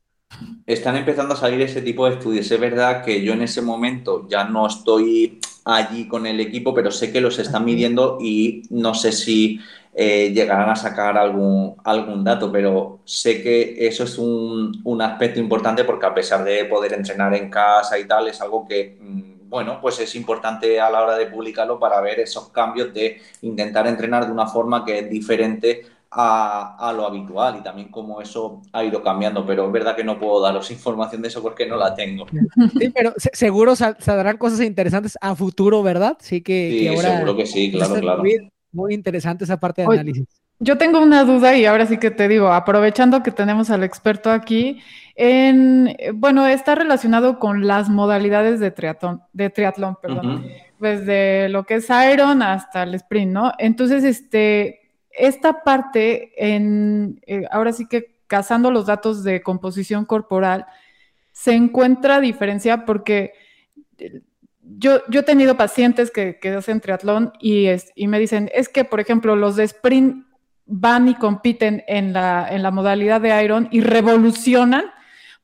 Están 0.66 0.96
empezando 0.96 1.34
a 1.34 1.36
salir 1.36 1.60
ese 1.62 1.82
tipo 1.82 2.06
de 2.06 2.14
estudios. 2.14 2.50
Es 2.50 2.60
verdad 2.60 3.04
que 3.04 3.22
yo 3.22 3.32
en 3.32 3.42
ese 3.42 3.62
momento 3.62 4.26
ya 4.28 4.44
no 4.44 4.66
estoy 4.66 5.40
allí 5.64 6.06
con 6.06 6.26
el 6.26 6.40
equipo, 6.40 6.74
pero 6.74 6.90
sé 6.90 7.12
que 7.12 7.20
los 7.20 7.38
están 7.38 7.64
midiendo 7.64 8.18
y 8.20 8.62
no 8.70 8.94
sé 8.94 9.12
si 9.12 9.60
eh, 9.94 10.30
llegarán 10.32 10.68
a 10.68 10.76
sacar 10.76 11.16
algún, 11.16 11.74
algún 11.84 12.22
dato, 12.22 12.52
pero 12.52 13.00
sé 13.04 13.42
que 13.42 13.86
eso 13.86 14.04
es 14.04 14.18
un, 14.18 14.80
un 14.84 15.02
aspecto 15.02 15.40
importante 15.40 15.84
porque 15.84 16.06
a 16.06 16.14
pesar 16.14 16.44
de 16.44 16.66
poder 16.66 16.92
entrenar 16.92 17.34
en 17.34 17.50
casa 17.50 17.98
y 17.98 18.06
tal, 18.06 18.28
es 18.28 18.40
algo 18.40 18.66
que 18.68 18.98
mm, 19.00 19.35
bueno, 19.48 19.80
pues 19.80 19.98
es 20.00 20.14
importante 20.14 20.80
a 20.80 20.90
la 20.90 21.02
hora 21.02 21.16
de 21.16 21.26
publicarlo 21.26 21.78
para 21.78 22.00
ver 22.00 22.20
esos 22.20 22.48
cambios 22.48 22.92
de 22.92 23.20
intentar 23.42 23.86
entrenar 23.86 24.26
de 24.26 24.32
una 24.32 24.46
forma 24.46 24.84
que 24.84 24.98
es 24.98 25.10
diferente 25.10 25.82
a, 26.10 26.92
lo 26.96 27.06
habitual 27.06 27.58
y 27.58 27.62
también 27.62 27.88
cómo 27.88 28.20
eso 28.20 28.62
ha 28.72 28.84
ido 28.84 29.02
cambiando, 29.02 29.44
pero 29.44 29.66
es 29.66 29.72
verdad 29.72 29.94
que 29.94 30.04
no 30.04 30.18
puedo 30.18 30.40
daros 30.40 30.70
información 30.70 31.22
de 31.22 31.28
eso 31.28 31.42
porque 31.42 31.66
no 31.66 31.76
la 31.76 31.94
tengo. 31.94 32.26
Sí, 32.78 32.90
pero 32.94 33.12
seguro 33.16 33.76
saldrán 33.76 34.38
cosas 34.38 34.60
interesantes 34.60 35.16
a 35.20 35.34
futuro, 35.34 35.82
¿verdad? 35.82 36.16
Sí, 36.20 36.40
que, 36.40 36.88
ahora 36.88 37.16
seguro 37.16 37.36
que 37.36 37.46
sí, 37.46 37.70
claro, 37.70 37.94
claro. 37.96 38.22
Muy, 38.72 38.94
interesante 38.94 39.44
esa 39.44 39.58
parte 39.58 39.82
de 39.82 39.88
análisis. 39.88 40.26
Yo 40.58 40.78
tengo 40.78 41.00
una 41.00 41.24
duda 41.24 41.56
y 41.56 41.66
ahora 41.66 41.86
sí 41.86 41.98
que 41.98 42.10
te 42.10 42.28
digo, 42.28 42.48
aprovechando 42.48 43.22
que 43.22 43.30
tenemos 43.30 43.70
al 43.70 43.84
experto 43.84 44.30
aquí, 44.30 44.80
en, 45.16 45.96
bueno, 46.14 46.46
está 46.46 46.74
relacionado 46.74 47.38
con 47.38 47.66
las 47.66 47.88
modalidades 47.88 48.60
de 48.60 48.70
triatlón, 48.70 49.22
de 49.32 49.48
triatlón, 49.48 49.96
perdón, 50.00 50.46
desde 50.78 51.48
lo 51.48 51.64
que 51.64 51.76
es 51.76 51.88
Iron 52.12 52.42
hasta 52.42 52.82
el 52.82 52.94
sprint, 52.94 53.32
¿no? 53.32 53.52
Entonces, 53.58 54.04
este, 54.04 54.92
esta 55.10 55.64
parte, 55.64 56.32
en, 56.36 57.18
eh, 57.26 57.44
ahora 57.50 57.72
sí 57.72 57.86
que 57.86 58.18
cazando 58.26 58.70
los 58.70 58.84
datos 58.84 59.24
de 59.24 59.42
composición 59.42 60.04
corporal, 60.04 60.66
se 61.32 61.54
encuentra 61.54 62.20
diferencia 62.20 62.84
porque 62.84 63.32
yo, 64.60 65.00
yo 65.08 65.20
he 65.20 65.22
tenido 65.24 65.56
pacientes 65.56 66.10
que, 66.10 66.38
que 66.38 66.50
hacen 66.50 66.80
triatlón 66.80 67.32
y, 67.40 67.66
es, 67.66 67.90
y 67.94 68.06
me 68.08 68.18
dicen, 68.18 68.50
es 68.52 68.68
que, 68.68 68.84
por 68.84 69.00
ejemplo, 69.00 69.34
los 69.34 69.56
de 69.56 69.64
sprint 69.64 70.26
van 70.66 71.08
y 71.08 71.14
compiten 71.14 71.84
en 71.86 72.12
la, 72.12 72.48
en 72.50 72.62
la 72.62 72.70
modalidad 72.70 73.22
de 73.22 73.42
Iron 73.42 73.68
y 73.70 73.80
revolucionan 73.80 74.84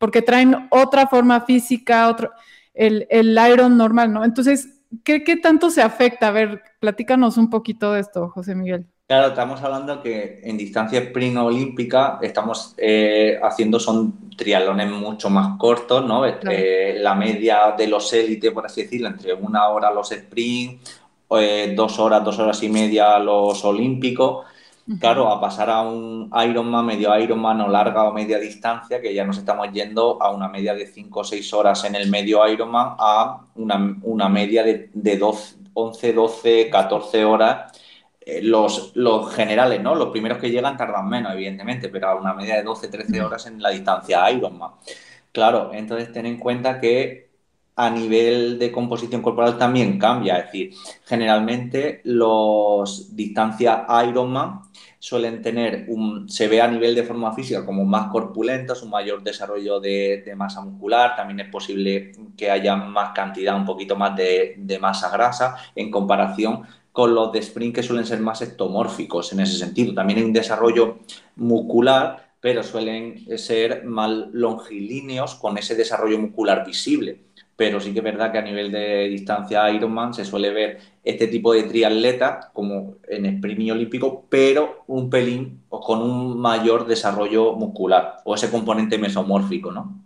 porque 0.03 0.21
traen 0.21 0.67
otra 0.71 1.07
forma 1.07 1.43
física, 1.43 2.09
otro, 2.09 2.33
el, 2.75 3.07
el 3.09 3.39
Iron 3.53 3.77
normal, 3.77 4.13
¿no? 4.13 4.25
Entonces, 4.25 4.83
¿qué, 5.05 5.23
¿qué 5.23 5.37
tanto 5.37 5.71
se 5.71 5.81
afecta? 5.81 6.27
A 6.27 6.33
ver, 6.33 6.61
platícanos 6.81 7.37
un 7.37 7.49
poquito 7.49 7.93
de 7.93 8.01
esto, 8.01 8.29
José 8.29 8.57
Miguel. 8.57 8.85
Claro, 9.07 9.29
estamos 9.29 9.63
hablando 9.63 10.03
que 10.03 10.41
en 10.43 10.59
distancia 10.59 10.99
sprint 10.99 11.37
olímpica 11.37 12.19
estamos 12.21 12.75
eh, 12.79 13.39
haciendo 13.45 13.79
son 13.79 14.29
triatlones 14.37 14.91
mucho 14.91 15.31
más 15.31 15.57
cortos, 15.57 16.05
¿no? 16.05 16.27
Eh, 16.27 16.97
la 16.99 17.15
media 17.15 17.73
de 17.79 17.87
los 17.87 18.13
élites, 18.13 18.51
por 18.51 18.67
así 18.67 18.83
decirlo, 18.83 19.07
entre 19.07 19.35
una 19.35 19.69
hora 19.69 19.93
los 19.93 20.11
sprint, 20.11 20.81
eh, 21.39 21.75
dos 21.77 22.01
horas, 22.01 22.25
dos 22.25 22.41
horas 22.41 22.61
y 22.65 22.69
media 22.69 23.21
los 23.21 23.65
olímpicos. 23.65 24.47
Claro, 24.99 25.29
a 25.29 25.41
pasar 25.41 25.71
a 25.71 25.83
un 25.83 26.29
Ironman, 26.49 26.85
medio 26.85 27.17
Ironman 27.17 27.61
o 27.61 27.69
larga 27.69 28.05
o 28.05 28.13
media 28.13 28.39
distancia, 28.39 29.01
que 29.01 29.15
ya 29.15 29.25
nos 29.25 29.39
estamos 29.39 29.71
yendo 29.73 30.21
a 30.21 30.33
una 30.33 30.49
media 30.49 30.75
de 30.75 30.87
5 30.87 31.21
o 31.21 31.25
6 31.25 31.53
horas 31.55 31.85
en 31.85 31.95
el 31.95 32.11
medio 32.11 32.47
Ironman 32.49 32.97
a 32.99 33.43
una, 33.55 33.97
una 34.03 34.29
media 34.29 34.65
de, 34.65 34.91
de 34.93 35.17
12, 35.17 35.57
11, 35.75 36.13
12, 36.13 36.71
14 36.71 37.25
horas 37.25 37.73
eh, 38.25 38.41
los, 38.43 38.93
los, 38.95 39.33
generales, 39.35 39.81
¿no? 39.83 39.95
Los 39.95 40.11
primeros 40.11 40.39
que 40.39 40.51
llegan 40.51 40.77
tardan 40.77 41.09
menos, 41.09 41.33
evidentemente, 41.33 41.89
pero 41.89 42.09
a 42.09 42.15
una 42.15 42.35
media 42.35 42.57
de 42.57 42.63
12, 42.63 42.89
13 42.89 43.23
horas 43.23 43.47
en 43.47 43.63
la 43.63 43.71
distancia 43.71 44.31
Ironman. 44.31 44.73
Claro, 45.33 45.71
entonces 45.73 46.13
ten 46.13 46.27
en 46.27 46.39
cuenta 46.39 46.81
que 46.81 47.32
a 47.83 47.91
nivel 47.91 48.61
de 48.61 48.71
composición 48.71 49.23
corporal 49.23 49.59
también 49.59 49.99
cambia, 49.99 50.39
es 50.39 50.45
decir, 50.47 50.75
generalmente 51.05 52.01
los 52.05 53.17
distancias 53.17 53.83
Ironman 54.07 54.61
suelen 55.01 55.43
tener 55.43 55.87
un, 55.89 56.29
se 56.29 56.47
ve 56.47 56.61
a 56.61 56.69
nivel 56.69 56.95
de 56.95 57.03
forma 57.03 57.33
física 57.33 57.67
como 57.67 57.85
más 57.85 58.09
corpulentos, 58.13 58.85
un 58.85 58.91
mayor 58.91 59.25
desarrollo 59.25 59.81
de, 59.81 60.23
de 60.25 60.37
masa 60.37 60.61
muscular, 60.61 61.17
también 61.17 61.41
es 61.41 61.49
posible 61.49 62.13
que 62.37 62.53
haya 62.53 62.77
más 62.77 63.11
cantidad, 63.13 63.57
un 63.57 63.65
poquito 63.65 63.97
más 63.97 64.15
de, 64.15 64.55
de 64.59 64.79
masa 64.79 65.11
grasa 65.11 65.57
en 65.75 65.91
comparación 65.91 66.63
con 66.93 67.13
los 67.17 67.33
de 67.33 67.41
sprint 67.41 67.75
que 67.75 67.83
suelen 67.83 68.07
ser 68.07 68.21
más 68.21 68.43
ectomórficos 68.43 69.33
en 69.33 69.41
ese 69.41 69.59
sentido. 69.59 69.93
También 69.93 70.21
hay 70.21 70.25
un 70.25 70.33
desarrollo 70.33 70.99
muscular, 71.35 72.35
pero 72.41 72.63
suelen 72.63 73.27
ser 73.39 73.85
más 73.85 74.11
longilíneos 74.33 75.35
con 75.35 75.59
ese 75.59 75.75
desarrollo 75.75 76.21
muscular 76.21 76.65
visible. 76.65 77.32
Pero 77.57 77.81
sí 77.81 77.93
que 77.93 77.99
es 77.99 78.05
verdad 78.05 78.33
que 78.33 78.39
a 78.39 78.43
nivel 78.43 78.73
de 78.73 79.09
distancia 79.09 79.71
Ironman 79.71 80.15
se 80.15 80.25
suele 80.25 80.51
ver 80.51 80.79
este 81.05 81.29
tipo 81.29 81.53
de 81.53 81.65
triatleta 81.65 82.51
como 82.53 82.97
en 83.09 83.27
sprint 83.27 83.71
olímpico, 83.71 84.27
pero 84.29 84.85
un 84.87 85.11
pelín 85.11 85.61
o 85.69 85.81
con 85.81 86.01
un 86.01 86.41
mayor 86.41 86.87
desarrollo 86.87 87.55
muscular 87.55 88.17
o 88.25 88.35
ese 88.35 88.51
componente 88.51 88.99
mesomórfico, 88.99 89.71
¿no? 89.71 90.03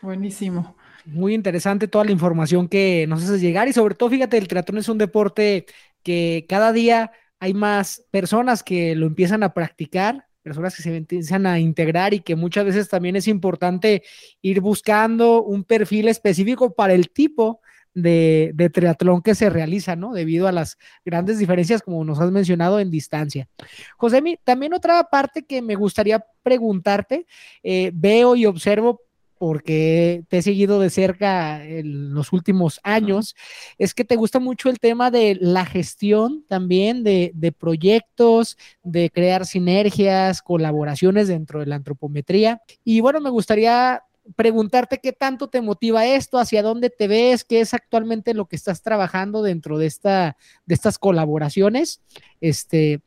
Buenísimo 0.00 0.74
muy 1.04 1.34
interesante 1.34 1.88
toda 1.88 2.04
la 2.04 2.12
información 2.12 2.68
que 2.68 3.06
nos 3.08 3.22
haces 3.22 3.40
llegar 3.40 3.68
y 3.68 3.72
sobre 3.72 3.94
todo, 3.94 4.10
fíjate, 4.10 4.38
el 4.38 4.48
triatlón 4.48 4.78
es 4.78 4.88
un 4.88 4.98
deporte 4.98 5.66
que 6.02 6.46
cada 6.48 6.72
día 6.72 7.12
hay 7.40 7.54
más 7.54 8.04
personas 8.10 8.62
que 8.62 8.94
lo 8.94 9.06
empiezan 9.06 9.42
a 9.42 9.52
practicar, 9.52 10.26
personas 10.42 10.76
que 10.76 10.82
se 10.82 10.94
empiezan 10.94 11.46
a 11.46 11.58
integrar 11.58 12.14
y 12.14 12.20
que 12.20 12.36
muchas 12.36 12.64
veces 12.64 12.88
también 12.88 13.16
es 13.16 13.28
importante 13.28 14.02
ir 14.40 14.60
buscando 14.60 15.42
un 15.42 15.64
perfil 15.64 16.08
específico 16.08 16.74
para 16.74 16.94
el 16.94 17.10
tipo 17.10 17.60
de, 17.94 18.70
triatlón 18.72 19.22
que 19.22 19.34
se 19.34 19.50
realiza, 19.50 19.96
¿no? 19.96 20.12
Debido 20.12 20.48
a 20.48 20.52
las 20.52 20.78
grandes 21.04 21.38
diferencias, 21.38 21.82
como 21.82 22.04
nos 22.04 22.20
has 22.20 22.30
mencionado, 22.30 22.80
en 22.80 22.90
distancia. 22.90 23.48
José, 23.96 24.22
también 24.44 24.74
otra 24.74 25.02
parte 25.04 25.44
que 25.44 25.62
me 25.62 25.74
gustaría 25.74 26.24
preguntarte, 26.42 27.26
eh, 27.62 27.90
veo 27.94 28.36
y 28.36 28.46
observo 28.46 29.02
porque 29.42 30.22
te 30.28 30.38
he 30.38 30.42
seguido 30.42 30.78
de 30.78 30.88
cerca 30.88 31.64
en 31.64 32.14
los 32.14 32.32
últimos 32.32 32.78
años, 32.84 33.34
es 33.76 33.92
que 33.92 34.04
te 34.04 34.14
gusta 34.14 34.38
mucho 34.38 34.70
el 34.70 34.78
tema 34.78 35.10
de 35.10 35.36
la 35.40 35.66
gestión 35.66 36.44
también 36.46 37.02
de, 37.02 37.52
proyectos, 37.58 38.56
de 38.84 39.10
crear 39.10 39.44
sinergias, 39.44 40.42
colaboraciones 40.42 41.26
dentro 41.26 41.58
de 41.58 41.66
la 41.66 41.74
antropometría. 41.74 42.62
Y 42.84 43.00
bueno, 43.00 43.20
me 43.20 43.30
gustaría 43.30 44.04
preguntarte 44.36 45.00
qué 45.02 45.12
tanto 45.12 45.48
te 45.48 45.60
motiva 45.60 46.06
esto, 46.06 46.38
hacia 46.38 46.62
dónde 46.62 46.88
te 46.88 47.08
ves, 47.08 47.42
qué 47.42 47.62
es 47.62 47.74
actualmente 47.74 48.34
lo 48.34 48.46
que 48.46 48.54
estás 48.54 48.80
trabajando 48.80 49.42
dentro 49.42 49.76
de, 49.76 49.86
esta, 49.86 50.36
de 50.66 50.74
estas 50.76 51.00
colaboraciones. 51.00 52.00
Este, 52.40 53.00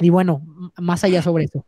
y 0.00 0.08
bueno, 0.08 0.40
más 0.78 1.04
allá 1.04 1.20
sobre 1.20 1.44
eso. 1.44 1.66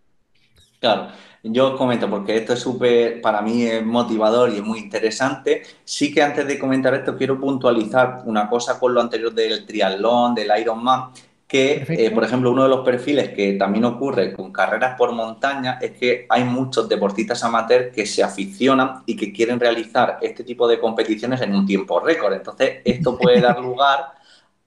Claro, 0.81 1.09
yo 1.42 1.77
comento 1.77 2.11
porque 2.11 2.37
esto 2.37 2.55
es 2.55 2.61
súper, 2.61 3.20
para 3.20 3.40
mí 3.40 3.62
es 3.62 3.85
motivador 3.85 4.51
y 4.51 4.57
es 4.57 4.62
muy 4.62 4.79
interesante. 4.79 5.62
Sí 5.85 6.12
que 6.12 6.22
antes 6.22 6.46
de 6.46 6.59
comentar 6.59 6.94
esto 6.94 7.16
quiero 7.16 7.38
puntualizar 7.38 8.22
una 8.24 8.48
cosa 8.48 8.79
con 8.79 8.94
lo 8.94 9.01
anterior 9.01 9.33
del 9.33 9.64
triatlón, 9.64 10.35
del 10.35 10.51
Ironman, 10.61 11.11
que, 11.46 11.87
eh, 11.88 12.11
por 12.11 12.24
ejemplo, 12.24 12.53
uno 12.53 12.64
de 12.64 12.68
los 12.68 12.85
perfiles 12.85 13.31
que 13.31 13.55
también 13.55 13.87
ocurre 13.87 14.35
con 14.35 14.53
carreras 14.53 14.96
por 14.98 15.12
montaña 15.12 15.79
es 15.81 15.92
que 15.92 16.27
hay 16.29 16.44
muchos 16.44 16.87
deportistas 16.88 17.42
amateur 17.42 17.90
que 17.90 18.05
se 18.05 18.22
aficionan 18.22 19.03
y 19.07 19.16
que 19.16 19.33
quieren 19.33 19.59
realizar 19.59 20.18
este 20.20 20.44
tipo 20.44 20.68
de 20.68 20.79
competiciones 20.79 21.40
en 21.40 21.55
un 21.55 21.64
tiempo 21.64 22.01
récord. 22.01 22.35
Entonces, 22.35 22.83
esto 22.85 23.16
puede 23.16 23.40
dar 23.40 23.59
lugar 23.62 24.18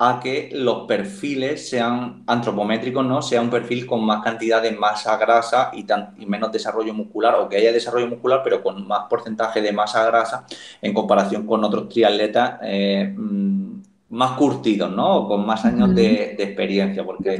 a 0.04 0.20
que 0.20 0.50
los 0.52 0.88
perfiles 0.88 1.70
sean 1.70 2.24
antropométricos, 2.26 3.06
¿no? 3.06 3.22
Sea 3.22 3.40
un 3.40 3.52
perfil 3.52 3.86
con 3.86 4.04
más 4.04 4.24
cantidad 4.24 4.60
de 4.60 4.72
masa 4.72 5.16
grasa 5.16 5.70
y, 5.74 5.86
y, 6.18 6.26
menos 6.26 6.52
desarrollo 6.52 6.92
muscular, 6.92 7.36
o 7.36 7.48
que 7.48 7.58
haya 7.58 7.72
desarrollo 7.72 8.08
muscular, 8.08 8.42
pero 8.44 8.64
con 8.64 8.88
más 8.88 9.04
porcentaje 9.08 9.62
de 9.62 9.72
masa 9.72 10.04
grasa 10.08 10.48
en 10.82 10.92
comparación 10.96 11.46
con 11.46 11.64
otros 11.64 11.88
triatletas 11.88 12.58
eh, 12.64 13.14
mm, 13.16 13.82
más 14.10 14.32
curtidos, 14.32 14.90
¿no? 14.92 15.28
Con 15.28 15.46
más 15.46 15.66
años 15.66 15.94
de, 15.94 16.32
experiencia. 16.32 17.06
Porque 17.06 17.38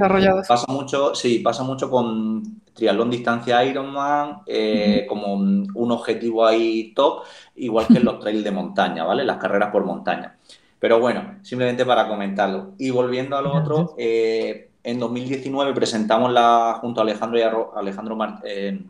pasa 0.48 0.72
mucho, 0.72 1.16
sí, 1.16 1.40
pasa 1.40 1.64
mucho 1.64 1.90
con 1.90 2.62
triatlón 2.76 3.10
distancia 3.10 3.66
Ironman, 3.66 4.44
eh, 4.46 5.08
como 5.10 5.34
un 5.34 5.92
objetivo 5.92 6.46
ahí 6.46 6.94
top, 6.94 7.24
igual 7.56 7.88
que 7.88 7.98
en 7.98 8.06
los 8.06 8.20
trails 8.20 8.44
de 8.44 8.52
montaña, 8.52 9.04
¿vale? 9.04 9.26
Las 9.26 9.38
carreras 9.38 9.72
por 9.72 9.84
montaña. 9.84 10.38
Pero 10.82 11.00
bueno, 11.00 11.36
simplemente 11.44 11.86
para 11.86 12.08
comentarlo. 12.08 12.74
Y 12.80 12.90
volviendo 12.90 13.38
a 13.38 13.42
lo 13.44 13.54
otro, 13.54 13.94
eh, 14.00 14.72
en 14.84 15.00
2019 15.00 15.76
presentamos 15.76 16.32
la, 16.32 16.80
junto 16.82 17.00
a 17.00 17.04
Alejandro, 17.04 17.38
y 17.38 17.44
Alejandro 17.78 18.18
eh, 18.44 18.84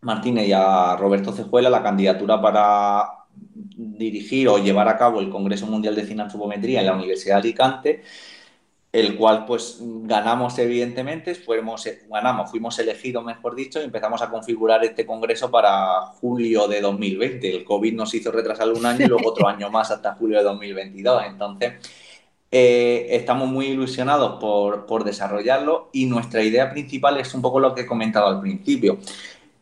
Martínez 0.00 0.48
y 0.48 0.52
a 0.54 0.96
Roberto 0.96 1.32
Cejuela 1.32 1.68
la 1.68 1.82
candidatura 1.82 2.40
para 2.40 3.26
dirigir 3.76 4.48
o 4.48 4.56
llevar 4.56 4.88
a 4.88 4.96
cabo 4.96 5.20
el 5.20 5.28
Congreso 5.28 5.66
Mundial 5.66 5.94
de 5.94 6.06
Cine 6.06 6.24
en 6.24 6.86
la 6.86 6.94
Universidad 6.94 7.34
de 7.34 7.40
Alicante 7.40 8.02
el 8.96 9.14
cual 9.14 9.44
pues 9.44 9.78
ganamos 9.80 10.58
evidentemente, 10.58 11.34
fuimos, 11.34 11.86
ganamos, 12.08 12.50
fuimos 12.50 12.78
elegidos, 12.78 13.22
mejor 13.22 13.54
dicho, 13.54 13.78
y 13.78 13.84
empezamos 13.84 14.22
a 14.22 14.30
configurar 14.30 14.82
este 14.84 15.04
congreso 15.04 15.50
para 15.50 16.00
julio 16.18 16.66
de 16.66 16.80
2020. 16.80 17.56
El 17.56 17.64
COVID 17.64 17.92
nos 17.92 18.14
hizo 18.14 18.32
retrasar 18.32 18.70
un 18.70 18.86
año 18.86 19.04
y 19.04 19.08
luego 19.08 19.28
otro 19.28 19.48
año 19.48 19.70
más 19.70 19.90
hasta 19.90 20.14
julio 20.14 20.38
de 20.38 20.44
2022. 20.44 21.24
Entonces, 21.26 21.74
eh, 22.50 23.08
estamos 23.10 23.48
muy 23.48 23.66
ilusionados 23.66 24.40
por, 24.40 24.86
por 24.86 25.04
desarrollarlo 25.04 25.90
y 25.92 26.06
nuestra 26.06 26.42
idea 26.42 26.70
principal 26.70 27.18
es 27.18 27.34
un 27.34 27.42
poco 27.42 27.60
lo 27.60 27.74
que 27.74 27.82
he 27.82 27.86
comentado 27.86 28.28
al 28.28 28.40
principio 28.40 28.98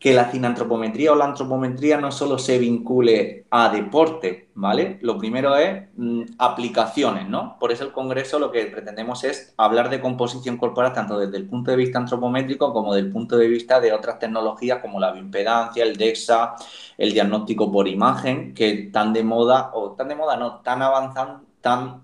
que 0.05 0.13
la 0.13 0.29
cinantropometría 0.29 1.11
o 1.13 1.15
la 1.15 1.25
antropometría 1.25 1.99
no 1.99 2.11
solo 2.11 2.37
se 2.37 2.59
vincule 2.59 3.47
a 3.49 3.69
deporte, 3.69 4.51
¿vale? 4.53 4.99
Lo 5.01 5.17
primero 5.17 5.55
es 5.55 5.87
mm, 5.97 6.21
aplicaciones, 6.37 7.27
¿no? 7.27 7.57
Por 7.59 7.71
eso 7.71 7.85
el 7.85 7.91
Congreso 7.91 8.37
lo 8.37 8.51
que 8.51 8.67
pretendemos 8.67 9.23
es 9.23 9.55
hablar 9.57 9.89
de 9.89 9.99
composición 9.99 10.57
corporal 10.57 10.93
tanto 10.93 11.17
desde 11.17 11.37
el 11.37 11.49
punto 11.49 11.71
de 11.71 11.77
vista 11.77 11.97
antropométrico 11.97 12.71
como 12.71 12.93
desde 12.93 13.07
el 13.07 13.13
punto 13.13 13.35
de 13.35 13.47
vista 13.47 13.79
de 13.79 13.93
otras 13.93 14.19
tecnologías 14.19 14.77
como 14.79 14.99
la 14.99 15.11
bioimpedancia, 15.11 15.83
el 15.83 15.97
DEXA, 15.97 16.53
el 16.99 17.11
diagnóstico 17.11 17.71
por 17.71 17.87
imagen, 17.87 18.53
que 18.53 18.91
tan 18.93 19.11
de 19.11 19.23
moda, 19.23 19.71
o 19.73 19.93
tan 19.93 20.07
de 20.07 20.13
moda 20.13 20.37
no, 20.37 20.57
tan 20.59 20.83
avanzan, 20.83 21.45
tan, 21.61 22.01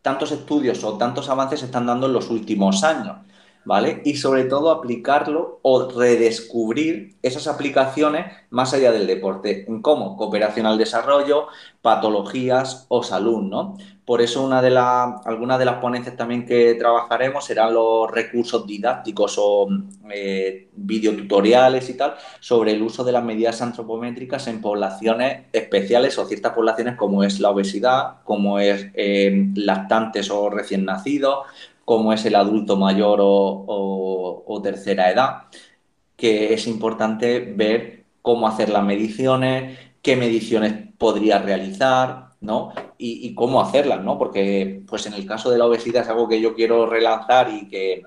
tantos 0.00 0.30
estudios 0.30 0.84
o 0.84 0.96
tantos 0.96 1.28
avances 1.28 1.58
se 1.58 1.66
están 1.66 1.86
dando 1.86 2.06
en 2.06 2.12
los 2.12 2.30
últimos 2.30 2.84
años. 2.84 3.16
¿Vale? 3.66 4.00
Y 4.04 4.14
sobre 4.16 4.44
todo 4.44 4.70
aplicarlo 4.70 5.58
o 5.62 5.90
redescubrir 5.90 7.16
esas 7.20 7.48
aplicaciones 7.48 8.26
más 8.48 8.72
allá 8.72 8.92
del 8.92 9.08
deporte. 9.08 9.66
¿En 9.68 9.82
cómo? 9.82 10.16
Cooperación 10.16 10.66
al 10.66 10.78
desarrollo, 10.78 11.48
patologías 11.82 12.86
o 12.88 13.02
salud, 13.02 13.42
¿no? 13.42 13.76
Por 14.04 14.22
eso 14.22 14.44
una 14.44 14.62
de 14.62 14.70
las, 14.70 15.26
algunas 15.26 15.58
de 15.58 15.64
las 15.64 15.80
ponencias 15.80 16.16
también 16.16 16.46
que 16.46 16.74
trabajaremos 16.74 17.44
serán 17.44 17.74
los 17.74 18.08
recursos 18.08 18.64
didácticos 18.64 19.34
o 19.36 19.66
eh, 20.12 20.68
videotutoriales 20.76 21.90
y 21.90 21.94
tal 21.94 22.14
sobre 22.38 22.70
el 22.70 22.82
uso 22.82 23.02
de 23.02 23.10
las 23.10 23.24
medidas 23.24 23.60
antropométricas 23.62 24.46
en 24.46 24.60
poblaciones 24.60 25.46
especiales 25.52 26.16
o 26.18 26.24
ciertas 26.24 26.52
poblaciones 26.52 26.94
como 26.94 27.24
es 27.24 27.40
la 27.40 27.50
obesidad, 27.50 28.22
como 28.22 28.60
es 28.60 28.86
eh, 28.94 29.48
lactantes 29.56 30.30
o 30.30 30.50
recién 30.50 30.84
nacidos, 30.84 31.38
como 31.86 32.12
es 32.12 32.24
el 32.26 32.34
adulto 32.34 32.76
mayor 32.76 33.20
o, 33.22 34.60
tercera 34.62 35.10
edad, 35.10 35.44
que 36.16 36.54
es 36.54 36.66
importante 36.66 37.40
ver 37.40 38.06
cómo 38.22 38.48
hacer 38.48 38.70
las 38.70 38.84
mediciones, 38.84 39.78
qué 40.02 40.16
mediciones 40.16 40.74
podría 40.98 41.38
realizar, 41.38 42.30
¿no? 42.40 42.72
Y, 42.98 43.34
cómo 43.34 43.60
hacerlas, 43.60 44.02
¿no? 44.02 44.18
Porque, 44.18 44.82
pues 44.88 45.06
en 45.06 45.14
el 45.14 45.26
caso 45.26 45.50
de 45.50 45.58
la 45.58 45.66
obesidad 45.66 46.02
es 46.02 46.08
algo 46.08 46.28
que 46.28 46.40
yo 46.40 46.54
quiero 46.54 46.86
relanzar 46.86 47.50
y 47.50 47.68
que 47.68 48.02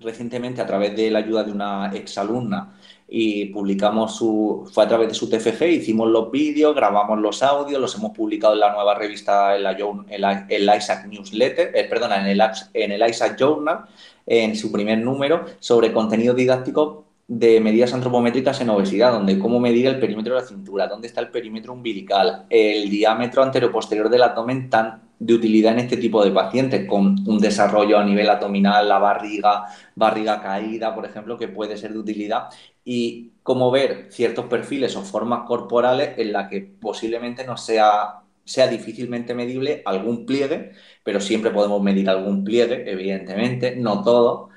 recientemente 0.00 0.60
a 0.60 0.66
través 0.66 0.96
de 0.96 1.10
la 1.10 1.20
ayuda 1.20 1.44
de 1.44 1.52
una 1.52 1.90
exalumna 1.94 2.74
y 3.08 3.46
publicamos 3.46 4.16
su, 4.16 4.70
fue 4.72 4.84
a 4.84 4.88
través 4.88 5.08
de 5.08 5.14
su 5.14 5.28
TFG, 5.28 5.64
hicimos 5.64 6.08
los 6.08 6.30
vídeos, 6.30 6.74
grabamos 6.74 7.18
los 7.18 7.42
audios, 7.42 7.80
los 7.80 7.94
hemos 7.96 8.12
publicado 8.12 8.54
en 8.54 8.60
la 8.60 8.72
nueva 8.72 8.94
revista, 8.94 9.56
en 9.56 10.76
Isaac 10.76 11.06
Newsletter, 11.06 11.72
eh, 11.74 11.84
perdona, 11.84 12.20
en 12.20 12.26
el, 12.28 12.42
en 12.72 12.92
el 12.92 13.10
Isaac 13.10 13.36
Journal, 13.38 13.86
en 14.26 14.54
su 14.54 14.70
primer 14.70 14.98
número, 14.98 15.44
sobre 15.58 15.92
contenido 15.92 16.34
didáctico 16.34 17.09
de 17.30 17.60
medidas 17.60 17.94
antropométricas 17.94 18.60
en 18.60 18.70
obesidad, 18.70 19.12
donde 19.12 19.38
cómo 19.38 19.60
medir 19.60 19.86
el 19.86 20.00
perímetro 20.00 20.34
de 20.34 20.40
la 20.40 20.46
cintura, 20.48 20.88
dónde 20.88 21.06
está 21.06 21.20
el 21.20 21.28
perímetro 21.28 21.72
umbilical, 21.72 22.46
el 22.50 22.90
diámetro 22.90 23.44
anteroposterior 23.44 24.10
del 24.10 24.24
abdomen 24.24 24.68
tan 24.68 25.02
de 25.20 25.34
utilidad 25.34 25.74
en 25.74 25.78
este 25.78 25.96
tipo 25.96 26.24
de 26.24 26.32
pacientes, 26.32 26.88
con 26.88 27.16
un 27.28 27.38
desarrollo 27.38 27.98
a 27.98 28.04
nivel 28.04 28.28
abdominal, 28.28 28.88
la 28.88 28.98
barriga, 28.98 29.66
barriga 29.94 30.42
caída, 30.42 30.92
por 30.92 31.04
ejemplo, 31.04 31.38
que 31.38 31.46
puede 31.46 31.76
ser 31.76 31.92
de 31.92 32.00
utilidad, 32.00 32.48
y 32.84 33.30
cómo 33.44 33.70
ver 33.70 34.08
ciertos 34.10 34.46
perfiles 34.46 34.96
o 34.96 35.02
formas 35.02 35.46
corporales 35.46 36.18
en 36.18 36.32
la 36.32 36.48
que 36.48 36.62
posiblemente 36.62 37.46
no 37.46 37.56
sea, 37.56 38.22
sea 38.44 38.66
difícilmente 38.66 39.34
medible 39.34 39.82
algún 39.84 40.26
pliegue, 40.26 40.72
pero 41.04 41.20
siempre 41.20 41.52
podemos 41.52 41.80
medir 41.80 42.10
algún 42.10 42.42
pliegue, 42.42 42.90
evidentemente, 42.90 43.76
no 43.76 44.02
todo, 44.02 44.49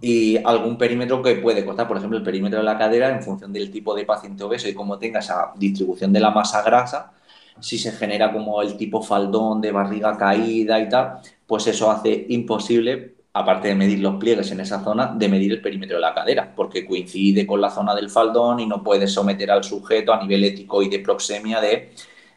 y 0.00 0.38
algún 0.38 0.78
perímetro 0.78 1.22
que 1.22 1.36
puede 1.36 1.64
costar, 1.64 1.86
por 1.86 1.98
ejemplo, 1.98 2.16
el 2.16 2.24
perímetro 2.24 2.58
de 2.58 2.64
la 2.64 2.78
cadera 2.78 3.10
en 3.10 3.22
función 3.22 3.52
del 3.52 3.70
tipo 3.70 3.94
de 3.94 4.04
paciente 4.04 4.42
obeso 4.44 4.68
y 4.68 4.74
cómo 4.74 4.98
tenga 4.98 5.20
esa 5.20 5.52
distribución 5.56 6.12
de 6.12 6.20
la 6.20 6.30
masa 6.30 6.62
grasa, 6.62 7.12
si 7.60 7.78
se 7.78 7.92
genera 7.92 8.32
como 8.32 8.62
el 8.62 8.76
tipo 8.76 9.02
faldón 9.02 9.60
de 9.60 9.72
barriga 9.72 10.16
caída 10.16 10.80
y 10.80 10.88
tal, 10.88 11.20
pues 11.46 11.66
eso 11.66 11.90
hace 11.90 12.26
imposible, 12.30 13.16
aparte 13.34 13.68
de 13.68 13.74
medir 13.74 14.00
los 14.00 14.16
pliegues 14.16 14.50
en 14.52 14.60
esa 14.60 14.82
zona, 14.82 15.12
de 15.14 15.28
medir 15.28 15.52
el 15.52 15.60
perímetro 15.60 15.96
de 15.96 16.00
la 16.00 16.14
cadera, 16.14 16.52
porque 16.56 16.86
coincide 16.86 17.46
con 17.46 17.60
la 17.60 17.70
zona 17.70 17.94
del 17.94 18.08
faldón 18.08 18.60
y 18.60 18.66
no 18.66 18.82
puede 18.82 19.06
someter 19.06 19.50
al 19.50 19.62
sujeto 19.62 20.12
a 20.14 20.22
nivel 20.22 20.44
ético 20.44 20.82
y 20.82 20.88
de 20.88 21.00
proxemia 21.00 21.60
de 21.60 21.92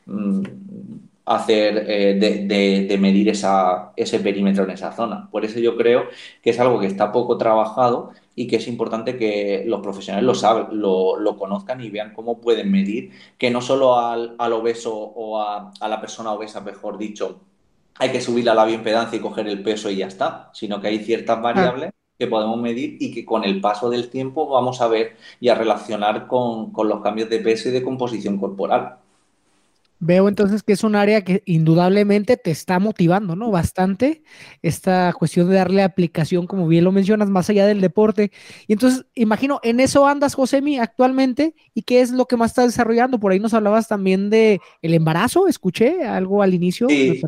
mm, 0.06 0.44
hacer, 1.26 1.86
eh, 1.88 2.86
de, 2.88 2.98
medir 2.98 3.30
esa, 3.30 3.94
ese 3.96 4.20
perímetro 4.20 4.64
en 4.66 4.72
esa 4.72 4.92
zona. 4.92 5.30
Por 5.32 5.46
eso 5.46 5.60
yo 5.60 5.78
creo 5.78 6.06
que 6.42 6.50
es 6.50 6.60
algo 6.60 6.80
que 6.80 6.88
está 6.88 7.12
poco 7.12 7.38
trabajado 7.38 8.12
y 8.36 8.48
que 8.48 8.58
es 8.58 8.68
importante 8.68 9.18
que 9.18 9.64
los 9.66 9.82
profesionales 9.82 10.26
lo, 10.26 10.36
saben, 10.36 10.82
lo, 10.82 11.38
conozcan 11.38 11.82
y 11.82 11.90
vean 11.90 12.14
cómo 12.14 12.42
pueden 12.42 12.72
medir, 12.72 13.12
que 13.38 13.52
no 13.52 13.62
solo 13.62 13.98
al, 14.00 14.36
obeso 14.54 14.94
o 14.96 15.42
a, 15.42 15.72
la 15.82 16.02
persona 16.02 16.32
obesa, 16.34 16.62
mejor 16.62 16.98
dicho, 16.98 17.42
hay 18.00 18.12
que 18.12 18.22
subir 18.22 18.50
a 18.50 18.56
la 18.56 18.66
bioimpedancia 18.66 19.18
y 19.18 19.22
coger 19.22 19.48
el 19.48 19.64
peso 19.64 19.90
y 19.90 19.98
ya 19.98 20.08
está, 20.08 20.50
sino 20.54 20.82
que 20.82 20.88
hay 20.88 21.00
ciertas 21.00 21.42
variables 21.42 21.92
que 22.18 22.28
podemos 22.28 22.60
medir 22.60 22.98
y 23.00 23.14
que 23.14 23.26
con 23.26 23.44
el 23.44 23.62
paso 23.62 23.90
del 23.90 24.10
tiempo 24.10 24.48
vamos 24.48 24.82
a 24.82 24.88
ver 24.88 25.16
y 25.40 25.50
a 25.50 25.56
relacionar 25.56 26.28
con, 26.28 26.72
con 26.72 26.90
los 26.90 27.02
cambios 27.02 27.30
de 27.30 27.40
peso 27.40 27.70
y 27.70 27.72
de 27.72 27.84
composición 27.84 28.40
corporal. 28.40 28.98
Veo 30.06 30.28
entonces 30.28 30.64
que 30.64 30.74
es 30.74 30.84
un 30.84 30.98
área 30.98 31.24
que 31.24 31.44
indudablemente 31.46 32.36
te 32.36 32.52
está 32.52 32.78
motivando, 32.78 33.38
¿no? 33.38 33.52
Bastante 33.52 34.22
esta 34.62 35.14
cuestión 35.14 35.50
de 35.50 35.56
darle 35.56 35.82
aplicación, 35.82 36.46
como 36.46 36.68
bien 36.68 36.84
lo 36.84 36.92
mencionas, 36.92 37.30
más 37.30 37.50
allá 37.50 37.66
del 37.66 37.80
deporte. 37.80 38.34
Y 38.68 38.74
entonces, 38.74 39.06
imagino, 39.16 39.62
en 39.64 39.80
eso 39.80 40.06
andas, 40.06 40.36
Josemi, 40.36 40.78
actualmente, 40.78 41.56
¿y 41.74 41.84
qué 41.84 42.02
es 42.02 42.12
lo 42.12 42.26
que 42.26 42.36
más 42.36 42.52
estás 42.52 42.66
desarrollando? 42.66 43.18
Por 43.18 43.32
ahí 43.32 43.40
nos 43.40 43.54
hablabas 43.54 43.88
también 43.88 44.30
de 44.30 44.60
el 44.82 44.94
embarazo, 44.94 45.48
escuché 45.48 46.04
algo 46.04 46.44
al 46.44 46.54
inicio. 46.54 46.90
Sí, 46.90 47.22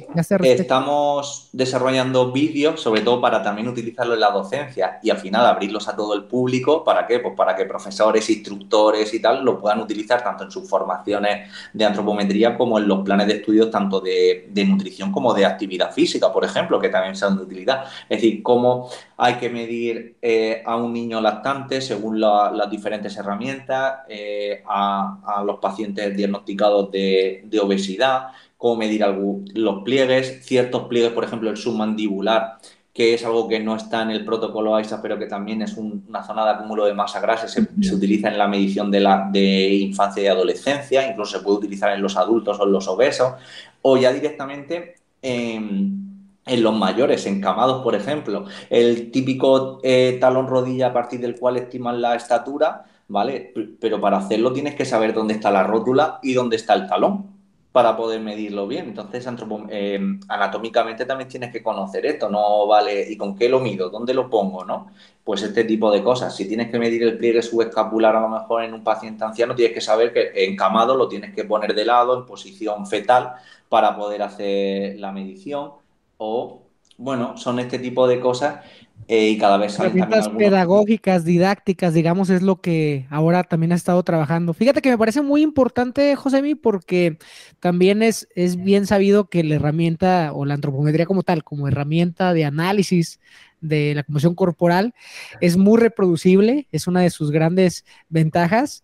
estamos 0.44 1.48
desarrollando 1.54 2.34
vídeos, 2.34 2.82
sobre 2.82 3.00
todo 3.02 3.22
para 3.22 3.42
también 3.42 3.70
utilizarlo 3.70 4.16
en 4.16 4.20
la 4.20 4.32
docencia 4.32 5.00
y 5.02 5.12
al 5.12 5.18
final 5.18 5.46
abrirlos 5.46 5.88
a 5.88 5.96
todo 5.96 6.14
el 6.14 6.26
público. 6.26 6.84
¿Para 6.84 7.08
qué? 7.08 7.20
Pues 7.20 7.36
para 7.36 7.56
que 7.56 7.64
profesores, 7.64 8.30
instructores 8.30 9.14
y 9.14 9.22
tal 9.22 9.46
lo 9.46 9.62
puedan 9.62 9.80
utilizar 9.80 10.22
tanto 10.22 10.44
en 10.44 10.52
sus 10.52 10.68
formaciones 10.68 11.50
de 11.72 11.86
antropometría 11.86 12.58
como 12.58 12.64
como 12.65 12.80
en 12.80 12.88
los 12.88 13.04
planes 13.04 13.28
de 13.28 13.34
estudios 13.34 13.69
tanto 13.69 14.01
de, 14.01 14.49
nutrición 14.67 15.12
como 15.12 15.36
de 15.36 15.45
actividad 15.45 15.91
física, 15.93 16.34
por 16.34 16.43
ejemplo, 16.43 16.80
que 16.80 16.89
también 16.89 17.15
sean 17.15 17.38
de 17.38 17.43
utilidad. 17.43 17.84
Es 18.10 18.19
decir, 18.19 18.41
cómo 18.41 18.89
hay 19.17 19.36
que 19.36 19.51
medir 19.51 20.15
eh, 20.19 20.63
a 20.65 20.75
un 20.75 20.91
niño 20.91 21.21
lactante 21.21 21.80
según 21.80 22.19
las 22.19 22.67
diferentes 22.71 23.15
herramientas, 23.17 23.99
eh, 24.10 24.63
a, 24.65 25.43
los 25.45 25.60
pacientes 25.60 26.17
diagnosticados 26.17 26.89
de, 26.89 27.47
obesidad, 27.62 28.30
cómo 28.58 28.78
medir 28.78 29.06
los 29.54 29.84
pliegues, 29.84 30.43
ciertos 30.43 30.88
pliegues, 30.88 31.12
por 31.12 31.23
ejemplo, 31.23 31.51
el 31.51 31.58
submandibular 31.58 32.58
que 32.96 33.14
es 33.14 33.26
algo 33.26 33.50
que 33.50 33.60
no 33.60 33.76
está 33.76 34.04
en 34.04 34.12
el 34.12 34.24
protocolo 34.24 34.74
AISA, 34.74 35.02
pero 35.02 35.20
que 35.20 35.26
también 35.26 35.62
es 35.62 35.76
una 35.76 36.24
zona 36.24 36.46
de 36.46 36.52
acúmulo 36.52 36.86
de 36.86 36.94
masa 36.94 37.20
grasa, 37.20 37.46
se, 37.46 37.68
se, 37.82 37.94
utiliza 37.94 38.30
en 38.30 38.38
la 38.38 38.48
medición 38.48 38.90
de, 38.90 39.02
la, 39.02 39.28
de 39.30 39.74
infancia 39.74 40.24
y 40.24 40.28
adolescencia, 40.28 41.06
incluso 41.06 41.38
se 41.38 41.44
puede 41.44 41.58
utilizar 41.58 41.92
en 41.92 42.02
los 42.02 42.16
adultos 42.16 42.58
o 42.58 42.64
en 42.64 42.72
los 42.72 42.88
obesos, 42.88 43.34
o 43.82 43.98
ya 43.98 44.14
directamente 44.14 44.96
en, 45.22 46.32
los 46.46 46.74
mayores, 46.74 47.26
encamados, 47.26 47.84
por 47.84 47.96
ejemplo, 47.96 48.46
el 48.70 49.12
típico 49.12 49.82
eh, 49.84 50.18
talón 50.22 50.48
rodilla 50.48 50.88
a 50.88 50.94
partir 50.94 51.20
del 51.20 51.36
cual 51.36 51.58
estiman 51.58 52.02
la 52.02 52.16
estatura, 52.16 52.86
¿vale? 53.10 53.54
Pero 53.78 54.00
para 54.00 54.20
hacerlo 54.20 54.54
tienes 54.54 54.76
que 54.76 54.86
saber 54.86 55.14
dónde 55.14 55.34
está 55.34 55.52
la 55.52 55.64
rótula 55.64 56.20
y 56.24 56.32
dónde 56.32 56.56
está 56.56 56.74
el 56.76 56.88
talón 56.88 57.35
para 57.76 57.98
poder 57.98 58.22
medirlo 58.22 58.68
bien. 58.70 58.86
Entonces, 58.86 59.28
eh, 59.70 60.00
anatómicamente 60.30 61.04
también 61.04 61.28
tienes 61.28 61.52
que 61.52 61.62
conocer 61.62 62.06
esto, 62.06 62.30
no 62.30 62.66
vale, 62.68 63.06
¿y 63.12 63.18
con 63.18 63.36
qué 63.36 63.50
lo 63.50 63.60
mido? 63.60 63.90
¿Dónde 63.90 64.14
lo 64.14 64.30
pongo? 64.30 64.64
¿no? 64.64 64.88
Pues 65.26 65.44
este 65.44 65.66
tipo 65.66 65.92
de 65.92 66.02
cosas. 66.02 66.34
Si 66.34 66.48
tienes 66.48 66.72
que 66.72 66.80
medir 66.80 67.04
el 67.04 67.18
pliegue 67.18 67.42
subescapular 67.42 68.16
a 68.16 68.22
lo 68.22 68.30
mejor 68.30 68.64
en 68.64 68.74
un 68.74 68.82
paciente 68.82 69.26
anciano, 69.26 69.56
tienes 69.56 69.74
que 69.74 69.82
saber 69.82 70.14
que 70.14 70.32
encamado 70.46 70.96
lo 70.96 71.10
tienes 71.10 71.36
que 71.36 71.44
poner 71.44 71.76
de 71.76 71.84
lado 71.84 72.18
en 72.18 72.26
posición 72.26 72.88
fetal 72.88 73.34
para 73.68 73.98
poder 73.98 74.22
hacer 74.22 74.98
la 74.98 75.12
medición. 75.12 75.72
O, 76.16 76.62
bueno, 76.98 77.36
son 77.36 77.60
este 77.60 77.78
tipo 77.78 78.08
de 78.08 78.22
cosas 78.22 78.64
eh, 79.08 79.30
y 79.30 79.38
cada 79.38 79.58
vez 79.58 79.78
Herramientas 79.78 80.30
pedagógicas, 80.30 81.24
didácticas, 81.26 81.94
digamos, 81.94 82.32
es 82.32 82.41
lo 82.41 82.60
que 82.60 83.06
ahora 83.12 83.44
también 83.44 83.72
ha 83.72 83.76
estado 83.76 84.02
trabajando. 84.04 84.54
Fíjate 84.54 84.82
que 84.82 84.89
me 84.89 84.98
parece 84.98 85.22
muy 85.22 85.44
importante, 85.44 86.15
Josemi, 86.15 86.56
porque 86.56 87.18
también 87.60 88.02
es, 88.02 88.28
es 88.36 88.56
bien 88.58 88.88
sabido 88.88 89.30
que 89.30 89.44
la 89.44 89.56
herramienta 89.56 90.32
o 90.34 90.46
la 90.46 90.56
antropometría 90.56 91.06
como 91.06 91.22
tal, 91.22 91.44
como 91.44 91.68
herramienta 91.68 92.34
de 92.34 92.46
análisis 92.46 93.20
de 93.62 93.94
la 93.94 94.04
composición 94.04 94.36
corporal, 94.36 94.96
es 95.39 95.56
muy 95.56 95.80
reproducible, 95.80 96.68
es 96.72 96.88
una 96.88 97.02
de 97.02 97.12
sus 97.12 97.30
grandes 97.30 97.86
ventajas. 98.10 98.84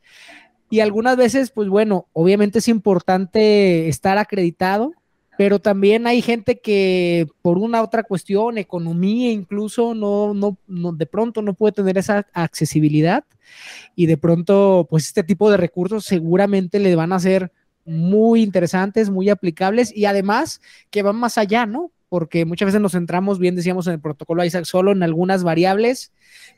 Y 0.69 0.81
algunas 0.81 1.17
veces, 1.17 1.51
pues 1.51 1.67
bueno, 1.67 2.07
obviamente 2.13 2.59
es 2.59 2.67
importante 2.67 3.89
estar 3.89 4.17
acreditado, 4.17 4.93
pero 5.41 5.57
también 5.57 6.05
hay 6.05 6.21
gente 6.21 6.59
que 6.59 7.25
por 7.41 7.57
una 7.57 7.81
otra 7.81 8.03
cuestión, 8.03 8.59
economía 8.59 9.31
incluso, 9.31 9.95
no, 9.95 10.35
no, 10.35 10.91
de 10.91 11.05
pronto 11.07 11.41
no 11.41 11.55
puede 11.55 11.71
tener 11.71 11.97
esa 11.97 12.27
accesibilidad 12.31 13.23
y 13.95 14.05
de 14.05 14.17
pronto, 14.17 14.85
pues 14.87 15.07
este 15.07 15.23
tipo 15.23 15.49
de 15.49 15.57
recursos 15.57 16.05
seguramente 16.05 16.77
le 16.77 16.95
van 16.95 17.11
a 17.11 17.19
ser 17.19 17.51
muy 17.85 18.43
interesantes, 18.43 19.09
muy 19.09 19.29
aplicables 19.31 19.91
y 19.97 20.05
además 20.05 20.61
que 20.91 21.01
van 21.01 21.15
más 21.15 21.39
allá, 21.39 21.65
¿no? 21.65 21.91
Porque 22.11 22.43
muchas 22.43 22.65
veces 22.65 22.81
nos 22.81 22.91
centramos, 22.91 23.39
bien 23.39 23.55
decíamos 23.55 23.87
en 23.87 23.93
el 23.93 24.01
protocolo 24.01 24.43
ISAC, 24.43 24.65
solo 24.65 24.91
en 24.91 25.01
algunas 25.01 25.45
variables, 25.45 26.11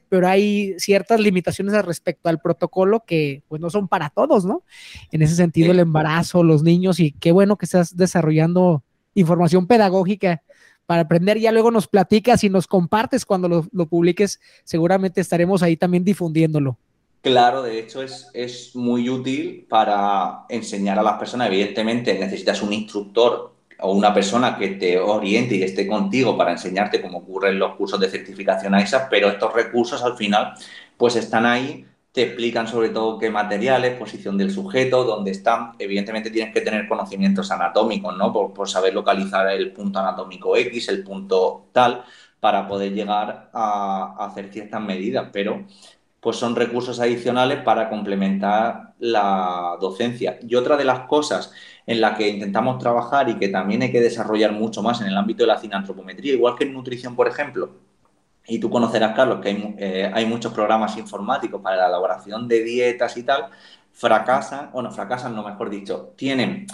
pero 0.09 0.27
hay 0.27 0.73
ciertas 0.79 1.19
limitaciones 1.19 1.75
al 1.75 1.83
respecto 1.83 2.27
al 2.27 2.41
protocolo 2.41 3.03
que 3.05 3.43
pues 3.47 3.61
no 3.61 3.69
son 3.69 3.87
para 3.87 4.09
todos, 4.09 4.45
¿no? 4.45 4.63
En 5.11 5.21
ese 5.21 5.35
sentido, 5.35 5.71
el 5.71 5.77
embarazo, 5.77 6.41
los 6.41 6.63
niños 6.63 6.99
y 6.99 7.11
qué 7.11 7.31
bueno 7.31 7.55
que 7.55 7.65
estás 7.65 7.95
desarrollando 7.95 8.83
información 9.13 9.67
pedagógica 9.67 10.41
para 10.87 11.03
aprender. 11.03 11.37
Ya 11.37 11.51
luego 11.51 11.69
nos 11.69 11.87
platicas 11.87 12.43
y 12.43 12.49
nos 12.49 12.65
compartes 12.65 13.23
cuando 13.23 13.47
lo, 13.47 13.67
lo 13.71 13.85
publiques. 13.85 14.39
Seguramente 14.63 15.21
estaremos 15.21 15.61
ahí 15.61 15.77
también 15.77 16.03
difundiéndolo. 16.03 16.79
Claro, 17.21 17.61
de 17.61 17.77
hecho 17.77 18.01
es, 18.01 18.27
es 18.33 18.75
muy 18.75 19.07
útil 19.07 19.67
para 19.69 20.45
enseñar 20.49 20.97
a 20.97 21.03
las 21.03 21.19
personas. 21.19 21.47
Evidentemente 21.47 22.17
necesitas 22.17 22.63
un 22.63 22.73
instructor 22.73 23.52
o 23.83 23.91
una 23.91 24.13
persona 24.13 24.57
que 24.57 24.69
te 24.69 24.97
oriente 24.97 25.55
y 25.55 25.63
esté 25.63 25.85
contigo 25.85 26.37
para 26.37 26.51
enseñarte 26.51 27.01
cómo 27.01 27.19
ocurren 27.19 27.59
los 27.59 27.75
cursos 27.75 27.99
de 27.99 28.09
certificación 28.09 28.79
ISA, 28.79 29.09
pero 29.09 29.27
estos 29.27 29.53
recursos 29.53 30.01
al 30.03 30.15
final 30.15 30.53
pues 30.97 31.17
están 31.17 31.45
ahí, 31.45 31.85
te 32.13 32.23
explican 32.23 32.65
sobre 32.67 32.89
todo 32.89 33.19
qué 33.19 33.29
materiales, 33.29 33.97
posición 33.97 34.37
del 34.37 34.51
sujeto, 34.51 35.03
dónde 35.03 35.31
están. 35.31 35.73
Evidentemente 35.79 36.29
tienes 36.29 36.53
que 36.53 36.61
tener 36.61 36.87
conocimientos 36.87 37.51
anatómicos, 37.51 38.15
¿no? 38.17 38.31
Por, 38.31 38.69
saber 38.69 38.93
localizar 38.93 39.47
el 39.49 39.73
punto 39.73 39.99
anatómico 39.99 40.55
X, 40.55 40.87
el 40.89 41.03
punto 41.03 41.65
tal, 41.73 42.05
para 42.39 42.67
poder 42.67 42.93
llegar 42.93 43.49
a, 43.51 44.15
a 44.17 44.25
hacer 44.27 44.49
ciertas 44.53 44.81
medidas, 44.81 45.27
pero 45.33 45.65
pues 46.23 46.37
son 46.37 46.55
recursos 46.55 47.01
adicionales 47.01 47.61
para 47.63 47.89
complementar 47.89 48.93
la 48.99 49.77
docencia. 49.81 50.39
Y 50.41 50.55
otra 50.55 50.77
de 50.77 50.85
las 50.85 51.01
cosas 51.01 51.51
en 51.85 51.99
la 51.99 52.15
que 52.15 52.29
intentamos 52.29 52.79
trabajar 52.79 53.27
y 53.29 53.35
que 53.35 53.49
también 53.49 53.81
hay 53.81 53.91
que 53.91 53.99
desarrollar 53.99 54.53
mucho 54.53 54.81
más 54.81 55.01
en 55.01 55.07
el 55.07 55.17
ámbito 55.17 55.43
de 55.43 55.47
la 55.47 55.59
cinantropometría, 55.59 56.33
igual 56.33 56.55
que 56.55 56.63
en 56.63 56.73
nutrición, 56.73 57.15
por 57.15 57.27
ejemplo, 57.27 57.71
y 58.47 58.57
tú 58.59 58.69
conocerás, 58.69 59.13
Carlos, 59.15 59.39
que 59.41 59.49
hay, 59.49 59.75
eh, 59.77 60.25
muchos 60.25 60.53
programas 60.53 60.97
informáticos 60.97 61.61
para 61.61 61.75
la 61.75 61.87
elaboración 61.87 62.47
de 62.47 62.63
dietas 62.63 63.17
y 63.17 63.23
tal, 63.23 63.47
fracasan, 63.91 64.71
bueno, 64.71 64.91
fracasan, 64.91 65.35
no 65.35 65.43
mejor 65.43 65.69
dicho, 65.69 66.13
tienen 66.15 66.67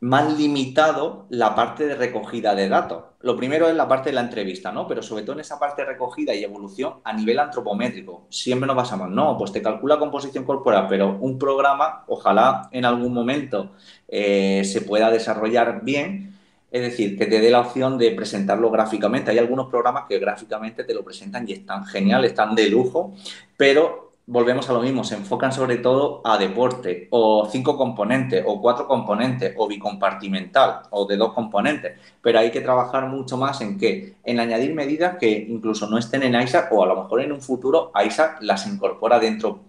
más 0.00 0.36
limitado 0.38 1.26
la 1.30 1.54
parte 1.54 1.86
de 1.86 1.94
recogida 1.94 2.54
de 2.54 2.68
datos. 2.68 3.04
Lo 3.20 3.36
primero 3.36 3.68
es 3.68 3.74
la 3.74 3.88
parte 3.88 4.10
de 4.10 4.14
la 4.14 4.20
entrevista, 4.20 4.70
¿no? 4.70 4.86
Pero 4.86 5.02
sobre 5.02 5.22
todo 5.22 5.34
en 5.34 5.40
esa 5.40 5.58
parte 5.58 5.82
de 5.82 5.88
recogida 5.88 6.34
y 6.34 6.44
evolución 6.44 6.94
a 7.02 7.12
nivel 7.12 7.38
antropométrico. 7.38 8.26
Siempre 8.28 8.66
nos 8.66 8.76
basamos, 8.76 9.10
no, 9.10 9.36
pues 9.38 9.52
te 9.52 9.62
calcula 9.62 9.98
composición 9.98 10.44
corporal, 10.44 10.86
pero 10.88 11.16
un 11.20 11.38
programa, 11.38 12.04
ojalá 12.08 12.68
en 12.72 12.84
algún 12.84 13.12
momento 13.12 13.72
eh, 14.06 14.62
se 14.64 14.82
pueda 14.82 15.10
desarrollar 15.10 15.82
bien, 15.82 16.34
es 16.70 16.82
decir, 16.82 17.16
que 17.16 17.26
te 17.26 17.40
dé 17.40 17.50
la 17.50 17.60
opción 17.60 17.96
de 17.96 18.10
presentarlo 18.10 18.70
gráficamente. 18.70 19.30
Hay 19.30 19.38
algunos 19.38 19.68
programas 19.68 20.04
que 20.08 20.18
gráficamente 20.18 20.84
te 20.84 20.94
lo 20.94 21.02
presentan 21.02 21.48
y 21.48 21.52
están 21.52 21.86
genial, 21.86 22.24
están 22.24 22.54
de 22.54 22.68
lujo, 22.68 23.14
pero 23.56 24.05
volvemos 24.26 24.68
a 24.68 24.72
lo 24.72 24.80
mismo, 24.80 25.04
se 25.04 25.14
enfocan 25.14 25.52
sobre 25.52 25.76
todo 25.76 26.20
a 26.24 26.36
deporte, 26.36 27.06
o 27.10 27.48
cinco 27.50 27.76
componentes, 27.76 28.42
o 28.46 28.60
cuatro 28.60 28.86
componentes, 28.88 29.54
o 29.56 29.68
bicompartimental, 29.68 30.82
o 30.90 31.06
de 31.06 31.16
dos 31.16 31.32
componentes. 31.32 31.98
Pero 32.20 32.40
hay 32.40 32.50
que 32.50 32.60
trabajar 32.60 33.06
mucho 33.06 33.36
más 33.36 33.60
en 33.60 33.78
qué? 33.78 34.16
En 34.24 34.40
añadir 34.40 34.74
medidas 34.74 35.16
que 35.18 35.30
incluso 35.30 35.88
no 35.88 35.96
estén 35.96 36.24
en 36.24 36.40
ISAC, 36.40 36.72
o 36.72 36.82
a 36.82 36.86
lo 36.86 37.02
mejor 37.02 37.20
en 37.20 37.32
un 37.32 37.40
futuro 37.40 37.92
ISAC 38.04 38.42
las 38.42 38.66
incorpora 38.66 39.18
dentro 39.20 39.60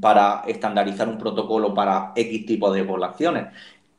para 0.00 0.42
estandarizar 0.46 1.08
un 1.08 1.18
protocolo 1.18 1.74
para 1.74 2.12
X 2.14 2.46
tipo 2.46 2.72
de 2.72 2.84
poblaciones. 2.84 3.46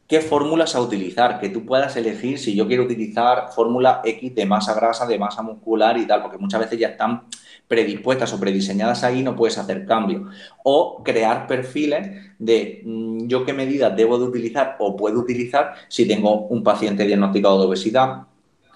¿Qué 0.08 0.22
fórmulas 0.22 0.74
a 0.74 0.80
utilizar? 0.80 1.38
Que 1.38 1.50
tú 1.50 1.66
puedas 1.66 1.98
elegir 1.98 2.40
si 2.40 2.56
yo 2.56 2.66
quiero 2.66 2.84
utilizar 2.84 3.50
fórmula 3.54 4.02
X 4.06 4.34
de 4.34 4.46
masa 4.46 4.74
grasa, 4.74 5.06
de 5.06 5.20
masa 5.20 5.42
muscular 5.42 5.98
y 5.98 6.08
tal, 6.08 6.22
porque 6.22 6.38
muchas 6.38 6.62
veces 6.62 6.80
ya 6.80 6.90
están 6.90 7.24
predispuestas 7.68 8.32
o 8.32 8.40
prediseñadas 8.40 9.04
ahí, 9.04 9.22
no 9.22 9.36
puedes 9.36 9.58
hacer 9.58 9.86
cambio. 9.86 10.30
O 10.64 11.04
crear 11.04 11.46
perfiles 11.46 12.10
de 12.40 12.84
mm, 12.86 13.28
yo 13.28 13.44
qué 13.44 13.52
medidas 13.52 13.98
debo 13.98 14.18
de 14.18 14.26
utilizar 14.26 14.78
o 14.80 14.96
puedo 14.96 15.20
utilizar 15.20 15.74
si 15.90 16.08
tengo 16.08 16.48
un 16.48 16.64
paciente 16.64 17.06
diagnosticado 17.06 17.60
de 17.60 17.68
obesidad, 17.68 18.28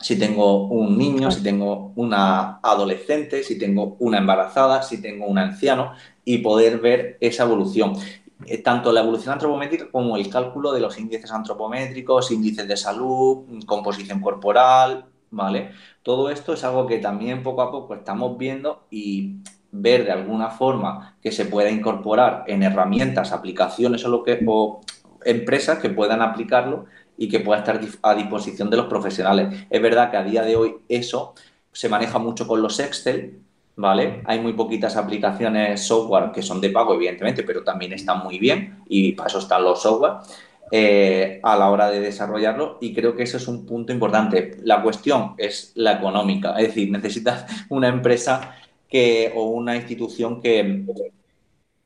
si 0.02 0.18
tengo 0.18 0.68
un 0.68 0.98
niño, 0.98 1.32
si 1.32 1.44
tengo 1.44 1.94
una 1.96 2.60
adolescente, 2.62 3.44
si 3.44 3.58
tengo 3.58 3.96
una 4.00 4.18
embarazada, 4.18 4.82
si 4.82 5.00
tengo 5.02 5.28
un 5.28 5.38
anciano 5.38 5.94
y 6.26 6.40
poder 6.40 6.80
ver 6.80 7.18
esa 7.22 7.44
evolución. 7.44 7.94
Eh, 8.46 8.58
tanto 8.60 8.92
la 8.92 9.02
evolución 9.02 9.34
antropométrica 9.34 9.90
como 9.92 10.18
el 10.18 10.30
cálculo 10.30 10.72
de 10.72 10.80
los 10.80 10.98
índices 11.00 11.32
antropométricos, 11.32 12.32
índices 12.32 12.68
de 12.68 12.78
salud, 12.78 13.46
composición 13.66 14.20
corporal, 14.20 15.06
¿vale? 15.30 15.72
Todo 16.04 16.30
esto 16.30 16.54
es 16.54 16.64
algo 16.64 16.88
que 16.88 17.00
también 17.00 17.44
poco 17.44 17.62
a 17.62 17.72
poco 17.72 17.94
estamos 17.96 18.38
viendo 18.38 18.86
y 18.90 19.38
ver 19.72 20.06
de 20.06 20.12
alguna 20.12 20.50
forma 20.50 21.18
que 21.22 21.32
se 21.32 21.46
pueda 21.46 21.70
incorporar 21.70 22.44
en 22.48 22.64
herramientas, 22.64 23.32
aplicaciones 23.32 24.04
o, 24.06 24.10
lo 24.10 24.24
que, 24.24 24.44
o 24.46 24.82
empresas 25.24 25.80
que 25.80 25.90
puedan 25.90 26.22
aplicarlo 26.22 26.86
y 27.18 27.30
que 27.30 27.40
pueda 27.40 27.60
estar 27.60 27.80
a 28.02 28.16
disposición 28.16 28.70
de 28.70 28.78
los 28.78 28.88
profesionales. 28.88 29.66
Es 29.70 29.82
verdad 29.82 30.12
que 30.12 30.18
a 30.18 30.24
día 30.24 30.42
de 30.42 30.56
hoy 30.56 30.76
eso 30.90 31.34
se 31.72 31.88
maneja 31.88 32.20
mucho 32.20 32.48
con 32.48 32.62
los 32.62 32.80
Excel, 32.80 33.40
¿vale? 33.76 34.22
Hay 34.26 34.40
muy 34.40 34.54
poquitas 34.54 34.96
aplicaciones 34.98 35.82
software 35.82 36.32
que 36.32 36.42
son 36.42 36.62
de 36.62 36.70
pago, 36.70 36.94
evidentemente, 36.94 37.44
pero 37.44 37.64
también 37.64 37.94
están 37.94 38.24
muy 38.24 38.40
bien 38.40 38.84
y 38.88 39.14
para 39.14 39.28
eso 39.28 39.40
están 39.40 39.64
los 39.64 39.82
software. 39.82 40.14
Eh, 40.74 41.42
a 41.44 41.58
la 41.58 41.70
hora 41.70 41.92
de 41.92 42.00
desarrollarlo 42.00 42.78
y 42.80 42.94
creo 42.94 43.14
que 43.14 43.24
eso 43.24 43.36
es 43.36 43.48
un 43.50 43.66
punto 43.66 43.92
importante. 43.92 44.58
La 44.64 44.82
cuestión 44.82 45.34
es 45.38 45.74
la 45.76 45.94
económica, 45.94 46.58
es 46.58 46.68
decir, 46.68 46.90
necesitas 46.92 47.46
una 47.68 47.90
empresa 47.90 48.56
que, 48.88 49.34
o 49.36 49.50
una 49.50 49.76
institución 49.76 50.42
que 50.42 50.86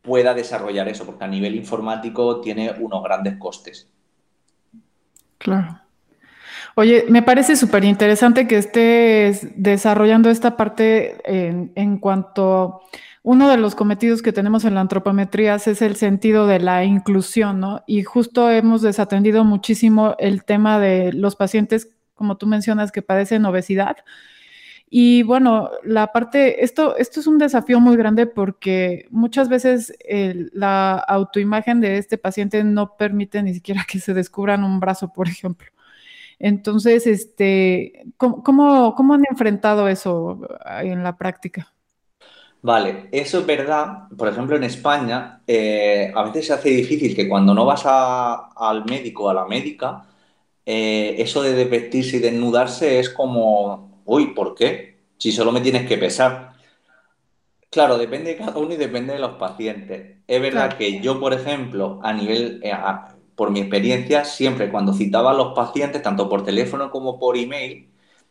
pueda 0.03 0.35
desarrollar 0.35 0.87
eso, 0.87 1.03
porque 1.03 1.23
a 1.23 1.27
nivel 1.27 1.55
informático 1.55 2.41
tiene 2.41 2.71
unos 2.79 3.03
grandes 3.03 3.37
costes. 3.37 3.89
Claro. 5.39 5.84
Oye, 6.77 7.05
me 7.07 7.23
parece 7.23 7.55
súper 7.55 7.85
interesante 7.85 8.47
que 8.47 8.57
estés 8.57 9.47
desarrollando 9.55 10.29
esta 10.29 10.57
parte 10.57 11.15
en, 11.23 11.97
cuanto 11.99 12.81
uno 13.23 13.49
de 13.49 13.55
los 13.55 13.75
cometidos 13.75 14.21
que 14.21 14.33
tenemos 14.33 14.65
en 14.65 14.75
la 14.75 14.81
antropometría 14.81 15.55
es 15.55 15.81
el 15.81 15.95
sentido 15.95 16.47
de 16.47 16.59
la 16.59 16.83
inclusión, 16.83 17.61
¿no? 17.61 17.83
Y 17.87 18.03
justo 18.03 18.49
hemos 18.51 18.81
desatendido 18.81 19.45
muchísimo 19.45 20.15
el 20.19 20.43
tema 20.43 20.77
de 20.77 21.13
los 21.13 21.37
pacientes, 21.37 21.89
como 22.13 22.35
tú 22.35 22.45
mencionas, 22.45 22.91
que 22.91 23.01
padecen 23.01 23.45
obesidad. 23.45 23.95
Y 24.89 25.23
bueno, 25.23 25.71
la 25.83 26.07
parte, 26.11 26.63
esto, 26.65 26.97
esto 26.97 27.21
es 27.21 27.27
un 27.27 27.37
desafío 27.37 27.79
muy 27.79 27.95
grande 27.95 28.27
porque 28.27 29.07
muchas 29.11 29.47
veces 29.47 29.93
la 30.53 30.95
autoimagen 30.95 31.79
de 31.79 31.97
este 31.99 32.17
paciente 32.17 32.63
no 32.65 32.97
permite 32.97 33.41
ni 33.43 33.53
siquiera 33.53 33.85
que 33.87 33.99
se 33.99 34.13
descubran 34.13 34.65
un 34.65 34.81
brazo, 34.81 35.13
por 35.13 35.29
ejemplo. 35.29 35.69
Entonces, 36.39 37.07
este, 37.07 38.05
cómo, 38.17 38.95
cómo 38.95 39.13
han 39.13 39.23
enfrentado 39.29 39.87
eso 39.87 40.39
en 40.81 41.03
la 41.03 41.17
práctica? 41.17 41.73
Vale, 42.61 43.09
eso 43.11 43.39
es 43.39 43.45
verdad. 43.45 44.07
Por 44.17 44.27
ejemplo, 44.27 44.55
en 44.55 44.63
España 44.63 45.41
eh, 45.45 46.11
a 46.15 46.23
veces 46.23 46.47
se 46.47 46.53
hace 46.53 46.69
difícil 46.69 47.15
que 47.15 47.29
cuando 47.29 47.53
no 47.53 47.63
vas 47.65 47.83
al 47.85 48.85
médico 48.85 49.25
o 49.25 49.29
a 49.29 49.35
la 49.35 49.45
médica, 49.45 50.07
eh, 50.65 51.15
eso 51.19 51.43
de 51.43 51.53
desvestirse 51.53 52.17
y 52.17 52.19
desnudarse 52.19 52.99
es 52.99 53.09
como, 53.11 54.01
uy, 54.05 54.33
¿por 54.33 54.55
qué? 54.55 54.97
Si 55.17 55.31
solo 55.31 55.51
me 55.51 55.61
tienes 55.61 55.87
que 55.87 55.97
pesar. 55.97 56.53
Claro, 57.69 57.97
depende 57.97 58.31
de 58.31 58.37
cada 58.37 58.57
uno 58.57 58.73
y 58.73 58.77
depende 58.77 59.13
de 59.13 59.19
los 59.19 59.33
pacientes. 59.33 60.17
Es 60.25 60.41
verdad 60.41 60.77
que 60.77 61.01
yo, 61.01 61.19
por 61.19 61.33
ejemplo, 61.33 61.99
a 62.01 62.13
nivel, 62.13 62.61
eh, 62.63 62.71
por 63.35 63.51
mi 63.51 63.59
experiencia, 63.61 64.25
siempre 64.25 64.71
cuando 64.71 64.93
citaba 64.93 65.31
a 65.31 65.33
los 65.33 65.53
pacientes, 65.53 66.01
tanto 66.01 66.29
por 66.29 66.43
teléfono 66.43 66.89
como 66.91 67.19
por 67.19 67.37
email, 67.37 67.89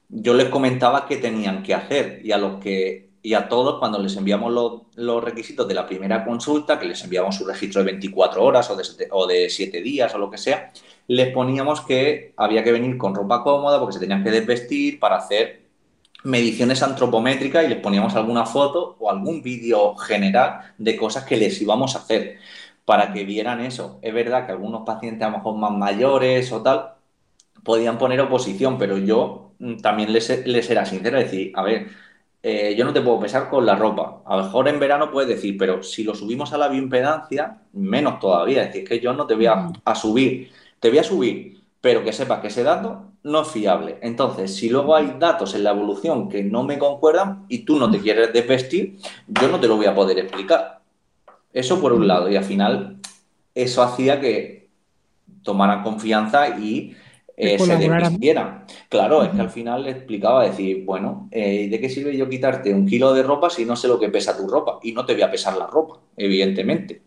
yo 0.08 0.34
les 0.34 0.48
comentaba 0.48 1.06
qué 1.06 1.16
tenían 1.16 1.62
que 1.62 1.74
hacer 1.74 2.20
y 2.24 2.32
a 2.32 2.38
los 2.38 2.60
que 2.60 3.04
y 3.24 3.32
a 3.32 3.48
todos 3.48 3.78
cuando 3.78 3.98
les 3.98 4.14
enviamos 4.16 4.52
los, 4.96 5.24
requisitos 5.24 5.66
de 5.66 5.72
la 5.72 5.86
primera 5.86 6.26
consulta, 6.26 6.78
que 6.78 6.84
les 6.84 7.02
enviamos 7.04 7.36
su 7.36 7.46
registro 7.46 7.80
de 7.82 7.86
24 7.92 8.44
horas 8.44 8.68
o 8.68 8.76
de, 8.76 8.84
o 9.10 9.26
de 9.26 9.48
7 9.48 9.80
días 9.80 10.14
o 10.14 10.18
lo 10.18 10.30
que 10.30 10.36
sea, 10.36 10.70
les 11.08 11.32
poníamos 11.32 11.80
que 11.80 12.34
había 12.36 12.62
que 12.62 12.70
venir 12.70 12.98
con 12.98 13.14
ropa 13.14 13.42
cómoda 13.42 13.80
porque 13.80 13.94
se 13.94 14.00
tenían 14.00 14.22
que 14.22 14.30
desvestir 14.30 15.00
para 15.00 15.16
hacer 15.16 15.62
mediciones 16.24 16.82
antropométricas 16.82 17.64
y 17.64 17.68
les 17.68 17.78
poníamos 17.78 18.14
alguna 18.14 18.44
foto 18.44 18.96
o 18.98 19.10
algún 19.10 19.40
vídeo 19.40 19.96
general 19.96 20.74
de 20.76 20.94
cosas 20.94 21.24
que 21.24 21.38
les 21.38 21.60
íbamos 21.62 21.96
a 21.96 22.00
hacer 22.00 22.38
para 22.84 23.12
que 23.12 23.24
vieran 23.24 23.60
eso. 23.60 23.98
Es 24.02 24.14
verdad 24.14 24.46
que 24.46 24.52
algunos 24.52 24.82
pacientes 24.84 25.26
a 25.26 25.30
lo 25.30 25.38
mejor 25.38 25.56
más 25.56 25.72
mayores 25.72 26.52
o 26.52 26.62
tal 26.62 26.94
podían 27.64 27.98
poner 27.98 28.20
oposición, 28.20 28.78
pero 28.78 28.98
yo 28.98 29.52
mm, 29.58 29.78
también 29.78 30.12
les, 30.12 30.46
les 30.46 30.70
era 30.70 30.84
sincero, 30.84 31.18
decir, 31.18 31.52
a 31.54 31.62
ver, 31.62 31.88
eh, 32.46 32.74
yo 32.76 32.84
no 32.84 32.92
te 32.92 33.00
puedo 33.00 33.18
pesar 33.18 33.48
con 33.48 33.64
la 33.64 33.74
ropa. 33.74 34.22
A 34.26 34.36
lo 34.36 34.44
mejor 34.44 34.68
en 34.68 34.78
verano 34.78 35.10
puedes 35.10 35.30
decir, 35.30 35.56
pero 35.58 35.82
si 35.82 36.04
lo 36.04 36.14
subimos 36.14 36.52
a 36.52 36.58
la 36.58 36.68
bioimpedancia, 36.68 37.62
menos 37.72 38.20
todavía. 38.20 38.62
Es 38.62 38.68
decir, 38.68 38.86
que 38.86 39.00
yo 39.00 39.14
no 39.14 39.26
te 39.26 39.34
voy 39.34 39.46
a, 39.46 39.94
subir. 39.94 40.50
Te 40.78 40.90
voy 40.90 40.98
a 40.98 41.02
subir, 41.02 41.62
pero 41.80 42.04
que 42.04 42.12
sepas 42.12 42.40
que 42.40 42.48
ese 42.48 42.62
dato 42.62 43.12
no 43.22 43.40
es 43.42 43.48
fiable. 43.48 43.98
Entonces, 44.02 44.54
si 44.54 44.68
luego 44.68 44.94
hay 44.94 45.16
datos 45.18 45.54
en 45.54 45.64
la 45.64 45.70
evolución 45.70 46.28
que 46.28 46.42
no 46.42 46.64
me 46.64 46.78
concuerdan 46.78 47.46
y 47.48 47.60
tú 47.60 47.78
no 47.78 47.90
te 47.90 47.98
quieres 47.98 48.30
desvestir, 48.34 48.98
yo 49.26 49.48
no 49.48 49.58
te 49.58 49.66
lo 49.66 49.76
voy 49.76 49.86
a 49.86 49.94
poder 49.94 50.18
explicar. 50.18 50.83
Eso 51.54 51.80
por 51.80 51.92
un 51.92 52.06
lado. 52.06 52.28
Y 52.28 52.36
al 52.36 52.44
final, 52.44 52.98
eso 53.54 53.82
hacía 53.82 54.20
que 54.20 54.68
tomaran 55.42 55.82
confianza 55.82 56.58
y 56.58 56.94
eh, 57.36 57.58
se 57.58 57.76
desvistieran. 57.76 58.64
Claro, 58.88 59.22
es 59.22 59.30
que 59.30 59.40
al 59.40 59.50
final 59.50 59.84
le 59.84 59.90
explicaba 59.90 60.44
decir, 60.44 60.84
bueno, 60.84 61.28
eh, 61.30 61.68
¿de 61.68 61.80
qué 61.80 61.88
sirve 61.88 62.16
yo 62.16 62.28
quitarte 62.28 62.74
un 62.74 62.86
kilo 62.86 63.14
de 63.14 63.22
ropa 63.22 63.50
si 63.50 63.64
no 63.64 63.76
sé 63.76 63.88
lo 63.88 63.98
que 63.98 64.08
pesa 64.08 64.36
tu 64.36 64.48
ropa? 64.48 64.80
Y 64.82 64.92
no 64.92 65.06
te 65.06 65.14
voy 65.14 65.22
a 65.22 65.30
pesar 65.30 65.56
la 65.56 65.66
ropa, 65.66 66.00
evidentemente. 66.16 67.02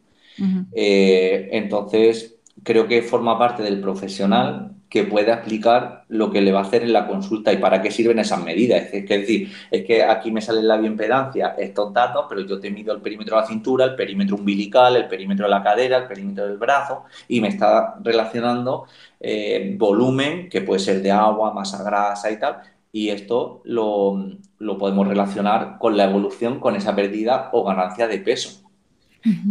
Eh, 0.74 1.50
entonces, 1.52 2.36
creo 2.64 2.88
que 2.88 3.02
forma 3.02 3.38
parte 3.38 3.64
del 3.64 3.82
profesional 3.82 4.77
que 4.90 5.04
puede 5.04 5.32
aplicar 5.32 6.06
lo 6.08 6.32
que 6.32 6.42
le 6.42 6.52
va 6.52 6.60
a 6.60 6.64
hacer 6.64 6.84
en 6.84 6.94
la 6.94 7.08
consulta 7.08 7.52
y 7.52 7.58
para 7.58 7.82
qué 7.82 7.92
sirven 7.92 8.20
esas 8.20 8.44
medidas. 8.44 8.84
Es, 8.94 9.08
decir, 9.08 9.52
es 9.70 9.86
que 9.86 10.04
aquí 10.04 10.32
me 10.32 10.42
sale 10.42 10.62
la 10.64 10.78
bioimpedancia 10.78 11.56
estos 11.58 11.94
datos, 11.94 12.26
pero 12.30 12.42
yo 12.42 12.60
te 12.60 12.72
mido 12.72 12.94
el 12.94 13.02
perímetro 13.02 13.36
de 13.36 13.42
la 13.42 13.48
cintura, 13.48 13.86
el 13.86 13.96
perímetro 13.96 14.38
umbilical, 14.38 14.96
el 14.96 15.08
perímetro 15.08 15.46
de 15.46 15.52
la 15.52 15.64
cadera, 15.64 15.98
el 15.98 16.08
perímetro 16.08 16.48
del 16.48 16.58
brazo 16.58 17.04
y 17.28 17.42
me 17.42 17.50
está 17.50 17.96
relacionando 18.02 18.86
eh, 19.20 19.76
volumen, 19.78 20.48
que 20.50 20.62
puede 20.62 20.80
ser 20.80 21.02
de 21.02 21.12
agua, 21.12 21.54
masa 21.54 21.84
grasa 21.84 22.32
y 22.32 22.40
tal, 22.40 22.62
y 22.92 23.10
esto 23.10 23.62
lo, 23.66 24.38
lo 24.60 24.78
podemos 24.78 25.08
relacionar 25.08 25.78
con 25.80 25.98
la 25.98 26.06
evolución, 26.06 26.60
con 26.60 26.76
esa 26.76 26.96
pérdida 26.96 27.50
o 27.52 27.64
ganancia 27.64 28.08
de 28.08 28.20
peso. 28.20 28.67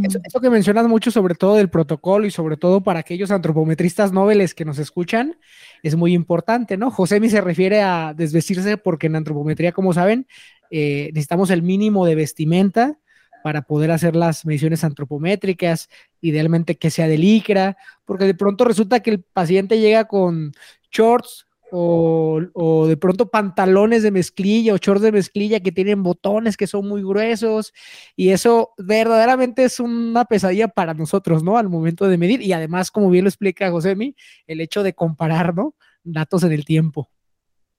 Eso, 0.03 0.41
que 0.41 0.51
mencionas 0.51 0.87
mucho 0.87 1.11
sobre 1.11 1.35
todo 1.35 1.57
del 1.57 1.68
protocolo 1.68 2.27
y 2.27 2.31
sobre 2.31 2.57
todo 2.57 2.83
para 2.83 3.01
aquellos 3.01 3.31
antropometristas 3.31 4.12
nobles 4.12 4.55
que 4.55 4.64
nos 4.64 4.79
escuchan, 4.79 5.37
es 5.83 5.97
muy 5.97 6.14
importante, 6.14 6.77
¿no? 6.77 6.91
José 6.91 7.27
se 7.29 7.41
refiere 7.41 7.83
a 7.83 8.14
desvestirse 8.14 8.77
porque 8.77 9.07
en 9.07 9.16
antropometría, 9.16 9.72
como 9.72 9.93
saben, 9.93 10.27
eh, 10.70 11.11
necesitamos 11.12 11.51
el 11.51 11.62
mínimo 11.62 12.07
de 12.07 12.14
vestimenta 12.14 12.99
para 13.43 13.62
poder 13.62 13.93
hacer 13.93 14.16
las 14.16 14.45
mediciones 14.45 14.83
antropométricas, 14.83 15.89
idealmente 16.20 16.77
que 16.77 16.91
sea 16.91 17.07
de 17.07 17.18
licra, 17.18 17.77
porque 18.05 18.24
de 18.24 18.35
pronto 18.35 18.64
resulta 18.64 19.01
que 19.01 19.11
el 19.11 19.22
paciente 19.22 19.79
llega 19.79 20.07
con 20.07 20.53
shorts, 20.91 21.47
o, 21.71 22.87
de 22.89 22.97
pronto 22.97 23.29
pantalones 23.29 24.03
de 24.03 24.11
mezclilla 24.11 24.75
o 24.75 24.79
shorts 24.79 25.03
de 25.03 25.12
mezclilla 25.12 25.61
que 25.61 25.73
tienen 25.73 26.03
botones 26.03 26.57
que 26.57 26.67
son 26.67 26.89
muy 26.89 27.03
gruesos 27.03 27.73
y 28.14 28.31
eso 28.31 28.71
verdaderamente 28.79 29.64
es 29.64 29.81
una 29.81 30.25
pesadilla 30.25 30.69
para 30.69 30.95
nosotros, 30.95 31.43
¿no? 31.43 31.59
Al 31.59 31.69
momento 31.69 32.09
de 32.09 32.19
medir 32.19 32.43
y 32.43 32.53
además, 32.53 32.91
como 32.91 33.11
bien 33.11 33.25
lo 33.25 33.29
explica 33.29 33.71
Josemi, 33.71 34.14
el 34.47 34.61
hecho 34.61 34.83
de 34.83 34.95
comparar, 34.95 35.55
¿no? 35.55 35.75
Datos 36.05 36.43
en 36.45 36.53
el 36.53 36.64
tiempo. 36.64 37.09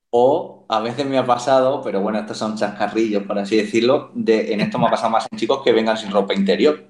O 0.10 0.66
a 0.70 0.80
veces 0.80 1.06
me 1.06 1.18
ha 1.18 1.26
pasado, 1.26 1.82
pero 1.82 2.02
bueno, 2.02 2.20
estos 2.20 2.38
son 2.38 2.56
chascarrillos, 2.56 3.24
por 3.24 3.38
así 3.40 3.58
decirlo, 3.58 4.12
de, 4.14 4.54
en 4.54 4.62
esto 4.62 4.80
me 4.80 4.88
ha 4.88 4.92
pasado 4.92 5.12
más 5.12 5.28
en 5.32 5.38
chicos 5.38 5.62
que 5.64 5.74
vengan 5.74 5.98
sin 5.98 6.12
ropa 6.12 6.34
interior. 6.34 6.88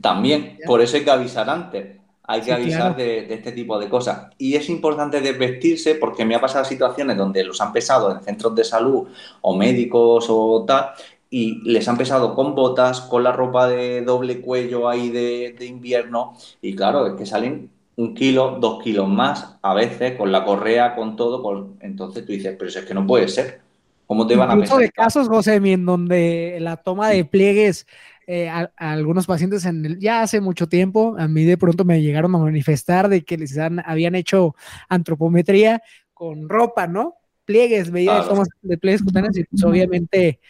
También, 0.00 0.58
por 0.66 0.80
eso 0.80 0.96
hay 0.96 1.04
que 1.04 1.10
avisar 1.10 1.50
antes 1.50 2.01
hay 2.24 2.40
que 2.40 2.52
avisar 2.52 2.96
de, 2.96 3.32
este 3.32 3.52
tipo 3.52 3.78
de 3.78 3.88
cosas. 3.88 4.28
Y 4.38 4.54
es 4.54 4.68
importante 4.68 5.20
desvestirse 5.20 5.96
porque 5.96 6.24
me 6.24 6.34
ha 6.34 6.40
pasado 6.40 6.64
situaciones 6.64 7.16
donde 7.16 7.44
los 7.44 7.60
han 7.60 7.72
pesado 7.72 8.12
en 8.12 8.22
centros 8.22 8.54
de 8.54 8.64
salud 8.64 9.08
o 9.40 9.56
médicos 9.56 10.26
o 10.28 10.64
tal, 10.66 10.90
y 11.30 11.62
les 11.68 11.88
han 11.88 11.96
pesado 11.96 12.34
con 12.34 12.54
botas, 12.54 13.00
con 13.00 13.22
la 13.24 13.32
ropa 13.32 13.66
de 13.66 14.02
doble 14.02 14.40
cuello 14.40 14.88
ahí 14.88 15.08
de, 15.08 15.56
invierno, 15.66 16.36
y 16.60 16.76
claro, 16.76 17.06
es 17.06 17.14
que 17.14 17.26
salen 17.26 17.70
un 17.96 18.14
kilo, 18.14 18.58
dos 18.60 18.82
kilos 18.82 19.08
más, 19.08 19.56
a 19.62 19.74
veces, 19.74 20.16
con 20.16 20.30
la 20.30 20.44
correa, 20.44 20.94
con 20.94 21.16
todo, 21.16 21.42
con... 21.42 21.76
entonces 21.80 22.26
tú 22.26 22.32
dices, 22.32 22.54
pero 22.58 22.68
es 22.68 22.76
que 22.84 22.94
no 22.94 23.06
puede 23.06 23.28
ser. 23.28 23.60
¿Cómo 24.06 24.26
te 24.26 24.36
van 24.36 24.50
a 24.50 24.60
pesar? 24.60 24.78
de 24.78 24.90
casos, 24.90 25.28
José, 25.28 25.54
en 25.54 25.86
donde 25.86 26.58
la 26.60 26.76
toma 26.76 27.08
de 27.08 27.24
pliegues 27.24 27.86
eh, 28.34 28.48
a, 28.48 28.72
algunos 28.78 29.26
pacientes 29.26 29.66
en 29.66 30.00
ya 30.00 30.22
hace 30.22 30.40
mucho 30.40 30.66
tiempo, 30.66 31.14
a 31.18 31.28
mí 31.28 31.44
de 31.44 31.58
pronto 31.58 31.84
me 31.84 32.00
llegaron 32.00 32.34
a 32.34 32.38
manifestar 32.38 33.10
de 33.10 33.26
que 33.26 33.36
les 33.36 33.58
habían 33.58 34.14
hecho 34.14 34.56
antropometría 34.88 35.82
con 36.14 36.48
ropa, 36.48 36.86
¿no? 36.86 37.16
Pliegues, 37.44 37.90
veía 37.90 38.24
de 38.62 38.78
pliegues 38.78 39.02
cutáneos 39.02 39.36
y 39.36 39.44
pues 39.44 39.62
obviamente 39.64 40.40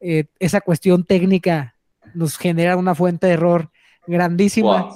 eh, 0.00 0.26
esa 0.38 0.60
cuestión 0.60 1.04
técnica 1.04 1.76
nos 2.12 2.36
genera 2.36 2.76
una 2.76 2.94
fuente 2.94 3.28
de 3.28 3.32
error 3.32 3.70
grandísima. 4.06 4.90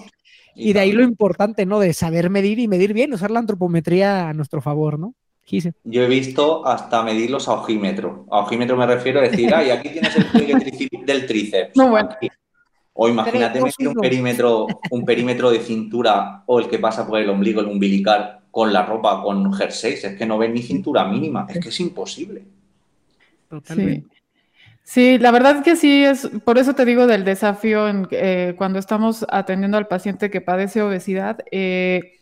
Y 0.54 0.74
de 0.74 0.80
ahí 0.80 0.92
lo 0.92 1.02
importante, 1.02 1.64
¿no? 1.64 1.80
De 1.80 1.94
saber 1.94 2.28
medir 2.28 2.58
y 2.58 2.68
medir 2.68 2.92
bien, 2.92 3.14
usar 3.14 3.30
la 3.30 3.38
antropometría 3.38 4.28
a 4.28 4.34
nuestro 4.34 4.60
favor, 4.60 4.98
¿no? 4.98 5.14
Yo 5.46 6.02
he 6.02 6.08
visto 6.08 6.66
hasta 6.66 7.02
medirlos 7.02 7.48
a 7.48 7.52
ojímetro. 7.52 8.26
A 8.30 8.40
ojímetro 8.40 8.76
me 8.76 8.86
refiero 8.86 9.20
a 9.20 9.22
decir, 9.22 9.54
ay, 9.54 9.70
aquí 9.70 9.90
tienes 9.90 10.16
el 10.16 10.26
pliegue 10.26 10.54
del 11.04 11.26
tríceps. 11.26 11.72
O 12.96 13.08
imagínate 13.08 13.60
medir 13.60 13.88
un 13.88 13.94
perímetro, 13.94 14.66
un 14.90 15.04
perímetro 15.04 15.50
de 15.50 15.60
cintura 15.60 16.44
o 16.46 16.60
el 16.60 16.68
que 16.68 16.78
pasa 16.78 17.06
por 17.06 17.18
el 17.18 17.28
ombligo, 17.28 17.60
el 17.60 17.66
umbilical, 17.66 18.40
con 18.50 18.72
la 18.72 18.86
ropa, 18.86 19.22
con 19.22 19.52
jersey. 19.52 19.94
Es 19.94 20.14
que 20.16 20.26
no 20.26 20.38
ves 20.38 20.50
ni 20.50 20.62
cintura 20.62 21.04
mínima. 21.04 21.46
Es 21.48 21.60
que 21.60 21.68
es 21.68 21.80
imposible. 21.80 22.44
Totalmente. 23.48 24.16
Sí. 24.82 25.18
la 25.18 25.30
verdad 25.30 25.56
es 25.58 25.62
que 25.62 25.76
sí, 25.76 26.04
es 26.04 26.28
por 26.44 26.58
eso 26.58 26.74
te 26.74 26.84
digo 26.84 27.06
del 27.06 27.24
desafío 27.24 27.88
en, 27.88 28.06
eh, 28.10 28.54
cuando 28.56 28.78
estamos 28.78 29.24
atendiendo 29.28 29.76
al 29.76 29.88
paciente 29.88 30.30
que 30.30 30.40
padece 30.40 30.82
obesidad. 30.82 31.38
Eh, 31.50 32.18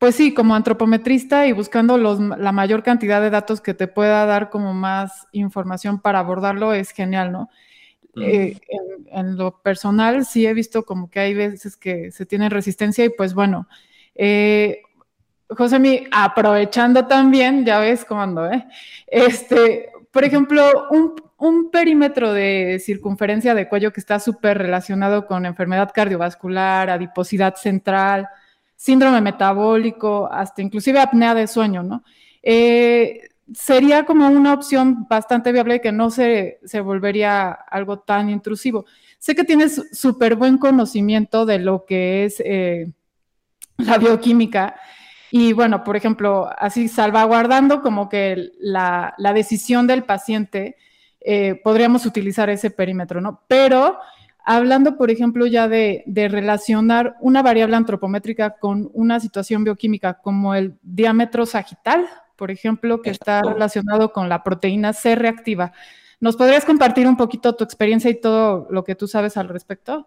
pues 0.00 0.14
sí, 0.14 0.32
como 0.32 0.54
antropometrista 0.54 1.46
y 1.46 1.52
buscando 1.52 1.98
la 1.98 2.52
mayor 2.52 2.82
cantidad 2.82 3.20
de 3.20 3.28
datos 3.28 3.60
que 3.60 3.74
te 3.74 3.86
pueda 3.86 4.24
dar 4.24 4.48
como 4.48 4.72
más 4.72 5.28
información 5.32 6.00
para 6.00 6.20
abordarlo 6.20 6.72
es 6.72 6.92
genial, 6.92 7.32
¿no? 7.32 7.50
Eh, 8.16 8.58
en, 9.10 9.36
lo 9.36 9.60
personal 9.60 10.24
sí 10.24 10.46
he 10.46 10.54
visto 10.54 10.86
como 10.86 11.10
que 11.10 11.20
hay 11.20 11.34
veces 11.34 11.76
que 11.76 12.10
se 12.12 12.24
tiene 12.24 12.48
resistencia 12.48 13.04
y 13.04 13.10
pues 13.10 13.34
bueno, 13.34 13.68
eh, 14.14 14.80
José, 15.50 16.08
aprovechando 16.10 17.06
también, 17.06 17.66
ya 17.66 17.78
ves 17.78 18.06
cómo 18.06 18.22
ando, 18.22 18.50
¿eh? 18.50 18.66
Este, 19.06 19.90
por 20.10 20.24
ejemplo, 20.24 20.88
un, 20.92 21.14
un 21.36 21.70
perímetro 21.70 22.32
de 22.32 22.80
circunferencia 22.82 23.54
de 23.54 23.68
cuello 23.68 23.92
que 23.92 24.00
está 24.00 24.18
súper 24.18 24.56
relacionado 24.56 25.26
con 25.26 25.44
enfermedad 25.44 25.92
cardiovascular, 25.94 26.88
adiposidad 26.88 27.56
central, 27.56 28.30
síndrome 28.80 29.20
metabólico, 29.20 30.26
hasta 30.32 30.62
inclusive 30.62 30.98
apnea 30.98 31.34
de 31.34 31.46
sueño, 31.46 31.82
¿no? 31.82 32.02
Eh, 32.42 33.28
sería 33.52 34.06
como 34.06 34.26
una 34.26 34.54
opción 34.54 35.06
bastante 35.06 35.52
viable 35.52 35.82
que 35.82 35.92
no 35.92 36.08
se, 36.08 36.60
se 36.64 36.80
volvería 36.80 37.50
algo 37.50 37.98
tan 37.98 38.30
intrusivo. 38.30 38.86
Sé 39.18 39.34
que 39.34 39.44
tienes 39.44 39.82
súper 39.92 40.34
buen 40.34 40.56
conocimiento 40.56 41.44
de 41.44 41.58
lo 41.58 41.84
que 41.84 42.24
es 42.24 42.40
eh, 42.42 42.90
la 43.76 43.98
bioquímica 43.98 44.76
y 45.30 45.52
bueno, 45.52 45.84
por 45.84 45.94
ejemplo, 45.94 46.48
así 46.56 46.88
salvaguardando 46.88 47.82
como 47.82 48.08
que 48.08 48.48
la, 48.60 49.14
decisión 49.34 49.86
del 49.86 50.04
paciente, 50.04 50.78
eh, 51.20 51.60
podríamos 51.62 52.06
utilizar 52.06 52.48
ese 52.48 52.70
perímetro, 52.70 53.20
¿no? 53.20 53.42
Pero 53.46 53.98
Hablando, 54.44 54.96
por 54.96 55.10
ejemplo, 55.10 55.46
ya 55.46 55.68
de, 55.68 56.04
relacionar 56.06 57.16
una 57.20 57.42
variable 57.42 57.76
antropométrica 57.76 58.56
con 58.58 58.90
una 58.94 59.20
situación 59.20 59.64
bioquímica 59.64 60.14
como 60.14 60.54
el 60.54 60.74
diámetro 60.82 61.46
sagital, 61.46 62.06
por 62.36 62.50
ejemplo, 62.50 63.02
que 63.02 63.10
está 63.10 63.42
relacionado 63.42 64.12
con 64.12 64.28
la 64.28 64.42
proteína 64.42 64.92
C 64.92 65.14
reactiva. 65.14 65.72
¿Nos 66.20 66.36
podrías 66.36 66.64
compartir 66.64 67.06
un 67.06 67.16
poquito 67.16 67.54
tu 67.54 67.64
experiencia 67.64 68.10
y 68.10 68.20
todo 68.20 68.66
lo 68.70 68.84
que 68.84 68.94
tú 68.94 69.08
sabes 69.08 69.36
al 69.36 69.48
respecto? 69.48 70.06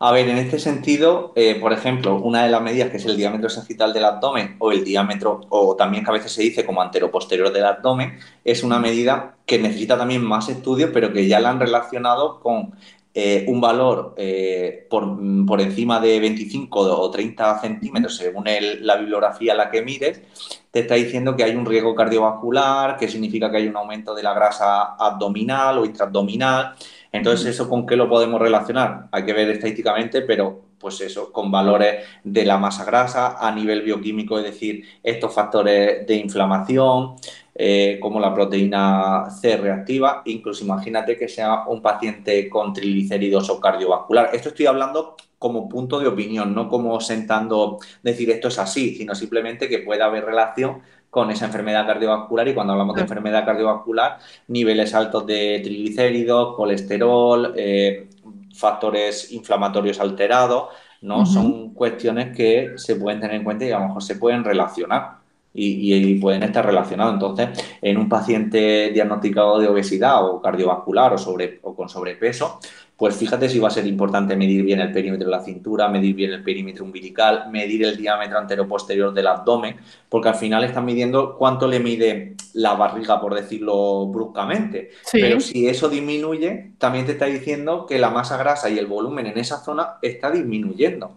A 0.00 0.10
ver, 0.10 0.28
en 0.28 0.38
este 0.38 0.58
sentido, 0.58 1.32
eh, 1.36 1.54
por 1.60 1.72
ejemplo, 1.72 2.16
una 2.16 2.42
de 2.42 2.50
las 2.50 2.60
medidas 2.60 2.90
que 2.90 2.96
es 2.96 3.04
el 3.04 3.16
diámetro 3.16 3.48
sagital 3.48 3.92
del 3.92 4.04
abdomen 4.04 4.56
o 4.58 4.72
el 4.72 4.82
diámetro, 4.82 5.42
o 5.48 5.76
también 5.76 6.02
que 6.02 6.10
a 6.10 6.14
veces 6.14 6.32
se 6.32 6.42
dice 6.42 6.66
como 6.66 6.82
antero-posterior 6.82 7.52
del 7.52 7.66
abdomen, 7.66 8.18
es 8.44 8.64
una 8.64 8.80
medida 8.80 9.36
que 9.46 9.60
necesita 9.60 9.96
también 9.96 10.24
más 10.24 10.48
estudios, 10.48 10.90
pero 10.92 11.12
que 11.12 11.28
ya 11.28 11.38
la 11.38 11.50
han 11.50 11.60
relacionado 11.60 12.40
con 12.40 12.74
eh, 13.14 13.44
un 13.46 13.60
valor 13.60 14.14
eh, 14.16 14.86
por, 14.88 15.60
encima 15.60 16.00
de 16.00 16.18
25 16.18 16.80
o 16.80 17.10
30 17.10 17.60
centímetros, 17.60 18.16
según 18.16 18.44
la 18.80 18.96
bibliografía 18.96 19.52
a 19.52 19.56
la 19.56 19.70
que 19.70 19.82
mires, 19.82 20.22
te 20.70 20.80
está 20.80 20.94
diciendo 20.94 21.36
que 21.36 21.44
hay 21.44 21.54
un 21.54 21.66
riesgo 21.66 21.94
cardiovascular, 21.94 22.96
que 22.96 23.08
significa 23.08 23.50
que 23.50 23.58
hay 23.58 23.68
un 23.68 23.76
aumento 23.76 24.14
de 24.14 24.22
la 24.22 24.32
grasa 24.32 24.94
abdominal 24.94 25.78
o 25.78 25.84
intraabdominal. 25.84 26.74
Entonces, 27.12 27.48
¿eso 27.48 27.68
con 27.68 27.86
qué 27.86 27.96
lo 27.96 28.08
podemos 28.08 28.40
relacionar? 28.40 29.08
Hay 29.12 29.26
que 29.26 29.34
ver 29.34 29.50
estadísticamente, 29.50 30.22
pero 30.22 30.62
pues 30.82 31.00
eso, 31.00 31.32
con 31.32 31.50
valores 31.50 32.04
de 32.24 32.44
la 32.44 32.58
masa 32.58 32.84
grasa 32.84 33.38
a 33.38 33.50
nivel 33.54 33.80
bioquímico, 33.82 34.38
es 34.38 34.44
decir, 34.44 34.84
estos 35.02 35.32
factores 35.32 36.06
de 36.06 36.16
inflamación, 36.16 37.14
eh, 37.54 37.98
como 38.00 38.18
la 38.18 38.34
proteína 38.34 39.30
C 39.30 39.56
reactiva, 39.56 40.22
incluso 40.24 40.64
imagínate 40.64 41.16
que 41.16 41.28
sea 41.28 41.64
un 41.68 41.80
paciente 41.80 42.48
con 42.48 42.72
triglicéridos 42.72 43.48
o 43.50 43.60
cardiovascular. 43.60 44.30
Esto 44.32 44.48
estoy 44.48 44.66
hablando 44.66 45.16
como 45.38 45.68
punto 45.68 46.00
de 46.00 46.08
opinión, 46.08 46.54
no 46.54 46.68
como 46.68 47.00
sentando 47.00 47.78
decir 48.02 48.30
esto 48.30 48.48
es 48.48 48.58
así, 48.58 48.94
sino 48.94 49.14
simplemente 49.14 49.68
que 49.68 49.80
pueda 49.80 50.06
haber 50.06 50.24
relación 50.24 50.82
con 51.10 51.30
esa 51.30 51.44
enfermedad 51.44 51.86
cardiovascular. 51.86 52.48
Y 52.48 52.54
cuando 52.54 52.72
hablamos 52.72 52.96
de 52.96 53.02
enfermedad 53.02 53.44
cardiovascular, 53.44 54.18
niveles 54.48 54.94
altos 54.94 55.26
de 55.26 55.60
triglicéridos, 55.62 56.56
colesterol, 56.56 57.52
eh, 57.54 58.08
factores 58.54 59.32
inflamatorios 59.32 60.00
alterados, 60.00 60.68
¿no? 61.00 61.26
Son 61.26 61.74
cuestiones 61.74 62.36
que 62.36 62.72
se 62.76 62.96
pueden 62.96 63.20
tener 63.20 63.36
en 63.36 63.44
cuenta 63.44 63.64
y 63.64 63.70
a 63.70 63.78
lo 63.78 63.88
mejor 63.88 64.02
se 64.02 64.16
pueden 64.16 64.44
relacionar. 64.44 65.22
y, 65.54 66.14
pueden 66.18 66.42
estar 66.44 66.64
relacionados. 66.64 67.12
Entonces, 67.12 67.48
en 67.82 67.98
un 67.98 68.08
paciente 68.08 68.90
diagnosticado 68.90 69.58
de 69.58 69.68
obesidad 69.68 70.24
o 70.24 70.40
cardiovascular 70.40 71.12
o, 71.12 71.18
sobre, 71.18 71.60
o 71.62 71.74
con 71.74 71.90
sobrepeso, 71.90 72.58
pues 72.96 73.16
fíjate 73.16 73.48
si 73.48 73.58
va 73.58 73.68
a 73.68 73.70
ser 73.70 73.86
importante 73.86 74.36
medir 74.36 74.62
bien 74.62 74.80
el 74.80 74.92
perímetro 74.92 75.26
de 75.26 75.30
la 75.30 75.42
cintura, 75.42 75.88
medir 75.88 76.14
bien 76.14 76.32
el 76.32 76.42
perímetro 76.42 76.84
umbilical, 76.84 77.50
medir 77.50 77.84
el 77.84 77.96
diámetro 77.96 78.38
antero-posterior 78.38 79.12
del 79.12 79.26
abdomen, 79.26 79.76
porque 80.08 80.28
al 80.28 80.34
final 80.36 80.62
están 80.62 80.84
midiendo 80.84 81.36
cuánto 81.36 81.66
le 81.66 81.80
mide 81.80 82.36
la 82.52 82.74
barriga, 82.74 83.20
por 83.20 83.34
decirlo 83.34 84.06
bruscamente. 84.06 84.90
Pero 85.10 85.40
si 85.40 85.66
eso 85.66 85.88
disminuye, 85.88 86.72
también 86.78 87.06
te 87.06 87.12
está 87.12 87.26
diciendo 87.26 87.86
que 87.86 87.98
la 87.98 88.10
masa 88.10 88.36
grasa 88.36 88.70
y 88.70 88.78
el 88.78 88.86
volumen 88.86 89.26
en 89.26 89.38
esa 89.38 89.58
zona 89.58 89.94
está 90.02 90.30
disminuyendo. 90.30 91.12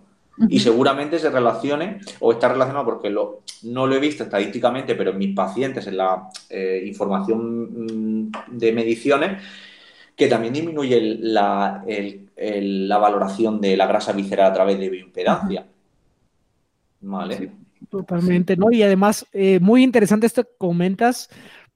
Y 0.50 0.60
seguramente 0.60 1.18
se 1.18 1.30
relacione 1.30 2.00
o 2.20 2.34
está 2.34 2.50
relacionado 2.50 2.84
porque 2.84 3.10
lo, 3.10 3.42
no 3.64 3.88
lo 3.88 3.96
he 3.96 4.00
visto 4.00 4.24
estadísticamente, 4.24 4.94
pero 4.96 5.12
en 5.12 5.18
mis 5.18 5.34
pacientes, 5.34 5.88
en 5.88 5.96
la 5.96 6.30
eh, 6.50 6.84
información 6.86 8.26
mm, 8.28 8.32
de 8.52 8.72
mediciones, 8.74 9.42
que 10.16 10.28
también 10.28 10.54
disminuye 10.54 11.18
la, 11.20 11.84
la, 12.36 12.98
valoración 12.98 13.60
de 13.60 13.76
la 13.76 13.88
grasa 13.88 14.14
visceral 14.14 14.52
a 14.52 14.54
través 14.54 14.80
de 14.80 14.90
bioimpedancia. 14.90 15.68
¿Vale? 17.02 17.52
totalmente, 17.90 18.58
¿no? 18.58 18.72
Y 18.72 18.82
además, 18.84 19.26
eh, 19.32 19.60
muy 19.60 19.84
interesante 19.84 20.26
esto 20.26 20.44
que 20.44 20.50
comentas, 20.58 21.30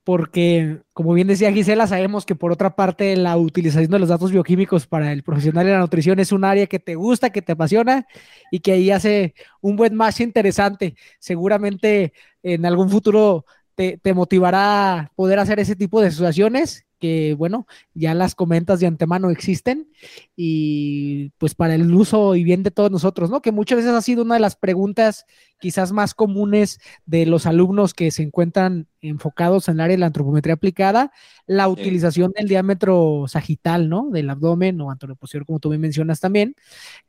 porque, 0.03 0.79
como 0.93 1.13
bien 1.13 1.27
decía 1.27 1.51
Gisela, 1.51 1.85
sabemos 1.85 2.25
que 2.25 2.35
por 2.35 2.51
otra 2.51 2.75
parte 2.75 3.15
la 3.15 3.37
utilización 3.37 3.91
de 3.91 3.99
los 3.99 4.09
datos 4.09 4.31
bioquímicos 4.31 4.87
para 4.87 5.11
el 5.11 5.23
profesional 5.23 5.65
de 5.65 5.73
la 5.73 5.79
nutrición 5.79 6.19
es 6.19 6.31
un 6.31 6.45
área 6.45 6.67
que 6.67 6.79
te 6.79 6.95
gusta, 6.95 7.29
que 7.29 7.41
te 7.41 7.51
apasiona 7.51 8.07
y 8.51 8.59
que 8.59 8.71
ahí 8.71 8.91
hace 8.91 9.35
un 9.61 9.75
buen 9.75 9.95
match 9.95 10.21
interesante. 10.21 10.95
Seguramente 11.19 12.13
en 12.41 12.65
algún 12.65 12.89
futuro 12.89 13.45
te, 13.75 13.97
te 13.97 14.13
motivará 14.13 15.11
poder 15.15 15.37
hacer 15.39 15.59
ese 15.59 15.75
tipo 15.75 16.01
de 16.01 16.07
asociaciones 16.07 16.88
que, 16.99 17.33
bueno, 17.33 17.65
ya 17.93 18.13
las 18.13 18.35
comentas 18.35 18.79
de 18.79 18.87
antemano 18.87 19.29
existen 19.29 19.89
y 20.35 21.31
pues 21.37 21.55
para 21.55 21.75
el 21.75 21.93
uso 21.93 22.35
y 22.35 22.43
bien 22.43 22.61
de 22.63 22.71
todos 22.71 22.91
nosotros, 22.91 23.29
¿no? 23.29 23.41
Que 23.41 23.51
muchas 23.51 23.77
veces 23.77 23.91
ha 23.91 24.01
sido 24.01 24.23
una 24.23 24.35
de 24.35 24.41
las 24.41 24.55
preguntas 24.55 25.25
quizás 25.59 25.91
más 25.91 26.13
comunes 26.13 26.79
de 27.05 27.25
los 27.25 27.45
alumnos 27.45 27.93
que 27.93 28.11
se 28.11 28.23
encuentran 28.23 28.87
enfocados 29.01 29.67
en 29.67 29.75
el 29.75 29.81
área 29.81 29.95
de 29.95 29.99
la 29.99 30.07
antropometría 30.07 30.55
aplicada, 30.55 31.11
la 31.47 31.67
utilización 31.69 32.31
del 32.37 32.47
diámetro 32.47 33.25
sagital, 33.27 33.89
¿no? 33.89 34.09
Del 34.11 34.29
abdomen 34.29 34.79
o 34.81 34.91
anteroposterior, 34.91 35.45
como 35.45 35.59
tú 35.59 35.69
me 35.69 35.77
mencionas 35.77 36.19
también, 36.19 36.55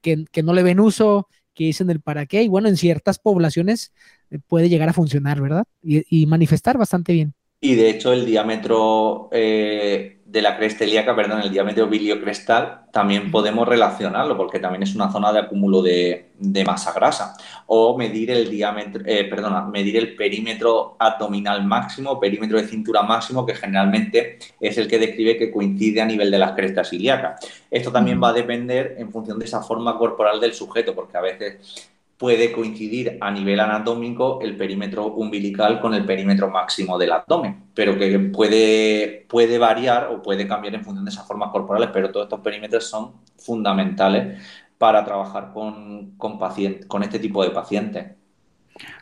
que, 0.00 0.26
no 0.42 0.54
le 0.54 0.62
ven 0.62 0.80
uso, 0.80 1.28
que 1.54 1.64
dicen 1.64 1.90
el 1.90 2.00
para 2.00 2.26
qué, 2.26 2.42
y 2.42 2.48
bueno, 2.48 2.68
en 2.68 2.76
ciertas 2.76 3.18
poblaciones 3.18 3.92
eh, 4.30 4.38
puede 4.46 4.68
llegar 4.68 4.88
a 4.88 4.92
funcionar, 4.92 5.40
¿verdad? 5.40 5.64
y 5.82 6.26
manifestar 6.26 6.78
bastante 6.78 7.12
bien. 7.12 7.34
Y 7.62 7.74
de 7.74 7.90
hecho 7.90 8.12
el 8.14 8.24
diámetro 8.24 9.28
eh, 9.32 10.20
de 10.24 10.40
la 10.40 10.56
cresta 10.56 10.84
ilíaca, 10.84 11.14
perdón, 11.14 11.42
el 11.42 11.50
diámetro 11.50 11.88
biliocrestal, 11.88 12.86
también 12.90 13.30
podemos 13.30 13.68
relacionarlo 13.68 14.34
porque 14.34 14.58
también 14.60 14.82
es 14.82 14.94
una 14.94 15.12
zona 15.12 15.30
de 15.30 15.40
acúmulo 15.40 15.82
de, 15.82 16.30
masa 16.64 16.92
grasa. 16.94 17.36
O 17.66 17.98
medir 17.98 18.30
el 18.30 18.48
diámetro, 18.48 19.02
eh, 19.04 19.24
perdona, 19.24 19.66
medir 19.66 19.98
el 19.98 20.16
perímetro 20.16 20.96
abdominal 20.98 21.62
máximo, 21.66 22.18
perímetro 22.18 22.58
de 22.58 22.66
cintura 22.66 23.02
máximo, 23.02 23.44
que 23.44 23.54
generalmente 23.54 24.38
es 24.58 24.78
el 24.78 24.88
que 24.88 24.98
describe 24.98 25.36
que 25.36 25.50
coincide 25.50 26.00
a 26.00 26.06
nivel 26.06 26.30
de 26.30 26.38
las 26.38 26.52
crestas 26.52 26.90
ilíacas. 26.94 27.46
Esto 27.70 27.92
también 27.92 28.22
va 28.22 28.30
a 28.30 28.32
depender 28.32 28.94
en 28.98 29.12
función 29.12 29.38
de 29.38 29.44
esa 29.44 29.62
forma 29.62 29.98
corporal 29.98 30.40
del 30.40 30.54
sujeto, 30.54 30.94
porque 30.94 31.18
a 31.18 31.20
veces 31.20 31.90
puede 32.20 32.52
coincidir 32.52 33.16
a 33.18 33.30
nivel 33.30 33.58
anatómico 33.60 34.40
el 34.42 34.54
perímetro 34.54 35.06
umbilical 35.06 35.80
con 35.80 35.94
el 35.94 36.04
perímetro 36.04 36.50
máximo 36.50 36.98
del 36.98 37.12
abdomen, 37.12 37.70
pero 37.72 37.98
que 37.98 38.18
puede, 38.18 39.24
puede 39.26 39.56
variar 39.56 40.08
o 40.08 40.20
puede 40.20 40.46
cambiar 40.46 40.74
en 40.74 40.84
función 40.84 41.06
de 41.06 41.12
esas 41.12 41.26
formas 41.26 41.50
corporales, 41.50 41.88
pero 41.94 42.12
todos 42.12 42.26
estos 42.26 42.40
perímetros 42.40 42.84
son 42.84 43.22
fundamentales 43.38 44.38
para 44.76 45.02
trabajar 45.02 45.50
con, 45.54 46.10
con, 46.18 46.38
con 46.86 47.02
este 47.02 47.18
tipo 47.20 47.42
de 47.42 47.52
pacientes. 47.52 48.08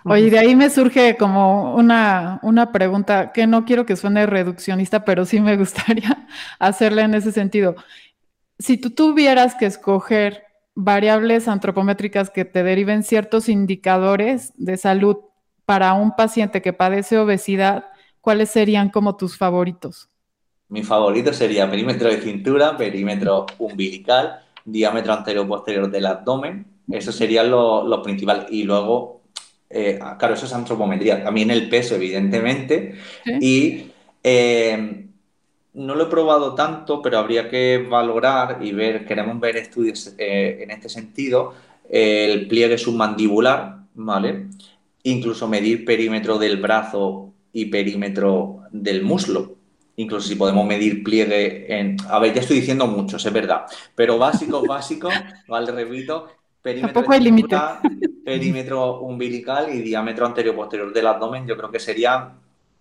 Oye, 0.05 0.31
de 0.31 0.39
ahí 0.39 0.55
me 0.55 0.71
surge 0.71 1.17
como 1.17 1.75
una, 1.75 2.39
una 2.45 2.71
pregunta 2.71 3.33
que 3.33 3.49
no 3.49 3.65
quiero 3.65 3.85
que 3.85 3.97
suene 3.97 4.27
reduccionista, 4.27 5.05
pero 5.05 5.25
sí 5.25 5.41
me 5.41 5.57
gustaría 5.57 6.29
hacerle 6.61 7.03
en 7.03 7.15
ese 7.15 7.33
sentido. 7.33 7.75
Si 8.61 8.79
tú 8.79 8.91
tuvieras 8.91 9.57
que 9.57 9.67
escoger 9.67 10.48
variables 10.81 11.49
antropométricas 11.49 12.31
que 12.31 12.45
te 12.45 12.63
deriven 12.63 13.03
ciertos 13.03 13.49
indicadores 13.49 14.53
de 14.57 14.77
salud 14.77 15.17
para 15.65 15.93
un 15.95 16.15
paciente 16.15 16.63
que 16.63 16.73
padece 16.73 17.19
obesidad, 17.19 17.87
¿cuáles 18.21 18.51
serían 18.51 18.89
como 18.89 19.17
tus 19.17 19.37
favoritos? 19.37 20.09
Mi 20.69 20.85
favorito 20.85 21.33
sería 21.33 21.69
perímetro 21.69 22.09
de 22.09 22.21
cintura, 22.21 22.77
perímetro 22.77 23.47
umbilical, 23.59 24.39
diámetro 24.65 25.15
anterior-posterior 25.15 25.91
del 25.91 26.07
abdomen. 26.07 26.65
Eso 26.89 27.11
serían 27.11 27.51
los 27.51 28.01
principales. 28.05 28.47
Y 28.49 28.63
luego, 28.63 29.23
eh, 29.69 29.99
claro, 30.17 30.35
eso 30.35 30.47
es 30.47 30.53
antropometría. 30.53 31.25
También 31.25 31.51
el 31.51 31.69
peso, 31.69 31.97
evidentemente. 31.97 32.95
Y 33.41 33.91
eh, 34.23 35.08
no 35.79 35.95
lo 35.95 36.05
he 36.05 36.11
probado 36.11 36.55
tanto, 36.55 37.01
pero 37.01 37.19
habría 37.19 37.49
que 37.49 37.87
valorar 37.89 38.59
y 38.61 38.73
ver, 38.73 39.07
queremos 39.07 39.39
ver 39.39 39.57
estudios 39.57 40.15
eh, 40.19 40.59
en 40.61 40.71
este 40.73 40.89
sentido, 40.89 41.55
el 41.89 42.49
pliegue 42.49 42.77
submandibular, 42.77 43.79
¿vale? 43.95 44.47
Incluso 45.05 45.47
medir 45.47 45.85
perímetro 45.85 46.37
del 46.37 46.57
brazo 46.57 47.33
y 47.53 47.67
perímetro 47.67 48.63
del 48.73 49.03
muslo. 49.03 49.55
Incluso 49.97 50.29
si 50.29 50.35
podemos 50.35 50.67
medir 50.67 51.03
pliegue 51.05 51.73
en... 51.73 51.97
A 52.09 52.19
ver, 52.19 52.35
ya 52.35 52.41
estoy 52.41 52.59
diciendo 52.59 52.87
muchos, 52.89 53.25
es 53.25 53.33
verdad. 53.33 53.67
Pero 53.95 54.19
básico, 54.19 54.63
básico, 54.67 55.09
vale, 55.47 55.71
repito, 55.71 56.29
perímetro, 56.61 57.05
límite. 57.21 57.57
perímetro 58.25 59.01
umbilical 59.01 59.73
y 59.73 59.81
diámetro 59.81 60.27
anterior-posterior 60.27 60.93
del 60.93 61.07
abdomen, 61.07 61.47
yo 61.47 61.57
creo 61.57 61.71
que 61.71 61.79
serían 61.79 62.33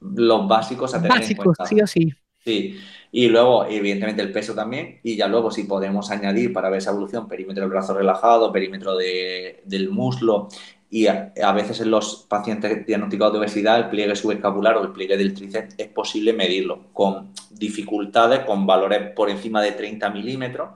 los 0.02 0.48
básicos 0.48 0.96
a 0.96 1.02
tener 1.02 1.24
en 1.24 1.36
cuenta. 1.36 1.66
sí 1.66 1.82
o 1.82 1.88
sí. 1.88 2.14
Sí, 2.48 2.80
y 3.12 3.28
luego, 3.28 3.66
evidentemente, 3.66 4.22
el 4.22 4.32
peso 4.32 4.56
también, 4.56 5.02
y 5.04 5.18
ya 5.18 5.28
luego 5.28 5.52
si 5.52 5.66
podemos 5.66 6.12
añadir 6.12 6.54
para 6.54 6.70
ver 6.70 6.78
esa 6.78 6.92
evolución 6.92 7.28
perímetro 7.28 7.60
del 7.60 7.70
brazo 7.70 7.94
relajado, 7.94 8.54
perímetro 8.54 8.96
del 8.96 9.90
muslo, 9.90 10.48
y 10.90 11.08
a, 11.08 11.52
veces 11.54 11.82
en 11.82 11.92
los 11.92 12.26
pacientes 12.30 12.86
diagnosticados 12.86 13.34
de 13.34 13.40
obesidad, 13.40 13.80
el 13.80 13.90
pliegue 13.90 14.16
subescapular 14.16 14.78
o 14.78 14.84
el 14.84 14.94
pliegue 14.94 15.18
del 15.18 15.34
tríceps 15.34 15.76
es 15.78 15.90
posible 15.90 16.32
medirlo 16.32 16.94
con 16.94 17.34
dificultades, 17.52 18.46
con 18.46 18.66
valores 18.66 19.12
por 19.14 19.30
encima 19.30 19.62
de 19.62 19.74
30 19.74 20.10
milímetros, 20.12 20.70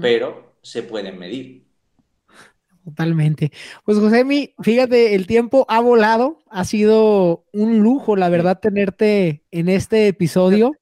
pero 0.00 0.54
se 0.62 0.84
pueden 0.84 1.18
medir. 1.18 1.64
Totalmente. 2.84 3.52
Pues 3.84 3.98
José, 3.98 4.24
fíjate, 4.58 5.14
el 5.14 5.26
tiempo 5.26 5.66
ha 5.68 5.80
volado, 5.80 6.42
ha 6.48 6.64
sido 6.64 7.44
un 7.52 7.80
lujo, 7.80 8.16
la 8.16 8.30
verdad, 8.30 8.58
tenerte 8.58 9.44
en 9.50 9.68
este 9.68 10.08
episodio. 10.08 10.72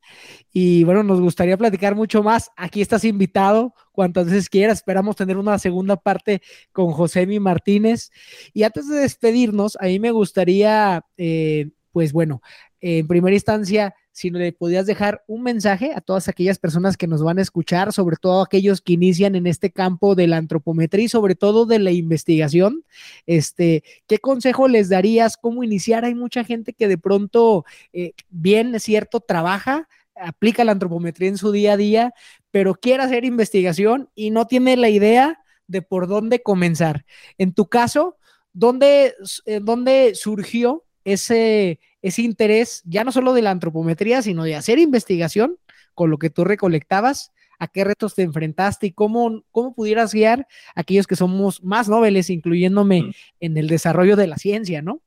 Y 0.53 0.85
bueno, 0.85 1.03
nos 1.03 1.21
gustaría 1.21 1.57
platicar 1.57 1.97
mucho 1.97 2.23
más. 2.23 2.51
Aquí 2.57 2.81
estás 2.81 3.05
invitado 3.05 3.75
cuantas 3.93 4.27
veces 4.27 4.49
quieras. 4.49 4.79
Esperamos 4.79 5.17
tener 5.17 5.37
una 5.37 5.59
segunda 5.59 5.97
parte 5.97 6.41
con 6.73 6.93
Josemi 6.93 7.41
Martínez. 7.41 8.11
Y 8.53 8.63
antes 8.63 8.89
de 8.89 9.01
despedirnos, 9.01 9.77
a 9.81 9.87
mí 9.87 9.99
me 9.99 10.13
gustaría, 10.13 11.05
eh, 11.17 11.71
pues 11.93 12.13
bueno, 12.13 12.43
en 12.81 13.09
primera 13.09 13.35
instancia, 13.35 13.95
si 14.19 14.31
le 14.31 14.53
podías 14.53 14.85
dejar 14.85 15.23
un 15.29 15.45
mensaje 15.45 15.93
a 15.95 16.01
todas 16.01 16.27
aquellas 16.27 16.59
personas 16.59 16.97
que 16.97 17.07
nos 17.07 17.23
van 17.23 17.39
a 17.39 17.43
escuchar, 17.43 17.93
sobre 17.93 18.17
todo 18.17 18.43
aquellos 18.43 18.81
que 18.81 18.95
inician 18.95 19.37
en 19.37 19.47
este 19.47 19.71
campo 19.71 20.17
de 20.17 20.27
la 20.27 20.39
antropometría 20.39 21.05
y 21.05 21.09
sobre 21.09 21.37
todo 21.37 21.67
de 21.67 21.79
la 21.79 21.93
investigación, 21.93 22.85
este, 23.27 23.85
¿qué 24.09 24.19
consejo 24.19 24.67
les 24.67 24.89
darías? 24.89 25.37
¿Cómo 25.37 25.63
iniciar? 25.63 26.05
Hay 26.05 26.17
mucha 26.17 26.43
gente 26.43 26.73
que 26.73 26.89
de 26.89 26.99
pronto, 26.99 27.65
eh, 27.93 28.11
bien, 28.29 28.81
cierto, 28.81 29.21
trabaja, 29.21 29.89
aplica 30.17 30.65
la 30.65 30.73
antropometría 30.73 31.29
en 31.29 31.39
su 31.39 31.53
día 31.53 31.75
a 31.75 31.77
día, 31.77 32.13
pero 32.51 32.75
quiere 32.75 33.05
hacer 33.05 33.25
investigación 33.25 34.11
y 34.17 34.31
no 34.31 34.49
tiene 34.49 34.77
la 34.77 34.89
idea 34.89 35.45
de 35.69 35.81
por 35.81 36.09
dónde 36.09 36.43
comenzar. 36.43 37.05
En 37.39 37.53
tu 37.53 37.69
caso, 37.69 38.17
¿dónde, 38.53 39.15
eh, 39.47 39.61
dónde 39.63 40.17
surgió 40.17 40.85
ese, 41.05 41.79
ese 42.03 42.23
interés, 42.23 42.83
ya 42.85 43.05
no 43.05 43.13
solo 43.13 43.33
de 43.33 43.43
la 43.43 43.51
antropometría, 43.51 44.23
sino 44.23 44.45
de 44.45 44.57
hacer 44.57 44.79
investigación 44.79 45.59
con 45.95 46.11
lo 46.11 46.19
que 46.19 46.31
tú 46.31 46.45
recolectabas, 46.45 47.33
a 47.59 47.67
qué 47.67 47.85
retos 47.85 48.15
te 48.15 48.23
enfrentaste 48.23 48.87
y 48.87 48.93
cómo, 48.93 49.43
cómo 49.51 49.75
pudieras 49.75 50.15
guiar 50.15 50.47
a 50.75 50.83
aquellos 50.83 51.07
que 51.07 51.17
somos 51.17 51.63
más 51.65 51.89
noveles, 51.89 52.31
incluyéndome 52.31 53.13
en 53.41 53.57
el 53.57 53.67
desarrollo 53.67 54.17
de 54.17 54.29
la 54.29 54.37
ciencia, 54.37 54.81
¿no? 54.81 55.01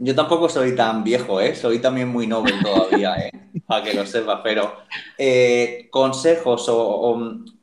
Yo 0.00 0.14
tampoco 0.14 0.48
soy 0.48 0.76
tan 0.76 1.02
viejo, 1.02 1.40
¿eh? 1.40 1.56
Soy 1.56 1.80
también 1.80 2.08
muy 2.08 2.26
noble 2.26 2.54
todavía, 2.62 3.16
¿eh? 3.16 3.32
Para 3.66 3.84
que 3.84 3.94
lo 3.94 4.06
sepas, 4.06 4.40
pero 4.44 4.72
eh, 5.18 5.88
consejos 5.90 6.66
o, 6.68 7.18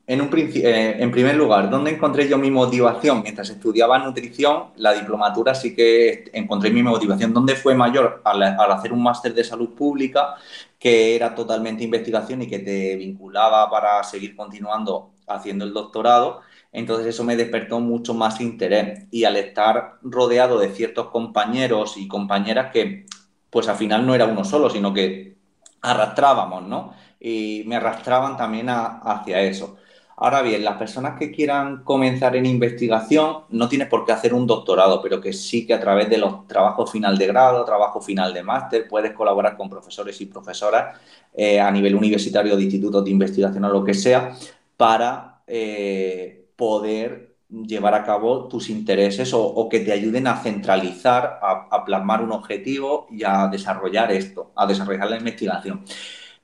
en, 0.06 0.20
un 0.20 0.30
eh, 0.34 0.96
en 0.98 1.10
primer 1.10 1.34
lugar, 1.34 1.68
¿dónde 1.68 1.90
encontré 1.90 2.28
yo 2.28 2.38
mi 2.38 2.50
motivación? 2.50 3.22
Mientras 3.22 3.50
estudiaba 3.50 3.98
nutrición, 3.98 4.70
la 4.76 4.92
diplomatura 4.92 5.54
sí 5.54 5.74
que 5.74 6.30
encontré 6.32 6.70
mi 6.70 6.82
motivación. 6.82 7.32
¿Dónde 7.34 7.54
fue 7.56 7.74
mayor? 7.74 8.22
Al, 8.24 8.42
al 8.42 8.72
hacer 8.72 8.92
un 8.92 9.02
máster 9.02 9.34
de 9.34 9.44
salud 9.44 9.70
pública, 9.70 10.36
que 10.78 11.16
era 11.16 11.34
totalmente 11.34 11.84
investigación 11.84 12.42
y 12.42 12.48
que 12.48 12.60
te 12.60 12.96
vinculaba 12.96 13.68
para 13.70 14.02
seguir 14.04 14.36
continuando 14.36 15.10
haciendo 15.26 15.64
el 15.64 15.72
doctorado 15.72 16.40
entonces 16.76 17.06
eso 17.06 17.24
me 17.24 17.36
despertó 17.36 17.80
mucho 17.80 18.12
más 18.12 18.38
interés 18.38 19.06
y 19.10 19.24
al 19.24 19.36
estar 19.36 19.94
rodeado 20.02 20.58
de 20.58 20.68
ciertos 20.74 21.08
compañeros 21.08 21.96
y 21.96 22.06
compañeras 22.06 22.70
que 22.70 23.06
pues 23.48 23.66
al 23.68 23.76
final 23.76 24.06
no 24.06 24.14
era 24.14 24.26
uno 24.26 24.44
solo, 24.44 24.68
sino 24.68 24.92
que 24.92 25.36
arrastrábamos, 25.80 26.64
¿no? 26.64 26.92
Y 27.18 27.62
me 27.66 27.76
arrastraban 27.76 28.36
también 28.36 28.68
hacia 28.68 29.40
eso. 29.40 29.78
Ahora 30.18 30.40
bien, 30.40 30.64
las 30.64 30.78
personas 30.78 31.18
que 31.18 31.30
quieran 31.30 31.84
comenzar 31.84 32.36
en 32.36 32.46
investigación 32.46 33.44
no 33.50 33.68
tienes 33.68 33.88
por 33.88 34.06
qué 34.06 34.12
hacer 34.12 34.32
un 34.32 34.46
doctorado, 34.46 35.02
pero 35.02 35.20
que 35.20 35.34
sí 35.34 35.66
que 35.66 35.74
a 35.74 35.80
través 35.80 36.08
de 36.08 36.16
los 36.16 36.46
trabajos 36.46 36.90
final 36.90 37.18
de 37.18 37.26
grado, 37.26 37.64
trabajo 37.66 38.00
final 38.00 38.32
de 38.32 38.42
máster, 38.42 38.88
puedes 38.88 39.12
colaborar 39.12 39.58
con 39.58 39.68
profesores 39.68 40.18
y 40.22 40.26
profesoras 40.26 40.98
eh, 41.34 41.60
a 41.60 41.70
nivel 41.70 41.94
universitario 41.94 42.56
de 42.56 42.62
institutos 42.62 43.04
de 43.04 43.10
investigación 43.10 43.64
o 43.64 43.68
lo 43.68 43.84
que 43.84 43.92
sea 43.92 44.34
para 44.76 45.42
eh, 45.46 46.48
poder 46.56 47.36
llevar 47.48 47.94
a 47.94 48.04
cabo 48.04 48.48
tus 48.48 48.70
intereses 48.70 49.32
o, 49.34 49.68
que 49.68 49.80
te 49.80 49.92
ayuden 49.92 50.26
a 50.26 50.36
centralizar, 50.36 51.38
a, 51.42 51.84
plasmar 51.84 52.22
un 52.22 52.32
objetivo 52.32 53.06
y 53.10 53.22
a 53.24 53.46
desarrollar 53.48 54.10
esto, 54.12 54.52
a 54.56 54.66
desarrollar 54.66 55.10
la 55.10 55.18
investigación. 55.18 55.84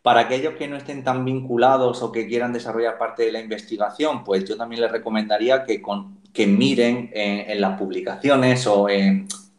Para 0.03 0.21
aquellos 0.21 0.55
que 0.55 0.69
no 0.69 0.77
estén 0.77 1.05
tan 1.05 1.25
vinculados 1.25 2.03
o 2.03 2.11
que 2.11 2.27
quieran 2.27 2.53
desarrollar 2.53 2.99
parte 2.99 3.25
de 3.25 3.33
la 3.33 3.41
investigación, 3.41 4.25
pues 4.25 4.45
yo 4.45 4.57
también 4.57 4.83
les 4.83 4.91
recomendaría 4.91 5.65
que, 5.65 6.47
miren 6.47 7.11
en, 7.15 7.61
las 7.61 7.79
publicaciones 7.79 8.67
o 8.67 8.89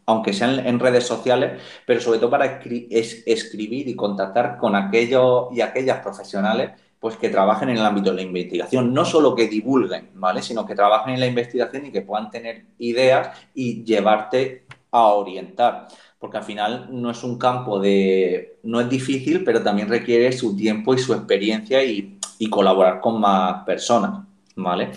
aunque 0.06 0.32
sean 0.34 0.66
en 0.66 0.78
redes 0.78 1.06
sociales, 1.06 1.62
pero 1.86 2.00
sobre 2.00 2.18
todo 2.18 2.30
para 2.30 2.60
escribir 2.60 3.88
y 3.88 3.96
contactar 3.96 4.58
con 4.58 4.76
aquellos 4.76 5.46
y 5.52 5.62
aquellas 5.62 6.00
profesionales 6.00 6.72
pues 7.04 7.16
que 7.18 7.28
trabajen 7.28 7.68
en 7.68 7.76
el 7.76 7.84
ámbito 7.84 8.10
de 8.10 8.16
la 8.16 8.22
investigación, 8.22 8.94
no 8.94 9.04
solo 9.04 9.34
que 9.34 9.46
divulguen, 9.46 10.08
¿vale? 10.14 10.40
Sino 10.40 10.64
que 10.64 10.74
trabajen 10.74 11.12
en 11.12 11.20
la 11.20 11.26
investigación 11.26 11.84
y 11.84 11.92
que 11.92 12.00
puedan 12.00 12.30
tener 12.30 12.64
ideas 12.78 13.28
y 13.52 13.84
llevarte 13.84 14.64
a 14.90 15.08
orientar, 15.08 15.88
porque 16.24 16.38
al 16.38 16.44
final 16.44 16.88
no 16.90 17.10
es 17.10 17.22
un 17.22 17.36
campo 17.36 17.78
de, 17.78 18.56
no 18.62 18.80
es 18.80 18.88
difícil, 18.88 19.44
pero 19.44 19.62
también 19.62 19.90
requiere 19.90 20.32
su 20.32 20.56
tiempo 20.56 20.94
y 20.94 20.98
su 20.98 21.12
experiencia 21.12 21.84
y, 21.84 22.18
colaborar 22.48 23.00
con 23.02 23.20
más 23.20 23.62
personas, 23.64 24.26
¿vale? 24.56 24.92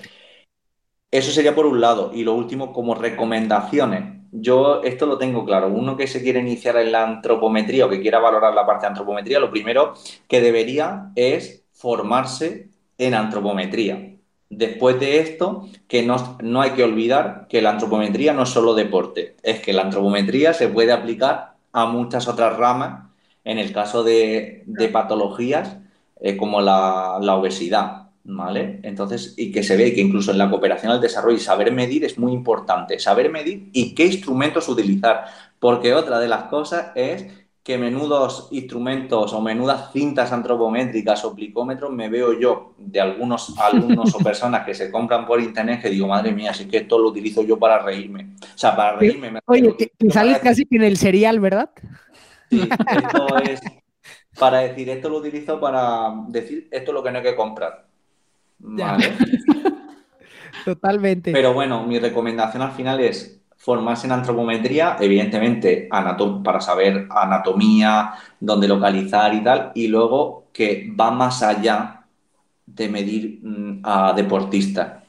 Eso 1.11 1.29
sería 1.31 1.53
por 1.53 1.65
un 1.65 1.81
lado. 1.81 2.11
Y 2.13 2.23
lo 2.23 2.33
último, 2.33 2.71
como 2.71 2.95
recomendaciones. 2.95 4.21
Yo 4.31 4.81
esto 4.83 5.05
lo 5.05 5.17
tengo 5.17 5.43
claro. 5.43 5.67
Uno 5.67 5.97
que 5.97 6.07
se 6.07 6.23
quiere 6.23 6.39
iniciar 6.39 6.77
en 6.77 6.93
la 6.93 7.03
antropometría 7.03 7.85
o 7.85 7.89
que 7.89 7.99
quiera 7.99 8.19
valorar 8.19 8.53
la 8.53 8.65
parte 8.65 8.85
de 8.85 8.91
antropometría, 8.91 9.41
lo 9.41 9.51
primero 9.51 9.95
que 10.29 10.39
debería 10.39 11.11
es 11.15 11.65
formarse 11.73 12.69
en 12.97 13.13
antropometría. 13.15 14.16
Después 14.49 14.99
de 14.99 15.19
esto, 15.19 15.67
que 15.87 16.03
no, 16.03 16.37
no, 16.41 16.61
hay 16.61 16.71
que 16.71 16.83
olvidar 16.83 17.47
que 17.49 17.61
la 17.61 17.71
antropometría 17.71 18.33
no 18.33 18.43
es 18.43 18.49
solo 18.49 18.75
deporte, 18.75 19.35
es 19.43 19.59
que 19.59 19.73
la 19.73 19.81
antropometría 19.83 20.53
se 20.53 20.69
puede 20.69 20.93
aplicar 20.93 21.55
a 21.73 21.85
muchas 21.85 22.27
otras 22.27 22.55
ramas. 22.57 23.09
En 23.43 23.59
el 23.59 23.73
caso 23.73 24.03
de, 24.03 24.65
patologías 24.91 25.77
eh, 26.21 26.37
como 26.37 26.61
la, 26.61 27.17
la, 27.21 27.35
obesidad, 27.35 28.09
¿vale? 28.23 28.79
Entonces, 28.83 29.33
y 29.37 29.51
que 29.51 29.63
se 29.63 29.77
ve 29.77 29.93
que 29.93 30.01
incluso 30.01 30.31
en 30.31 30.37
la 30.37 30.49
cooperación 30.49 30.91
al 30.91 31.01
desarrollo 31.01 31.39
saber 31.39 31.71
medir 31.71 32.03
es 32.05 32.17
muy 32.17 32.33
importante, 32.33 32.99
saber 32.99 33.29
medir 33.29 33.69
y 33.73 33.95
qué 33.95 34.05
instrumentos 34.05 34.67
utilizar, 34.69 35.25
porque 35.59 35.93
otra 35.93 36.19
de 36.19 36.27
las 36.27 36.43
cosas 36.43 36.91
es 36.95 37.25
que 37.67 37.77
menudos 37.77 38.47
instrumentos 38.51 39.33
o 39.33 39.41
menudas 39.41 39.91
cintas 39.91 40.31
antropométricas 40.31 41.25
o 41.25 41.35
plicómetros 41.35 41.91
me 41.91 42.07
veo 42.07 42.31
yo 42.39 42.75
de 42.77 43.01
algunos 43.01 43.53
alumnos 43.59 44.15
o 44.15 44.19
personas 44.19 44.65
que 44.65 44.73
se 44.73 44.89
compran 44.89 45.25
por 45.25 45.41
internet 45.41 45.81
que 45.81 45.89
digo, 45.89 46.07
madre 46.07 46.31
mía, 46.31 46.53
si 46.53 46.63
es 46.63 46.69
que 46.69 46.77
esto 46.77 46.97
lo 46.97 47.09
utilizo 47.09 47.43
yo 47.43 47.59
para 47.59 47.79
reírme. 47.79 48.35
O 48.41 48.57
sea, 48.57 48.73
para 48.73 48.95
reírme. 48.95 49.41
Oye, 49.47 49.75
que, 49.75 49.91
sales 50.09 50.39
casi 50.39 50.65
en 50.71 50.83
el 50.83 50.95
serial, 50.95 51.41
¿verdad? 51.41 51.69
Sí, 52.49 52.61
esto 52.71 53.37
es 53.39 53.59
para 54.39 54.59
decir, 54.59 54.89
esto 54.89 55.09
lo 55.09 55.17
utilizo 55.17 55.59
para 55.59 56.13
decir, 56.29 56.69
esto 56.71 56.91
es 56.91 56.95
lo 56.95 57.03
que 57.03 57.11
no 57.11 57.17
hay 57.17 57.23
que 57.25 57.35
comprar. 57.35 57.85
Vale. 58.59 59.11
Totalmente. 60.63 61.33
Pero 61.33 61.53
bueno, 61.53 61.85
mi 61.85 61.99
recomendación 61.99 62.63
al 62.63 62.71
final 62.71 63.01
es 63.01 63.36
formarse 63.67 64.07
en 64.07 64.13
antropometría, 64.13 64.95
evidentemente 64.97 65.89
para 65.91 66.61
saber 66.61 67.05
anatomía, 67.09 68.13
dónde 68.39 68.65
localizar 68.65 69.33
y 69.33 69.43
tal, 69.43 69.73
y 69.75 69.89
luego 69.89 70.45
que 70.53 70.89
va 70.97 71.11
más 71.11 71.43
allá 71.43 72.05
de 72.65 72.87
medir 72.87 73.41
mm, 73.43 73.81
a 73.83 74.13
deportistas. 74.13 75.03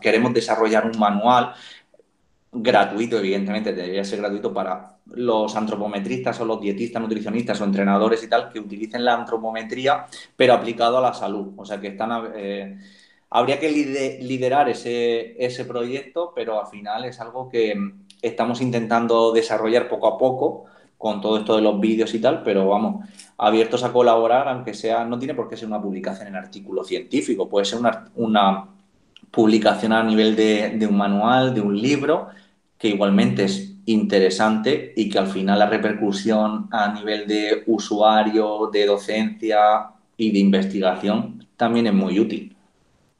queremos 0.01 0.33
desarrollar 0.33 0.85
un 0.85 0.99
manual 0.99 1.53
gratuito, 2.53 3.17
evidentemente, 3.17 3.73
debería 3.73 4.03
ser 4.03 4.19
gratuito 4.19 4.53
para 4.53 4.97
los 5.07 5.55
antropometristas 5.55 6.39
o 6.39 6.45
los 6.45 6.61
dietistas, 6.61 7.01
nutricionistas 7.01 7.59
o 7.59 7.65
entrenadores 7.65 8.23
y 8.23 8.29
tal 8.29 8.49
que 8.49 8.59
utilicen 8.59 9.03
la 9.03 9.15
antropometría, 9.15 10.05
pero 10.35 10.53
aplicado 10.53 10.97
a 10.97 11.01
la 11.01 11.13
salud. 11.13 11.53
O 11.57 11.65
sea 11.65 11.79
que 11.79 11.87
están. 11.87 12.31
Eh, 12.35 12.77
habría 13.29 13.59
que 13.59 13.69
liderar 14.21 14.69
ese, 14.69 15.43
ese 15.43 15.65
proyecto, 15.65 16.31
pero 16.35 16.59
al 16.61 16.67
final 16.67 17.05
es 17.05 17.19
algo 17.19 17.49
que 17.49 17.73
estamos 18.21 18.61
intentando 18.61 19.31
desarrollar 19.31 19.89
poco 19.89 20.07
a 20.07 20.17
poco 20.17 20.65
con 21.03 21.19
todo 21.19 21.37
esto 21.37 21.57
de 21.57 21.61
los 21.61 21.79
vídeos 21.81 22.13
y 22.13 22.19
tal, 22.19 22.43
pero 22.43 22.69
vamos, 22.69 23.09
abiertos 23.37 23.83
a 23.83 23.91
colaborar, 23.91 24.47
aunque 24.47 24.73
sea, 24.73 25.03
no 25.03 25.19
tiene 25.19 25.33
por 25.33 25.49
qué 25.49 25.57
ser 25.57 25.67
una 25.67 25.81
publicación 25.81 26.29
en 26.29 26.35
artículo 26.37 26.83
científico, 26.85 27.49
puede 27.49 27.65
ser 27.65 27.79
una, 27.79 28.05
una 28.15 28.69
publicación 29.29 29.91
a 29.91 30.01
nivel 30.01 30.33
de, 30.35 30.69
de 30.77 30.87
un 30.87 30.95
manual, 30.95 31.53
de 31.53 31.59
un 31.59 31.75
libro, 31.75 32.29
que 32.83 32.89
igualmente 32.89 33.45
es 33.45 33.77
interesante 33.85 34.91
y 34.97 35.09
que 35.09 35.17
al 35.17 35.27
final 35.27 35.57
la 35.57 35.69
repercusión 35.69 36.67
a 36.69 36.93
nivel 36.93 37.25
de 37.27 37.63
usuario, 37.65 38.69
de 38.73 38.85
docencia 38.85 39.87
y 40.17 40.33
de 40.33 40.39
investigación 40.39 41.47
también 41.55 41.87
es 41.87 41.93
muy 41.93 42.19
útil. 42.19 42.57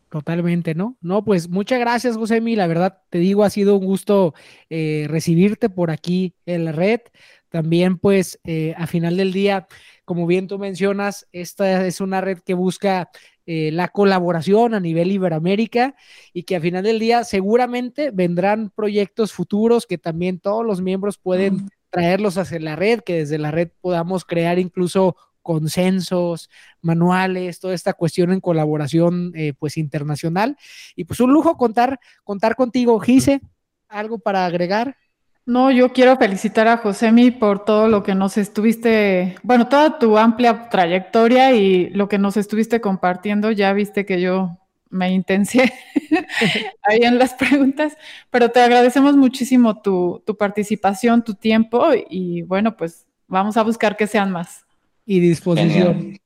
Totalmente, 0.09 0.75
¿no? 0.75 0.97
No, 0.99 1.23
pues 1.23 1.47
muchas 1.47 1.79
gracias, 1.79 2.17
José 2.17 2.41
La 2.41 2.67
verdad, 2.67 3.03
te 3.09 3.19
digo, 3.19 3.45
ha 3.45 3.49
sido 3.49 3.77
un 3.77 3.85
gusto 3.85 4.33
eh, 4.69 5.05
recibirte 5.09 5.69
por 5.69 5.91
aquí 5.91 6.35
en 6.45 6.65
la 6.65 6.73
red. 6.73 6.99
También, 7.47 7.97
pues, 7.97 8.41
eh, 8.43 8.73
a 8.77 8.85
final 8.85 9.15
del 9.15 9.31
día, 9.31 9.67
como 10.03 10.27
bien 10.27 10.47
tú 10.47 10.59
mencionas, 10.59 11.25
esta 11.31 11.87
es 11.87 12.01
una 12.01 12.19
red 12.19 12.39
que 12.39 12.53
busca 12.53 13.11
eh, 13.45 13.71
la 13.71 13.89
colaboración 13.89 14.73
a 14.73 14.79
nivel 14.79 15.11
Iberoamérica 15.11 15.95
y 16.31 16.43
que 16.43 16.55
al 16.55 16.61
final 16.61 16.83
del 16.83 16.99
día 16.99 17.23
seguramente 17.23 18.11
vendrán 18.11 18.69
proyectos 18.69 19.33
futuros 19.33 19.85
que 19.85 19.97
también 19.97 20.39
todos 20.39 20.65
los 20.65 20.81
miembros 20.81 21.17
pueden 21.17 21.69
traerlos 21.89 22.37
hacia 22.37 22.59
la 22.59 22.75
red, 22.75 23.01
que 23.01 23.19
desde 23.19 23.37
la 23.37 23.51
red 23.51 23.69
podamos 23.81 24.25
crear 24.25 24.59
incluso 24.59 25.15
consensos, 25.43 26.49
manuales, 26.81 27.59
toda 27.59 27.75
esta 27.75 27.93
cuestión 27.93 28.31
en 28.31 28.39
colaboración 28.39 29.31
eh, 29.35 29.53
pues 29.59 29.77
internacional. 29.77 30.57
Y 30.95 31.03
pues 31.03 31.19
un 31.19 31.33
lujo 31.33 31.57
contar, 31.57 31.99
contar 32.23 32.55
contigo, 32.55 32.99
Gise, 32.99 33.41
algo 33.89 34.19
para 34.19 34.45
agregar. 34.45 34.97
No, 35.45 35.71
yo 35.71 35.91
quiero 35.91 36.15
felicitar 36.17 36.67
a 36.69 36.77
Josemi 36.77 37.31
por 37.31 37.65
todo 37.65 37.89
lo 37.89 38.01
que 38.01 38.15
nos 38.15 38.37
estuviste, 38.37 39.35
bueno, 39.43 39.67
toda 39.67 39.99
tu 39.99 40.17
amplia 40.17 40.69
trayectoria 40.69 41.53
y 41.53 41.89
lo 41.89 42.07
que 42.07 42.17
nos 42.17 42.37
estuviste 42.37 42.79
compartiendo. 42.79 43.51
Ya 43.51 43.73
viste 43.73 44.05
que 44.05 44.21
yo 44.21 44.57
me 44.89 45.11
intencié 45.11 45.73
ahí 46.83 46.99
en 47.01 47.17
las 47.17 47.33
preguntas, 47.33 47.97
pero 48.29 48.51
te 48.51 48.61
agradecemos 48.61 49.17
muchísimo 49.17 49.81
tu, 49.81 50.23
tu 50.25 50.37
participación, 50.37 51.23
tu 51.23 51.33
tiempo 51.33 51.87
y 52.09 52.43
bueno, 52.43 52.77
pues 52.77 53.05
vamos 53.27 53.57
a 53.57 53.63
buscar 53.63 53.97
que 53.97 54.07
sean 54.07 54.31
más. 54.31 54.65
Y 55.05 55.19
disposición. 55.19 56.17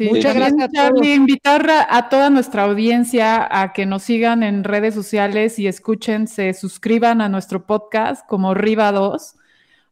Muchas 0.00 0.34
gracias. 0.34 0.70
Charlie, 0.72 1.14
invitar 1.14 1.66
a, 1.88 2.08
toda 2.08 2.30
nuestra 2.30 2.64
audiencia 2.64 3.46
a 3.50 3.72
que 3.72 3.86
nos 3.86 4.02
sigan 4.02 4.42
en 4.42 4.64
redes 4.64 4.94
sociales 4.94 5.58
y 5.58 5.66
escuchen, 5.66 6.28
se 6.28 6.52
suscriban 6.54 7.20
a 7.20 7.28
nuestro 7.28 7.66
podcast 7.66 8.26
como 8.28 8.54
Riva 8.54 8.92
2. 8.92 9.36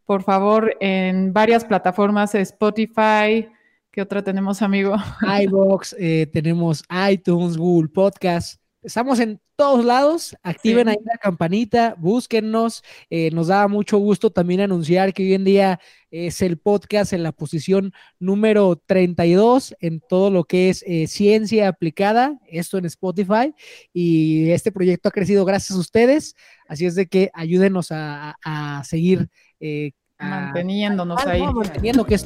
Por 0.05 0.22
favor, 0.22 0.76
en 0.80 1.32
varias 1.32 1.64
plataformas, 1.64 2.34
Spotify, 2.34 3.48
¿qué 3.90 4.02
otra 4.02 4.22
tenemos, 4.22 4.61
amigo? 4.61 4.96
iBox, 5.44 5.96
eh, 5.98 6.28
tenemos 6.32 6.82
iTunes, 7.11 7.57
Google 7.57 7.88
Podcast. 7.88 8.61
Estamos 8.82 9.18
en 9.20 9.40
todos 9.57 9.84
lados, 9.84 10.36
activen 10.42 10.88
ahí 10.88 10.96
la 11.05 11.18
campanita, 11.18 11.94
búsquennos. 11.98 12.82
Eh, 13.11 13.30
nos 13.32 13.48
da 13.48 13.68
mucho 13.68 13.98
gusto 13.98 14.30
también 14.30 14.61
anunciar 14.61 15.12
que 15.12 15.22
hoy 15.22 15.34
en 15.34 15.44
día 15.44 15.80
es 16.11 16.42
el 16.42 16.59
podcast 16.59 17.12
en 17.12 17.22
la 17.22 17.32
posición 17.32 17.92
número 18.18 18.80
32 18.86 19.74
en 19.80 20.00
todo 20.00 20.30
lo 20.30 20.44
que 20.44 20.70
es 20.70 20.84
eh, 20.86 21.07
ciencia 21.07 21.68
aplicada, 21.68 22.38
esto 22.48 22.78
en 22.78 22.86
Spotify. 22.86 23.55
Y 23.92 24.50
este 24.50 24.72
proyecto 24.72 25.09
ha 25.09 25.12
crecido 25.12 25.44
gracias 25.44 25.76
a 25.76 25.80
ustedes, 25.80 26.34
así 26.68 26.86
es 26.86 26.94
de 26.94 27.07
que 27.07 27.30
ayúdenos 27.34 27.88
a, 27.90 28.82
seguir. 28.84 29.28
Eh, 29.61 29.92
manteniéndonos 30.29 31.27
ahí. 31.27 31.43
manteniendo 31.43 32.05
que, 32.05 32.16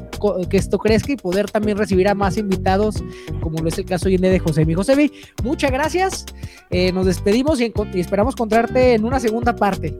que, 0.48 0.56
esto 0.56 0.78
crezca 0.78 1.12
y 1.12 1.16
poder 1.16 1.50
también 1.50 1.76
recibir 1.76 2.08
a 2.08 2.14
más 2.14 2.36
invitados, 2.36 3.02
como 3.40 3.58
lo 3.58 3.68
es 3.68 3.78
el 3.78 3.84
caso 3.84 4.08
hoy 4.08 4.14
en 4.14 4.22
día 4.22 4.30
de 4.30 4.38
José 4.38 4.64
Mi. 4.64 4.74
José 4.74 5.10
muchas 5.42 5.70
gracias. 5.70 6.26
Eh, 6.70 6.92
nos 6.92 7.06
despedimos 7.06 7.60
y, 7.60 7.72
y 7.94 8.00
esperamos 8.00 8.34
encontrarte 8.34 8.94
en 8.94 9.04
una 9.04 9.20
segunda 9.20 9.54
parte. 9.54 9.98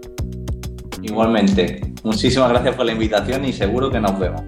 Igualmente. 1.03 1.81
Muchísimas 2.03 2.51
gracias 2.51 2.75
por 2.75 2.87
la 2.87 2.93
invitación 2.93 3.45
y 3.45 3.53
seguro 3.53 3.91
que 3.91 4.01
nos 4.01 4.19
vemos. 4.19 4.43